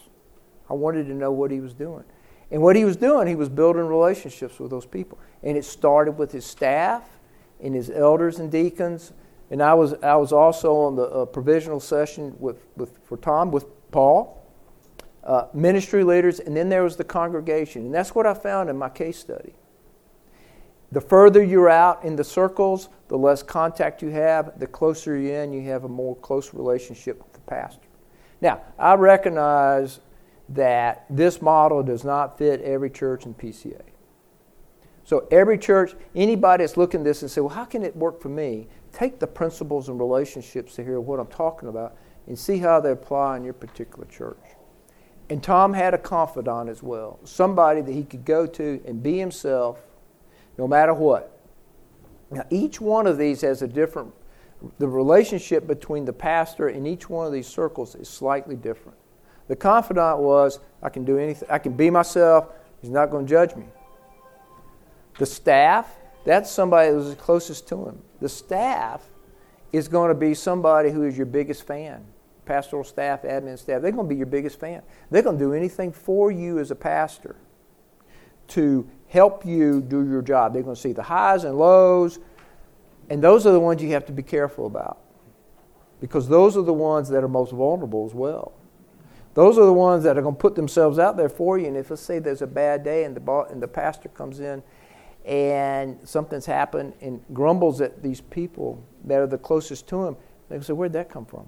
I 0.69 0.73
wanted 0.73 1.07
to 1.07 1.13
know 1.13 1.31
what 1.33 1.51
he 1.51 1.59
was 1.59 1.73
doing. 1.73 2.05
And 2.53 2.61
what 2.61 2.75
he 2.75 2.85
was 2.85 2.95
doing, 2.95 3.27
he 3.27 3.33
was 3.33 3.49
building 3.49 3.81
relationships 3.81 4.59
with 4.59 4.69
those 4.69 4.85
people. 4.85 5.17
And 5.41 5.57
it 5.57 5.65
started 5.65 6.11
with 6.13 6.31
his 6.31 6.45
staff 6.45 7.01
and 7.59 7.73
his 7.73 7.89
elders 7.89 8.37
and 8.37 8.51
deacons. 8.51 9.11
And 9.49 9.61
I 9.61 9.73
was, 9.73 9.95
I 10.03 10.15
was 10.15 10.31
also 10.31 10.75
on 10.75 10.95
the 10.95 11.03
uh, 11.03 11.25
provisional 11.25 11.79
session 11.79 12.35
with, 12.37 12.67
with, 12.77 12.99
for 13.05 13.17
Tom 13.17 13.49
with 13.49 13.65
Paul, 13.89 14.47
uh, 15.23 15.47
ministry 15.55 16.03
leaders, 16.03 16.39
and 16.39 16.55
then 16.55 16.69
there 16.69 16.83
was 16.83 16.95
the 16.95 17.03
congregation. 17.03 17.85
And 17.85 17.93
that's 17.93 18.13
what 18.13 18.27
I 18.27 18.35
found 18.35 18.69
in 18.69 18.77
my 18.77 18.89
case 18.89 19.17
study. 19.17 19.55
The 20.91 21.01
further 21.01 21.43
you're 21.43 21.71
out 21.71 22.03
in 22.03 22.15
the 22.15 22.23
circles, 22.23 22.89
the 23.07 23.17
less 23.17 23.41
contact 23.41 24.03
you 24.03 24.09
have, 24.09 24.59
the 24.59 24.67
closer 24.67 25.17
you're 25.17 25.41
in, 25.41 25.53
you 25.53 25.67
have 25.71 25.85
a 25.85 25.89
more 25.89 26.15
close 26.17 26.53
relationship 26.53 27.17
with 27.17 27.33
the 27.33 27.39
pastor. 27.39 27.87
Now, 28.41 28.61
I 28.77 28.93
recognize 28.93 30.01
that 30.53 31.05
this 31.09 31.41
model 31.41 31.83
does 31.83 32.03
not 32.03 32.37
fit 32.37 32.61
every 32.61 32.89
church 32.89 33.25
in 33.25 33.33
PCA. 33.33 33.81
So 35.03 35.27
every 35.31 35.57
church, 35.57 35.95
anybody 36.15 36.63
that's 36.63 36.77
looking 36.77 37.01
at 37.01 37.03
this 37.03 37.21
and 37.21 37.29
say, 37.29 37.41
well, 37.41 37.53
how 37.53 37.65
can 37.65 37.83
it 37.83 37.95
work 37.95 38.21
for 38.21 38.29
me? 38.29 38.67
Take 38.93 39.19
the 39.19 39.27
principles 39.27 39.89
and 39.89 39.99
relationships 39.99 40.75
to 40.75 40.83
hear 40.83 40.99
what 40.99 41.19
I'm 41.19 41.27
talking 41.27 41.69
about 41.69 41.97
and 42.27 42.39
see 42.39 42.57
how 42.59 42.79
they 42.79 42.91
apply 42.91 43.37
in 43.37 43.43
your 43.43 43.53
particular 43.53 44.05
church. 44.05 44.37
And 45.29 45.43
Tom 45.43 45.73
had 45.73 45.93
a 45.93 45.97
confidant 45.97 46.69
as 46.69 46.83
well, 46.83 47.19
somebody 47.23 47.81
that 47.81 47.91
he 47.91 48.03
could 48.03 48.23
go 48.23 48.45
to 48.45 48.81
and 48.85 49.01
be 49.01 49.17
himself 49.17 49.79
no 50.57 50.67
matter 50.67 50.93
what. 50.93 51.37
Now, 52.29 52.45
each 52.49 52.79
one 52.79 53.07
of 53.07 53.17
these 53.17 53.41
has 53.41 53.61
a 53.61 53.67
different, 53.67 54.13
the 54.79 54.87
relationship 54.87 55.67
between 55.67 56.05
the 56.05 56.13
pastor 56.13 56.69
and 56.69 56.87
each 56.87 57.09
one 57.09 57.27
of 57.27 57.33
these 57.33 57.47
circles 57.47 57.95
is 57.95 58.07
slightly 58.07 58.55
different. 58.55 58.97
The 59.47 59.55
confidant 59.55 60.19
was, 60.19 60.59
I 60.81 60.89
can 60.89 61.05
do 61.05 61.17
anything, 61.17 61.47
I 61.51 61.57
can 61.59 61.73
be 61.73 61.89
myself, 61.89 62.49
he's 62.81 62.89
not 62.89 63.09
going 63.09 63.25
to 63.25 63.29
judge 63.29 63.55
me. 63.55 63.65
The 65.19 65.25
staff, 65.25 65.95
that's 66.25 66.49
somebody 66.49 66.89
that 66.89 66.95
was 66.95 67.15
closest 67.15 67.67
to 67.69 67.85
him. 67.85 68.01
The 68.21 68.29
staff 68.29 69.03
is 69.71 69.87
going 69.87 70.09
to 70.09 70.15
be 70.15 70.33
somebody 70.33 70.91
who 70.91 71.03
is 71.03 71.17
your 71.17 71.25
biggest 71.25 71.67
fan. 71.67 72.05
Pastoral 72.45 72.83
staff, 72.83 73.23
admin 73.23 73.57
staff, 73.57 73.81
they're 73.81 73.91
going 73.91 74.07
to 74.07 74.09
be 74.09 74.15
your 74.15 74.25
biggest 74.25 74.59
fan. 74.59 74.81
They're 75.11 75.21
going 75.21 75.37
to 75.37 75.43
do 75.43 75.53
anything 75.53 75.91
for 75.91 76.31
you 76.31 76.59
as 76.59 76.71
a 76.71 76.75
pastor 76.75 77.35
to 78.49 78.89
help 79.07 79.45
you 79.45 79.81
do 79.81 80.07
your 80.07 80.21
job. 80.21 80.53
They're 80.53 80.63
going 80.63 80.75
to 80.75 80.81
see 80.81 80.91
the 80.93 81.03
highs 81.03 81.43
and 81.43 81.57
lows, 81.57 82.19
and 83.09 83.23
those 83.23 83.45
are 83.45 83.51
the 83.51 83.59
ones 83.59 83.81
you 83.81 83.89
have 83.91 84.05
to 84.07 84.11
be 84.11 84.23
careful 84.23 84.65
about 84.65 84.99
because 86.01 86.27
those 86.27 86.57
are 86.57 86.63
the 86.63 86.73
ones 86.73 87.07
that 87.09 87.23
are 87.23 87.29
most 87.29 87.53
vulnerable 87.53 88.05
as 88.05 88.13
well. 88.13 88.51
Those 89.33 89.57
are 89.57 89.65
the 89.65 89.73
ones 89.73 90.03
that 90.03 90.17
are 90.17 90.21
going 90.21 90.35
to 90.35 90.39
put 90.39 90.55
themselves 90.55 90.99
out 90.99 91.17
there 91.17 91.29
for 91.29 91.57
you. 91.57 91.67
And 91.67 91.75
if 91.75 91.89
let's 91.89 92.01
say 92.01 92.19
there's 92.19 92.41
a 92.41 92.47
bad 92.47 92.83
day 92.83 93.03
and 93.03 93.15
the, 93.15 93.47
and 93.49 93.61
the 93.61 93.67
pastor 93.67 94.09
comes 94.09 94.39
in 94.39 94.61
and 95.25 95.97
something's 96.07 96.45
happened 96.45 96.93
and 97.01 97.23
grumbles 97.33 97.81
at 97.81 98.03
these 98.03 98.21
people 98.21 98.83
that 99.05 99.19
are 99.19 99.27
the 99.27 99.37
closest 99.37 99.87
to 99.87 100.05
him, 100.05 100.17
they 100.49 100.55
can 100.55 100.63
say, 100.63 100.73
Where'd 100.73 100.93
that 100.93 101.09
come 101.09 101.25
from? 101.25 101.47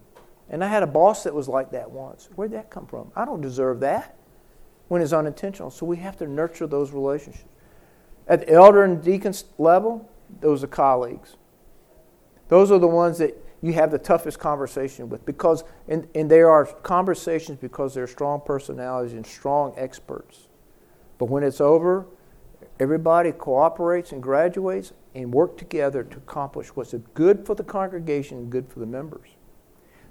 And 0.49 0.63
I 0.63 0.67
had 0.67 0.83
a 0.83 0.87
boss 0.87 1.23
that 1.23 1.33
was 1.33 1.47
like 1.47 1.71
that 1.71 1.89
once. 1.89 2.29
Where'd 2.35 2.51
that 2.51 2.69
come 2.69 2.87
from? 2.87 3.11
I 3.15 3.25
don't 3.25 3.41
deserve 3.41 3.79
that 3.81 4.15
when 4.87 5.01
it's 5.01 5.13
unintentional. 5.13 5.71
So 5.71 5.85
we 5.85 5.97
have 5.97 6.17
to 6.17 6.27
nurture 6.27 6.67
those 6.67 6.91
relationships. 6.91 7.45
At 8.27 8.41
the 8.41 8.53
elder 8.53 8.83
and 8.83 9.03
deacon 9.03 9.33
level, 9.57 10.09
those 10.39 10.63
are 10.63 10.67
colleagues. 10.67 11.37
Those 12.47 12.71
are 12.71 12.79
the 12.79 12.87
ones 12.87 13.17
that 13.19 13.35
you 13.65 13.73
have 13.73 13.89
the 13.89 13.97
toughest 13.97 14.37
conversation 14.37 15.09
with 15.09 15.25
because 15.25 15.63
and, 15.87 16.07
and 16.13 16.29
they 16.29 16.41
are 16.41 16.67
conversations 16.83 17.57
because 17.59 17.95
they're 17.95 18.05
strong 18.05 18.39
personalities 18.45 19.13
and 19.13 19.25
strong 19.25 19.73
experts. 19.75 20.49
But 21.17 21.29
when 21.29 21.41
it's 21.41 21.59
over, 21.59 22.05
everybody 22.79 23.31
cooperates 23.31 24.11
and 24.11 24.21
graduates 24.21 24.93
and 25.15 25.33
work 25.33 25.57
together 25.57 26.03
to 26.03 26.17
accomplish 26.17 26.67
what's 26.75 26.93
good 27.15 27.43
for 27.43 27.55
the 27.55 27.63
congregation 27.63 28.37
and 28.37 28.51
good 28.51 28.69
for 28.69 28.79
the 28.79 28.85
members. 28.85 29.29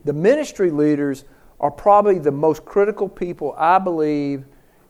The 0.05 0.13
ministry 0.13 0.73
leaders 0.73 1.25
are 1.61 1.71
probably 1.71 2.19
the 2.19 2.33
most 2.33 2.65
critical 2.65 3.09
people, 3.09 3.55
I 3.57 3.79
believe, 3.79 4.47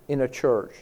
in 0.08 0.22
a 0.22 0.28
church. 0.28 0.74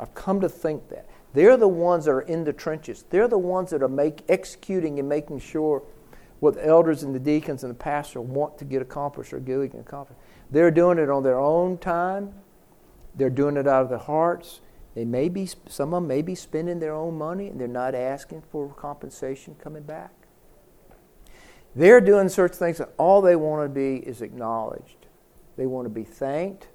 I've 0.00 0.14
come 0.14 0.40
to 0.40 0.48
think 0.48 0.88
that. 0.88 1.10
They're 1.34 1.58
the 1.58 1.68
ones 1.68 2.06
that 2.06 2.12
are 2.12 2.22
in 2.22 2.44
the 2.44 2.54
trenches. 2.54 3.04
They're 3.10 3.28
the 3.28 3.36
ones 3.36 3.68
that 3.70 3.82
are 3.82 3.88
make, 3.88 4.22
executing 4.30 4.98
and 4.98 5.06
making 5.06 5.40
sure 5.40 5.82
what 6.40 6.54
the 6.54 6.66
elders 6.66 7.02
and 7.02 7.14
the 7.14 7.18
deacons 7.18 7.64
and 7.64 7.70
the 7.70 7.78
pastor 7.78 8.20
want 8.20 8.58
to 8.58 8.64
get 8.64 8.82
accomplished 8.82 9.32
or 9.32 9.40
get 9.40 9.74
accomplished. 9.74 10.20
They're 10.50 10.70
doing 10.70 10.98
it 10.98 11.10
on 11.10 11.22
their 11.22 11.38
own 11.38 11.78
time. 11.78 12.34
They're 13.14 13.30
doing 13.30 13.56
it 13.56 13.66
out 13.66 13.82
of 13.82 13.88
their 13.88 13.98
hearts. 13.98 14.60
They 14.94 15.04
may 15.04 15.28
be, 15.28 15.46
some 15.46 15.92
of 15.92 16.02
them 16.02 16.08
may 16.08 16.22
be 16.22 16.34
spending 16.34 16.78
their 16.78 16.94
own 16.94 17.18
money 17.18 17.48
and 17.48 17.60
they're 17.60 17.68
not 17.68 17.94
asking 17.94 18.42
for 18.50 18.72
compensation 18.74 19.54
coming 19.62 19.82
back. 19.82 20.12
They're 21.74 22.00
doing 22.00 22.28
certain 22.28 22.56
things 22.56 22.78
that 22.78 22.92
all 22.96 23.20
they 23.20 23.36
want 23.36 23.64
to 23.64 23.68
be 23.68 23.96
is 23.96 24.22
acknowledged. 24.22 25.06
They 25.56 25.66
want 25.66 25.84
to 25.86 25.90
be 25.90 26.04
thanked 26.04 26.68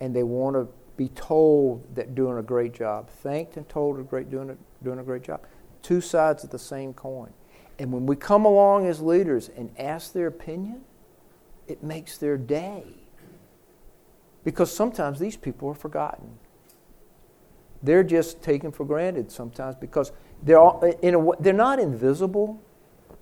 and 0.00 0.14
they 0.14 0.24
want 0.24 0.56
to 0.56 0.66
be 0.96 1.08
told 1.08 1.94
that 1.94 2.14
doing 2.14 2.38
a 2.38 2.42
great 2.42 2.72
job. 2.72 3.08
Thanked 3.08 3.56
and 3.56 3.68
told 3.68 3.98
a 4.00 4.02
great 4.02 4.30
doing 4.30 4.50
a, 4.50 4.56
doing 4.84 4.98
a 4.98 5.04
great 5.04 5.22
job. 5.22 5.46
Two 5.80 6.00
sides 6.00 6.42
of 6.42 6.50
the 6.50 6.58
same 6.58 6.92
coin. 6.92 7.32
And 7.78 7.92
when 7.92 8.06
we 8.06 8.16
come 8.16 8.44
along 8.44 8.86
as 8.86 9.00
leaders 9.00 9.48
and 9.48 9.70
ask 9.78 10.12
their 10.12 10.26
opinion, 10.26 10.82
it 11.66 11.82
makes 11.82 12.18
their 12.18 12.36
day. 12.36 12.84
Because 14.44 14.74
sometimes 14.74 15.18
these 15.18 15.36
people 15.36 15.68
are 15.68 15.74
forgotten 15.74 16.38
they're 17.82 18.04
just 18.04 18.42
taken 18.42 18.70
for 18.70 18.84
granted 18.84 19.30
sometimes 19.30 19.74
because 19.74 20.12
they're, 20.42 20.58
all, 20.58 20.80
in 21.02 21.14
a, 21.14 21.30
they're 21.40 21.52
not 21.52 21.78
invisible, 21.78 22.62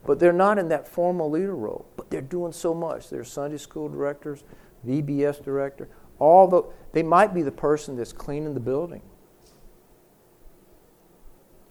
but 0.06 0.18
they're 0.18 0.32
not 0.32 0.58
in 0.58 0.68
that 0.68 0.86
formal 0.86 1.30
leader 1.30 1.54
role. 1.54 1.86
But 1.96 2.10
they're 2.10 2.20
doing 2.20 2.52
so 2.52 2.74
much. 2.74 3.08
They're 3.08 3.24
Sunday 3.24 3.56
school 3.56 3.88
directors, 3.88 4.44
VBS 4.86 5.42
director. 5.42 5.88
All 6.18 6.46
the, 6.46 6.62
they 6.92 7.02
might 7.02 7.34
be 7.34 7.42
the 7.42 7.52
person 7.52 7.96
that's 7.96 8.12
cleaning 8.12 8.54
the 8.54 8.60
building. 8.60 9.02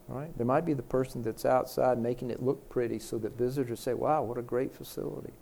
Right? 0.09 0.35
They 0.37 0.43
might 0.43 0.65
be 0.65 0.73
the 0.73 0.81
person 0.81 1.21
that's 1.21 1.45
outside 1.45 1.99
making 1.99 2.31
it 2.31 2.41
look 2.41 2.67
pretty 2.67 2.97
so 2.97 3.19
that 3.19 3.37
visitors 3.37 3.79
say, 3.79 3.93
wow, 3.93 4.23
what 4.23 4.39
a 4.39 4.41
great 4.41 4.73
facility. 4.73 5.33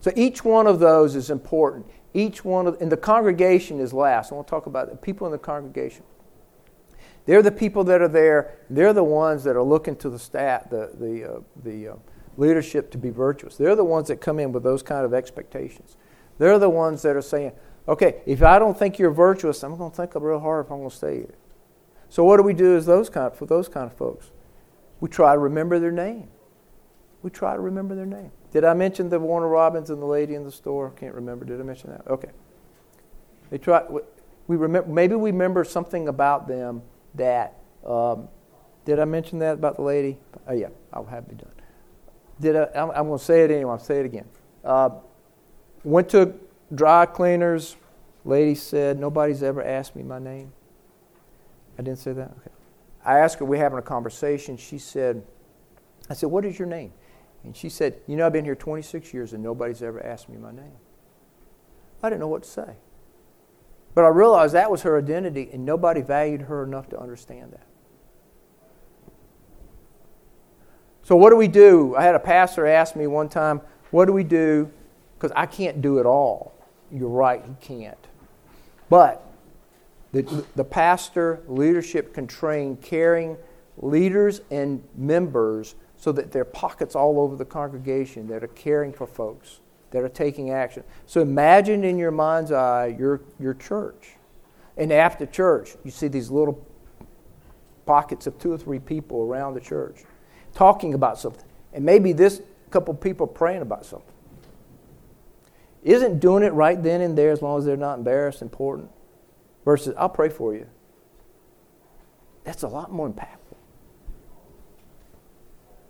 So 0.00 0.10
each 0.16 0.42
one 0.42 0.66
of 0.66 0.80
those 0.80 1.14
is 1.14 1.28
important. 1.28 1.86
Each 2.14 2.42
one 2.42 2.66
of, 2.66 2.80
and 2.80 2.90
the 2.90 2.96
congregation 2.96 3.78
is 3.78 3.92
last. 3.92 4.32
I 4.32 4.36
want 4.36 4.46
to 4.46 4.50
talk 4.50 4.64
about 4.64 4.88
the 4.88 4.96
people 4.96 5.26
in 5.26 5.32
the 5.32 5.38
congregation. 5.38 6.04
They're 7.26 7.42
the 7.42 7.52
people 7.52 7.84
that 7.84 8.00
are 8.00 8.08
there. 8.08 8.56
They're 8.70 8.94
the 8.94 9.04
ones 9.04 9.44
that 9.44 9.54
are 9.54 9.62
looking 9.62 9.96
to 9.96 10.08
the 10.08 10.18
stat, 10.18 10.70
the, 10.70 10.90
the, 10.98 11.34
uh, 11.34 11.40
the 11.62 11.88
uh, 11.88 11.96
leadership 12.38 12.90
to 12.92 12.98
be 12.98 13.10
virtuous. 13.10 13.56
They're 13.56 13.76
the 13.76 13.84
ones 13.84 14.08
that 14.08 14.22
come 14.22 14.40
in 14.40 14.50
with 14.50 14.62
those 14.62 14.82
kind 14.82 15.04
of 15.04 15.12
expectations. 15.12 15.98
They're 16.38 16.58
the 16.58 16.70
ones 16.70 17.02
that 17.02 17.16
are 17.16 17.22
saying, 17.22 17.52
okay, 17.86 18.22
if 18.24 18.42
I 18.42 18.58
don't 18.58 18.78
think 18.78 18.98
you're 18.98 19.10
virtuous, 19.10 19.62
I'm 19.62 19.76
going 19.76 19.90
to 19.90 19.96
think 19.96 20.14
real 20.14 20.40
hard 20.40 20.64
if 20.64 20.72
I'm 20.72 20.78
going 20.78 20.88
to 20.88 20.96
stay 20.96 21.16
here. 21.16 21.34
So 22.10 22.24
what 22.24 22.36
do 22.36 22.42
we 22.42 22.52
do 22.52 22.76
as 22.76 22.86
those 22.86 23.08
kind 23.08 23.28
of, 23.28 23.38
for 23.38 23.46
those 23.46 23.68
kind 23.68 23.86
of 23.86 23.96
folks? 23.96 24.32
We 24.98 25.08
try 25.08 25.32
to 25.32 25.38
remember 25.38 25.78
their 25.78 25.92
name. 25.92 26.28
We 27.22 27.30
try 27.30 27.54
to 27.54 27.60
remember 27.60 27.94
their 27.94 28.04
name. 28.04 28.32
Did 28.50 28.64
I 28.64 28.74
mention 28.74 29.08
the 29.08 29.20
Warner 29.20 29.48
Robins 29.48 29.90
and 29.90 30.02
the 30.02 30.06
lady 30.06 30.34
in 30.34 30.44
the 30.44 30.50
store? 30.50 30.90
Can't 30.90 31.14
remember. 31.14 31.44
Did 31.44 31.60
I 31.60 31.62
mention 31.62 31.90
that? 31.90 32.06
Okay. 32.08 32.30
They 33.50 33.58
try. 33.58 33.84
We 34.48 34.56
remember. 34.56 34.90
Maybe 34.90 35.14
we 35.14 35.30
remember 35.30 35.64
something 35.64 36.08
about 36.08 36.48
them 36.48 36.82
that. 37.14 37.56
Um, 37.86 38.28
did 38.84 38.98
I 38.98 39.04
mention 39.04 39.38
that 39.40 39.54
about 39.54 39.76
the 39.76 39.82
lady? 39.82 40.18
Oh, 40.48 40.52
yeah, 40.52 40.68
I'll 40.92 41.04
have 41.04 41.24
it 41.28 41.38
done. 41.38 41.52
Did 42.40 42.56
I, 42.56 42.68
I'm, 42.74 42.90
I'm 42.90 43.06
going 43.06 43.18
to 43.18 43.24
say 43.24 43.44
it 43.44 43.50
anyway. 43.50 43.72
I'll 43.72 43.78
say 43.78 44.00
it 44.00 44.06
again. 44.06 44.24
Uh, 44.64 44.90
went 45.84 46.08
to 46.10 46.34
dry 46.74 47.06
cleaners. 47.06 47.76
Lady 48.24 48.54
said, 48.54 48.98
Nobody's 48.98 49.42
ever 49.42 49.62
asked 49.62 49.94
me 49.94 50.02
my 50.02 50.18
name. 50.18 50.52
I 51.80 51.82
didn't 51.82 51.98
say 51.98 52.12
that? 52.12 52.30
Okay. 52.32 52.50
I 53.06 53.20
asked 53.20 53.38
her, 53.38 53.46
we're 53.46 53.56
having 53.56 53.78
a 53.78 53.82
conversation. 53.82 54.58
She 54.58 54.76
said, 54.76 55.22
I 56.10 56.12
said, 56.14 56.30
What 56.30 56.44
is 56.44 56.58
your 56.58 56.68
name? 56.68 56.92
And 57.42 57.56
she 57.56 57.70
said, 57.70 58.02
You 58.06 58.16
know, 58.16 58.26
I've 58.26 58.34
been 58.34 58.44
here 58.44 58.54
26 58.54 59.14
years 59.14 59.32
and 59.32 59.42
nobody's 59.42 59.82
ever 59.82 60.04
asked 60.04 60.28
me 60.28 60.36
my 60.36 60.52
name. 60.52 60.76
I 62.02 62.10
didn't 62.10 62.20
know 62.20 62.28
what 62.28 62.42
to 62.42 62.50
say. 62.50 62.74
But 63.94 64.04
I 64.04 64.08
realized 64.08 64.52
that 64.52 64.70
was 64.70 64.82
her 64.82 64.98
identity, 64.98 65.48
and 65.54 65.64
nobody 65.64 66.02
valued 66.02 66.42
her 66.42 66.64
enough 66.64 66.90
to 66.90 67.00
understand 67.00 67.52
that. 67.52 67.66
So, 71.02 71.16
what 71.16 71.30
do 71.30 71.36
we 71.36 71.48
do? 71.48 71.96
I 71.96 72.02
had 72.02 72.14
a 72.14 72.20
pastor 72.20 72.66
ask 72.66 72.94
me 72.94 73.06
one 73.06 73.30
time, 73.30 73.62
What 73.90 74.04
do 74.04 74.12
we 74.12 74.22
do? 74.22 74.70
Because 75.14 75.32
I 75.34 75.46
can't 75.46 75.80
do 75.80 75.98
it 75.98 76.04
all. 76.04 76.52
You're 76.92 77.08
right, 77.08 77.42
he 77.42 77.54
can't. 77.66 78.06
But 78.90 79.29
the, 80.12 80.44
the 80.56 80.64
pastor 80.64 81.42
leadership 81.46 82.14
can 82.14 82.26
train 82.26 82.76
caring 82.76 83.36
leaders 83.78 84.40
and 84.50 84.82
members 84.96 85.74
so 85.96 86.12
that 86.12 86.32
there 86.32 86.42
are 86.42 86.46
pockets 86.46 86.94
all 86.94 87.20
over 87.20 87.36
the 87.36 87.44
congregation 87.44 88.26
that 88.28 88.42
are 88.42 88.48
caring 88.48 88.92
for 88.92 89.06
folks 89.06 89.60
that 89.90 90.02
are 90.02 90.08
taking 90.08 90.50
action. 90.50 90.82
So 91.06 91.20
imagine 91.20 91.84
in 91.84 91.98
your 91.98 92.10
mind's 92.10 92.52
eye 92.52 92.96
your, 92.98 93.20
your 93.38 93.54
church. 93.54 94.16
And 94.76 94.92
after 94.92 95.26
church, 95.26 95.76
you 95.84 95.90
see 95.90 96.08
these 96.08 96.30
little 96.30 96.66
pockets 97.86 98.26
of 98.26 98.38
two 98.38 98.52
or 98.52 98.58
three 98.58 98.78
people 98.78 99.22
around 99.22 99.54
the 99.54 99.60
church 99.60 100.04
talking 100.54 100.94
about 100.94 101.18
something. 101.18 101.44
And 101.72 101.84
maybe 101.84 102.12
this 102.12 102.40
couple 102.70 102.94
people 102.94 103.26
praying 103.26 103.62
about 103.62 103.84
something. 103.84 104.14
Isn't 105.82 106.20
doing 106.20 106.44
it 106.44 106.52
right 106.52 106.80
then 106.80 107.00
and 107.00 107.16
there, 107.16 107.30
as 107.30 107.42
long 107.42 107.58
as 107.58 107.64
they're 107.64 107.76
not 107.76 107.98
embarrassed, 107.98 108.42
important? 108.42 108.90
Versus, 109.70 109.94
I'll 109.96 110.08
pray 110.08 110.30
for 110.30 110.52
you. 110.52 110.66
That's 112.42 112.64
a 112.64 112.66
lot 112.66 112.90
more 112.90 113.08
impactful. 113.08 113.54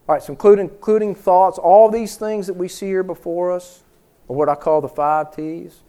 All 0.07 0.17
right, 0.17 0.23
so 0.23 0.35
including, 0.35 0.69
including 0.69 1.15
thoughts, 1.15 1.57
all 1.57 1.91
these 1.91 2.17
things 2.17 2.47
that 2.47 2.53
we 2.53 2.69
see 2.69 2.89
here 2.89 3.03
before 3.03 3.51
us 3.51 3.83
are 4.29 4.37
what 4.37 4.51
I 4.51 4.55
call 4.55 4.83
the 4.83 4.89
five 4.91 5.35
T's. 5.35 5.81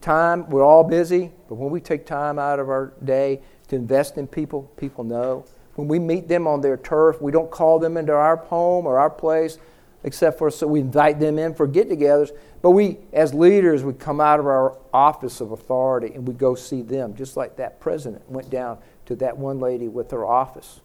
Time, 0.00 0.50
we're 0.50 0.64
all 0.64 0.82
busy, 0.82 1.30
but 1.48 1.54
when 1.54 1.70
we 1.70 1.78
take 1.78 2.06
time 2.06 2.40
out 2.40 2.58
of 2.58 2.68
our 2.68 2.92
day 3.04 3.40
to 3.68 3.76
invest 3.76 4.18
in 4.18 4.26
people, 4.26 4.62
people 4.76 5.04
know. 5.04 5.44
When 5.76 5.86
we 5.86 6.00
meet 6.00 6.26
them 6.26 6.48
on 6.48 6.60
their 6.60 6.76
turf, 6.76 7.22
we 7.22 7.30
don't 7.30 7.52
call 7.52 7.78
them 7.78 7.96
into 7.96 8.12
our 8.12 8.34
home 8.34 8.84
or 8.84 8.98
our 8.98 9.10
place, 9.10 9.58
except 10.04 10.38
for 10.38 10.50
so 10.50 10.66
we 10.66 10.80
invite 10.80 11.20
them 11.20 11.38
in 11.38 11.54
for 11.54 11.66
get 11.66 11.88
togethers. 11.88 12.30
But 12.60 12.70
we, 12.70 12.98
as 13.12 13.34
leaders, 13.34 13.84
we 13.84 13.92
come 13.92 14.20
out 14.20 14.40
of 14.40 14.46
our 14.46 14.78
office 14.92 15.40
of 15.40 15.52
authority 15.52 16.14
and 16.14 16.26
we 16.26 16.34
go 16.34 16.54
see 16.54 16.82
them, 16.82 17.14
just 17.14 17.36
like 17.36 17.56
that 17.56 17.80
president 17.80 18.28
went 18.30 18.50
down 18.50 18.78
to 19.06 19.16
that 19.16 19.36
one 19.36 19.60
lady 19.60 19.88
with 19.88 20.10
her 20.10 20.24
office 20.24 20.80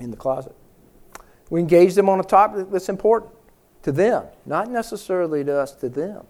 in 0.00 0.10
the 0.10 0.16
closet. 0.16 0.54
We 1.50 1.60
engage 1.60 1.94
them 1.94 2.08
on 2.08 2.20
a 2.20 2.24
topic 2.24 2.66
that's 2.70 2.88
important 2.88 3.32
to 3.82 3.92
them, 3.92 4.24
not 4.44 4.70
necessarily 4.70 5.44
to 5.44 5.56
us, 5.58 5.72
to 5.76 5.88
them. 5.88 6.26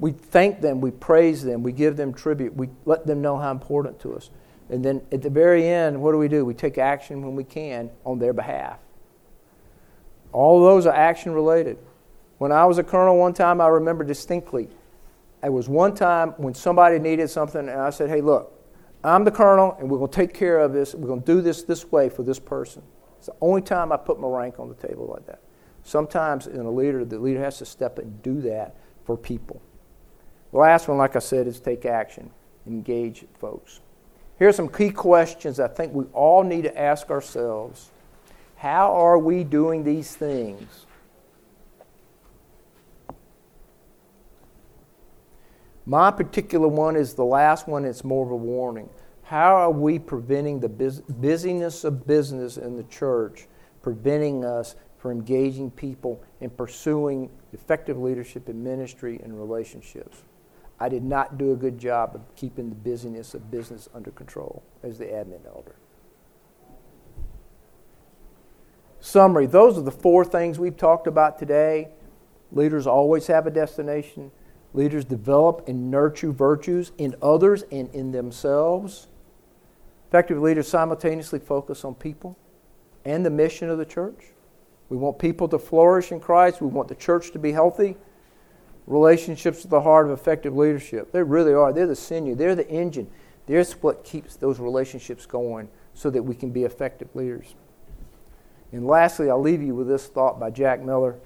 We 0.00 0.10
thank 0.10 0.60
them, 0.60 0.80
we 0.80 0.90
praise 0.90 1.44
them, 1.44 1.62
we 1.62 1.70
give 1.72 1.96
them 1.96 2.12
tribute, 2.12 2.56
we 2.56 2.70
let 2.86 3.06
them 3.06 3.22
know 3.22 3.36
how 3.36 3.52
important 3.52 4.00
to 4.00 4.14
us. 4.14 4.30
And 4.68 4.84
then 4.84 5.02
at 5.12 5.22
the 5.22 5.30
very 5.30 5.68
end, 5.68 6.00
what 6.00 6.12
do 6.12 6.18
we 6.18 6.28
do? 6.28 6.44
We 6.44 6.54
take 6.54 6.78
action 6.78 7.22
when 7.22 7.36
we 7.36 7.44
can 7.44 7.90
on 8.04 8.18
their 8.18 8.32
behalf. 8.32 8.78
All 10.32 10.62
those 10.62 10.86
are 10.86 10.94
action 10.94 11.32
related. 11.32 11.78
When 12.38 12.52
I 12.52 12.64
was 12.64 12.78
a 12.78 12.82
colonel 12.82 13.18
one 13.18 13.34
time, 13.34 13.60
I 13.60 13.68
remember 13.68 14.04
distinctly. 14.04 14.68
It 15.44 15.52
was 15.52 15.68
one 15.68 15.94
time 15.94 16.30
when 16.38 16.54
somebody 16.54 16.98
needed 16.98 17.28
something, 17.30 17.68
and 17.68 17.80
I 17.80 17.90
said, 17.90 18.08
Hey, 18.08 18.20
look, 18.20 18.52
I'm 19.04 19.24
the 19.24 19.30
colonel, 19.30 19.76
and 19.78 19.90
we're 19.90 19.98
going 19.98 20.10
to 20.10 20.16
take 20.16 20.34
care 20.34 20.60
of 20.60 20.72
this. 20.72 20.94
We're 20.94 21.08
going 21.08 21.22
to 21.22 21.26
do 21.26 21.40
this 21.40 21.62
this 21.62 21.90
way 21.90 22.08
for 22.08 22.22
this 22.22 22.38
person. 22.38 22.82
It's 23.18 23.26
the 23.28 23.34
only 23.40 23.62
time 23.62 23.92
I 23.92 23.96
put 23.96 24.18
my 24.18 24.26
rank 24.26 24.58
on 24.58 24.68
the 24.68 24.74
table 24.74 25.06
like 25.06 25.26
that. 25.26 25.40
Sometimes 25.84 26.48
in 26.48 26.60
a 26.60 26.70
leader, 26.70 27.04
the 27.04 27.18
leader 27.18 27.40
has 27.40 27.58
to 27.58 27.64
step 27.64 27.98
and 27.98 28.20
do 28.22 28.40
that 28.40 28.74
for 29.04 29.16
people. 29.16 29.62
The 30.50 30.58
last 30.58 30.88
one, 30.88 30.98
like 30.98 31.14
I 31.14 31.20
said, 31.20 31.46
is 31.46 31.60
take 31.60 31.86
action, 31.86 32.30
engage 32.66 33.24
folks. 33.38 33.80
Here 34.40 34.48
are 34.48 34.52
some 34.52 34.68
key 34.68 34.90
questions 34.90 35.60
I 35.60 35.68
think 35.68 35.92
we 35.92 36.04
all 36.06 36.42
need 36.42 36.62
to 36.62 36.76
ask 36.76 37.10
ourselves. 37.10 37.91
How 38.62 38.92
are 38.92 39.18
we 39.18 39.42
doing 39.42 39.82
these 39.82 40.14
things? 40.14 40.86
My 45.84 46.12
particular 46.12 46.68
one 46.68 46.94
is 46.94 47.14
the 47.14 47.24
last 47.24 47.66
one, 47.66 47.84
it's 47.84 48.04
more 48.04 48.24
of 48.24 48.30
a 48.30 48.36
warning. 48.36 48.88
How 49.24 49.56
are 49.56 49.72
we 49.72 49.98
preventing 49.98 50.60
the 50.60 50.68
busyness 50.68 51.82
of 51.82 52.06
business 52.06 52.56
in 52.56 52.76
the 52.76 52.84
church, 52.84 53.48
preventing 53.82 54.44
us 54.44 54.76
from 54.96 55.10
engaging 55.10 55.72
people 55.72 56.22
and 56.40 56.56
pursuing 56.56 57.30
effective 57.52 57.98
leadership 57.98 58.48
in 58.48 58.62
ministry 58.62 59.20
and 59.24 59.36
relationships? 59.36 60.22
I 60.78 60.88
did 60.88 61.02
not 61.02 61.36
do 61.36 61.50
a 61.50 61.56
good 61.56 61.80
job 61.80 62.14
of 62.14 62.20
keeping 62.36 62.68
the 62.68 62.76
busyness 62.76 63.34
of 63.34 63.50
business 63.50 63.88
under 63.92 64.12
control 64.12 64.62
as 64.84 64.98
the 64.98 65.06
admin 65.06 65.44
elder. 65.48 65.74
Summary 69.02 69.46
those 69.46 69.76
are 69.76 69.82
the 69.82 69.90
four 69.90 70.24
things 70.24 70.60
we've 70.60 70.76
talked 70.76 71.08
about 71.08 71.36
today. 71.36 71.88
Leaders 72.52 72.86
always 72.86 73.26
have 73.26 73.48
a 73.48 73.50
destination. 73.50 74.30
Leaders 74.74 75.04
develop 75.04 75.66
and 75.66 75.90
nurture 75.90 76.30
virtues 76.30 76.92
in 76.98 77.16
others 77.20 77.64
and 77.72 77.92
in 77.92 78.12
themselves. 78.12 79.08
Effective 80.08 80.40
leaders 80.40 80.68
simultaneously 80.68 81.40
focus 81.40 81.84
on 81.84 81.96
people 81.96 82.38
and 83.04 83.26
the 83.26 83.30
mission 83.30 83.68
of 83.68 83.76
the 83.76 83.84
church. 83.84 84.26
We 84.88 84.96
want 84.96 85.18
people 85.18 85.48
to 85.48 85.58
flourish 85.58 86.12
in 86.12 86.20
Christ. 86.20 86.60
We 86.60 86.68
want 86.68 86.86
the 86.86 86.94
church 86.94 87.32
to 87.32 87.40
be 87.40 87.50
healthy. 87.50 87.96
Relationships 88.86 89.64
are 89.64 89.68
the 89.68 89.80
heart 89.80 90.06
of 90.06 90.12
effective 90.12 90.54
leadership. 90.54 91.10
They 91.10 91.24
really 91.24 91.54
are. 91.54 91.72
They're 91.72 91.88
the 91.88 91.96
sinew, 91.96 92.36
they're 92.36 92.54
the 92.54 92.68
engine. 92.68 93.10
They're 93.46 93.64
what 93.80 94.04
keeps 94.04 94.36
those 94.36 94.60
relationships 94.60 95.26
going 95.26 95.68
so 95.92 96.08
that 96.10 96.22
we 96.22 96.36
can 96.36 96.50
be 96.50 96.62
effective 96.62 97.08
leaders. 97.16 97.56
And 98.72 98.86
lastly, 98.86 99.30
I'll 99.30 99.40
leave 99.40 99.62
you 99.62 99.74
with 99.74 99.86
this 99.86 100.06
thought 100.06 100.40
by 100.40 100.50
Jack 100.50 100.82
Miller. 100.82 101.16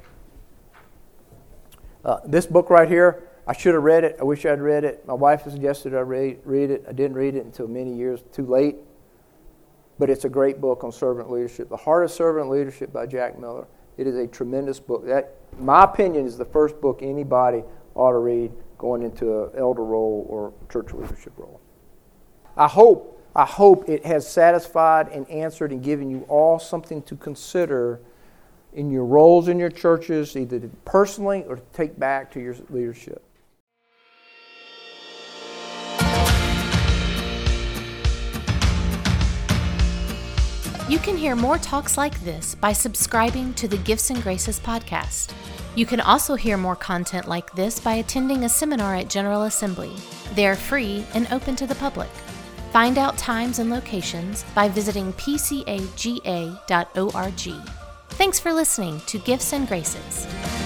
Uh, 2.05 2.19
this 2.25 2.47
book 2.47 2.71
right 2.71 2.89
here, 2.89 3.29
I 3.47 3.53
should 3.53 3.75
have 3.75 3.85
read 3.85 4.05
it. 4.05 4.17
I 4.21 4.25
wish 4.25 4.45
I'd 4.45 4.61
read 4.61 4.85
it. 4.85 5.07
My 5.07 5.15
wife 5.15 5.45
suggested 5.45 5.95
I 5.95 6.01
read, 6.01 6.41
read 6.45 6.71
it. 6.71 6.85
I 6.89 6.93
didn't 6.93 7.17
read 7.17 7.37
it 7.37 7.45
until 7.45 7.69
many 7.69 7.95
years 7.95 8.23
too 8.33 8.45
late. 8.45 8.77
But 9.99 10.11
it's 10.11 10.25
a 10.25 10.29
great 10.29 10.61
book 10.61 10.85
on 10.85 10.93
servant 10.93 11.31
leadership. 11.31 11.69
The 11.69 11.77
Heart 11.77 12.05
of 12.05 12.11
Servant 12.11 12.51
Leadership 12.51 12.93
by 12.93 13.07
Jack 13.07 13.39
Miller. 13.39 13.67
It 13.97 14.07
is 14.07 14.17
a 14.17 14.27
tremendous 14.27 14.79
book. 14.79 15.07
That, 15.07 15.37
my 15.59 15.85
opinion, 15.85 16.27
is 16.27 16.37
the 16.37 16.45
first 16.45 16.81
book 16.81 16.99
anybody 17.03 17.63
ought 17.95 18.11
to 18.11 18.19
read 18.19 18.53
going 18.79 19.03
into 19.03 19.45
an 19.45 19.51
elder 19.57 19.85
role 19.85 20.27
or 20.29 20.53
church 20.71 20.93
leadership 20.93 21.33
role. 21.37 21.61
I 22.57 22.69
hope, 22.69 23.16
I 23.37 23.45
hope 23.45 23.87
it 23.87 24.07
has 24.07 24.27
satisfied 24.27 25.09
and 25.09 25.29
answered 25.29 25.71
and 25.71 25.83
given 25.83 26.11
you 26.11 26.25
all 26.27 26.59
something 26.59 27.03
to 27.03 27.17
consider 27.17 28.01
in 28.73 28.91
your 28.91 29.05
roles 29.05 29.49
in 29.49 29.59
your 29.59 29.69
churches, 29.69 30.35
either 30.35 30.59
personally 30.87 31.45
or 31.47 31.57
to 31.57 31.63
take 31.75 31.99
back 31.99 32.33
to 32.33 32.41
your 32.41 32.57
leadership. 32.71 33.23
You 40.89 40.99
can 40.99 41.19
hear 41.19 41.37
more 41.37 41.59
talks 41.59 41.99
like 41.99 42.19
this 42.25 42.55
by 42.55 42.73
subscribing 42.73 43.53
to 43.55 43.69
the 43.69 43.77
Gifts 43.77 44.09
and 44.09 44.23
Graces 44.23 44.59
podcast. 44.59 45.35
You 45.75 45.85
can 45.85 46.01
also 46.01 46.37
hear 46.37 46.57
more 46.57 46.77
content 46.77 47.29
like 47.29 47.53
this 47.53 47.81
by 47.81 47.95
attending 47.97 48.45
a 48.45 48.49
seminar 48.49 48.95
at 48.95 49.11
General 49.11 49.43
Assembly. 49.43 49.93
They 50.35 50.47
are 50.47 50.57
free 50.57 51.05
and 51.13 51.31
open 51.31 51.55
to 51.57 51.67
the 51.67 51.75
public. 51.75 52.09
Find 52.77 52.99
out 52.99 53.17
times 53.17 53.59
and 53.59 53.71
locations 53.71 54.45
by 54.55 54.69
visiting 54.69 55.11
pcaga.org. 55.15 56.21
Thanks 58.11 58.39
for 58.39 58.53
listening 58.53 59.01
to 59.07 59.19
Gifts 59.21 59.55
and 59.55 59.67
Graces. 59.67 60.66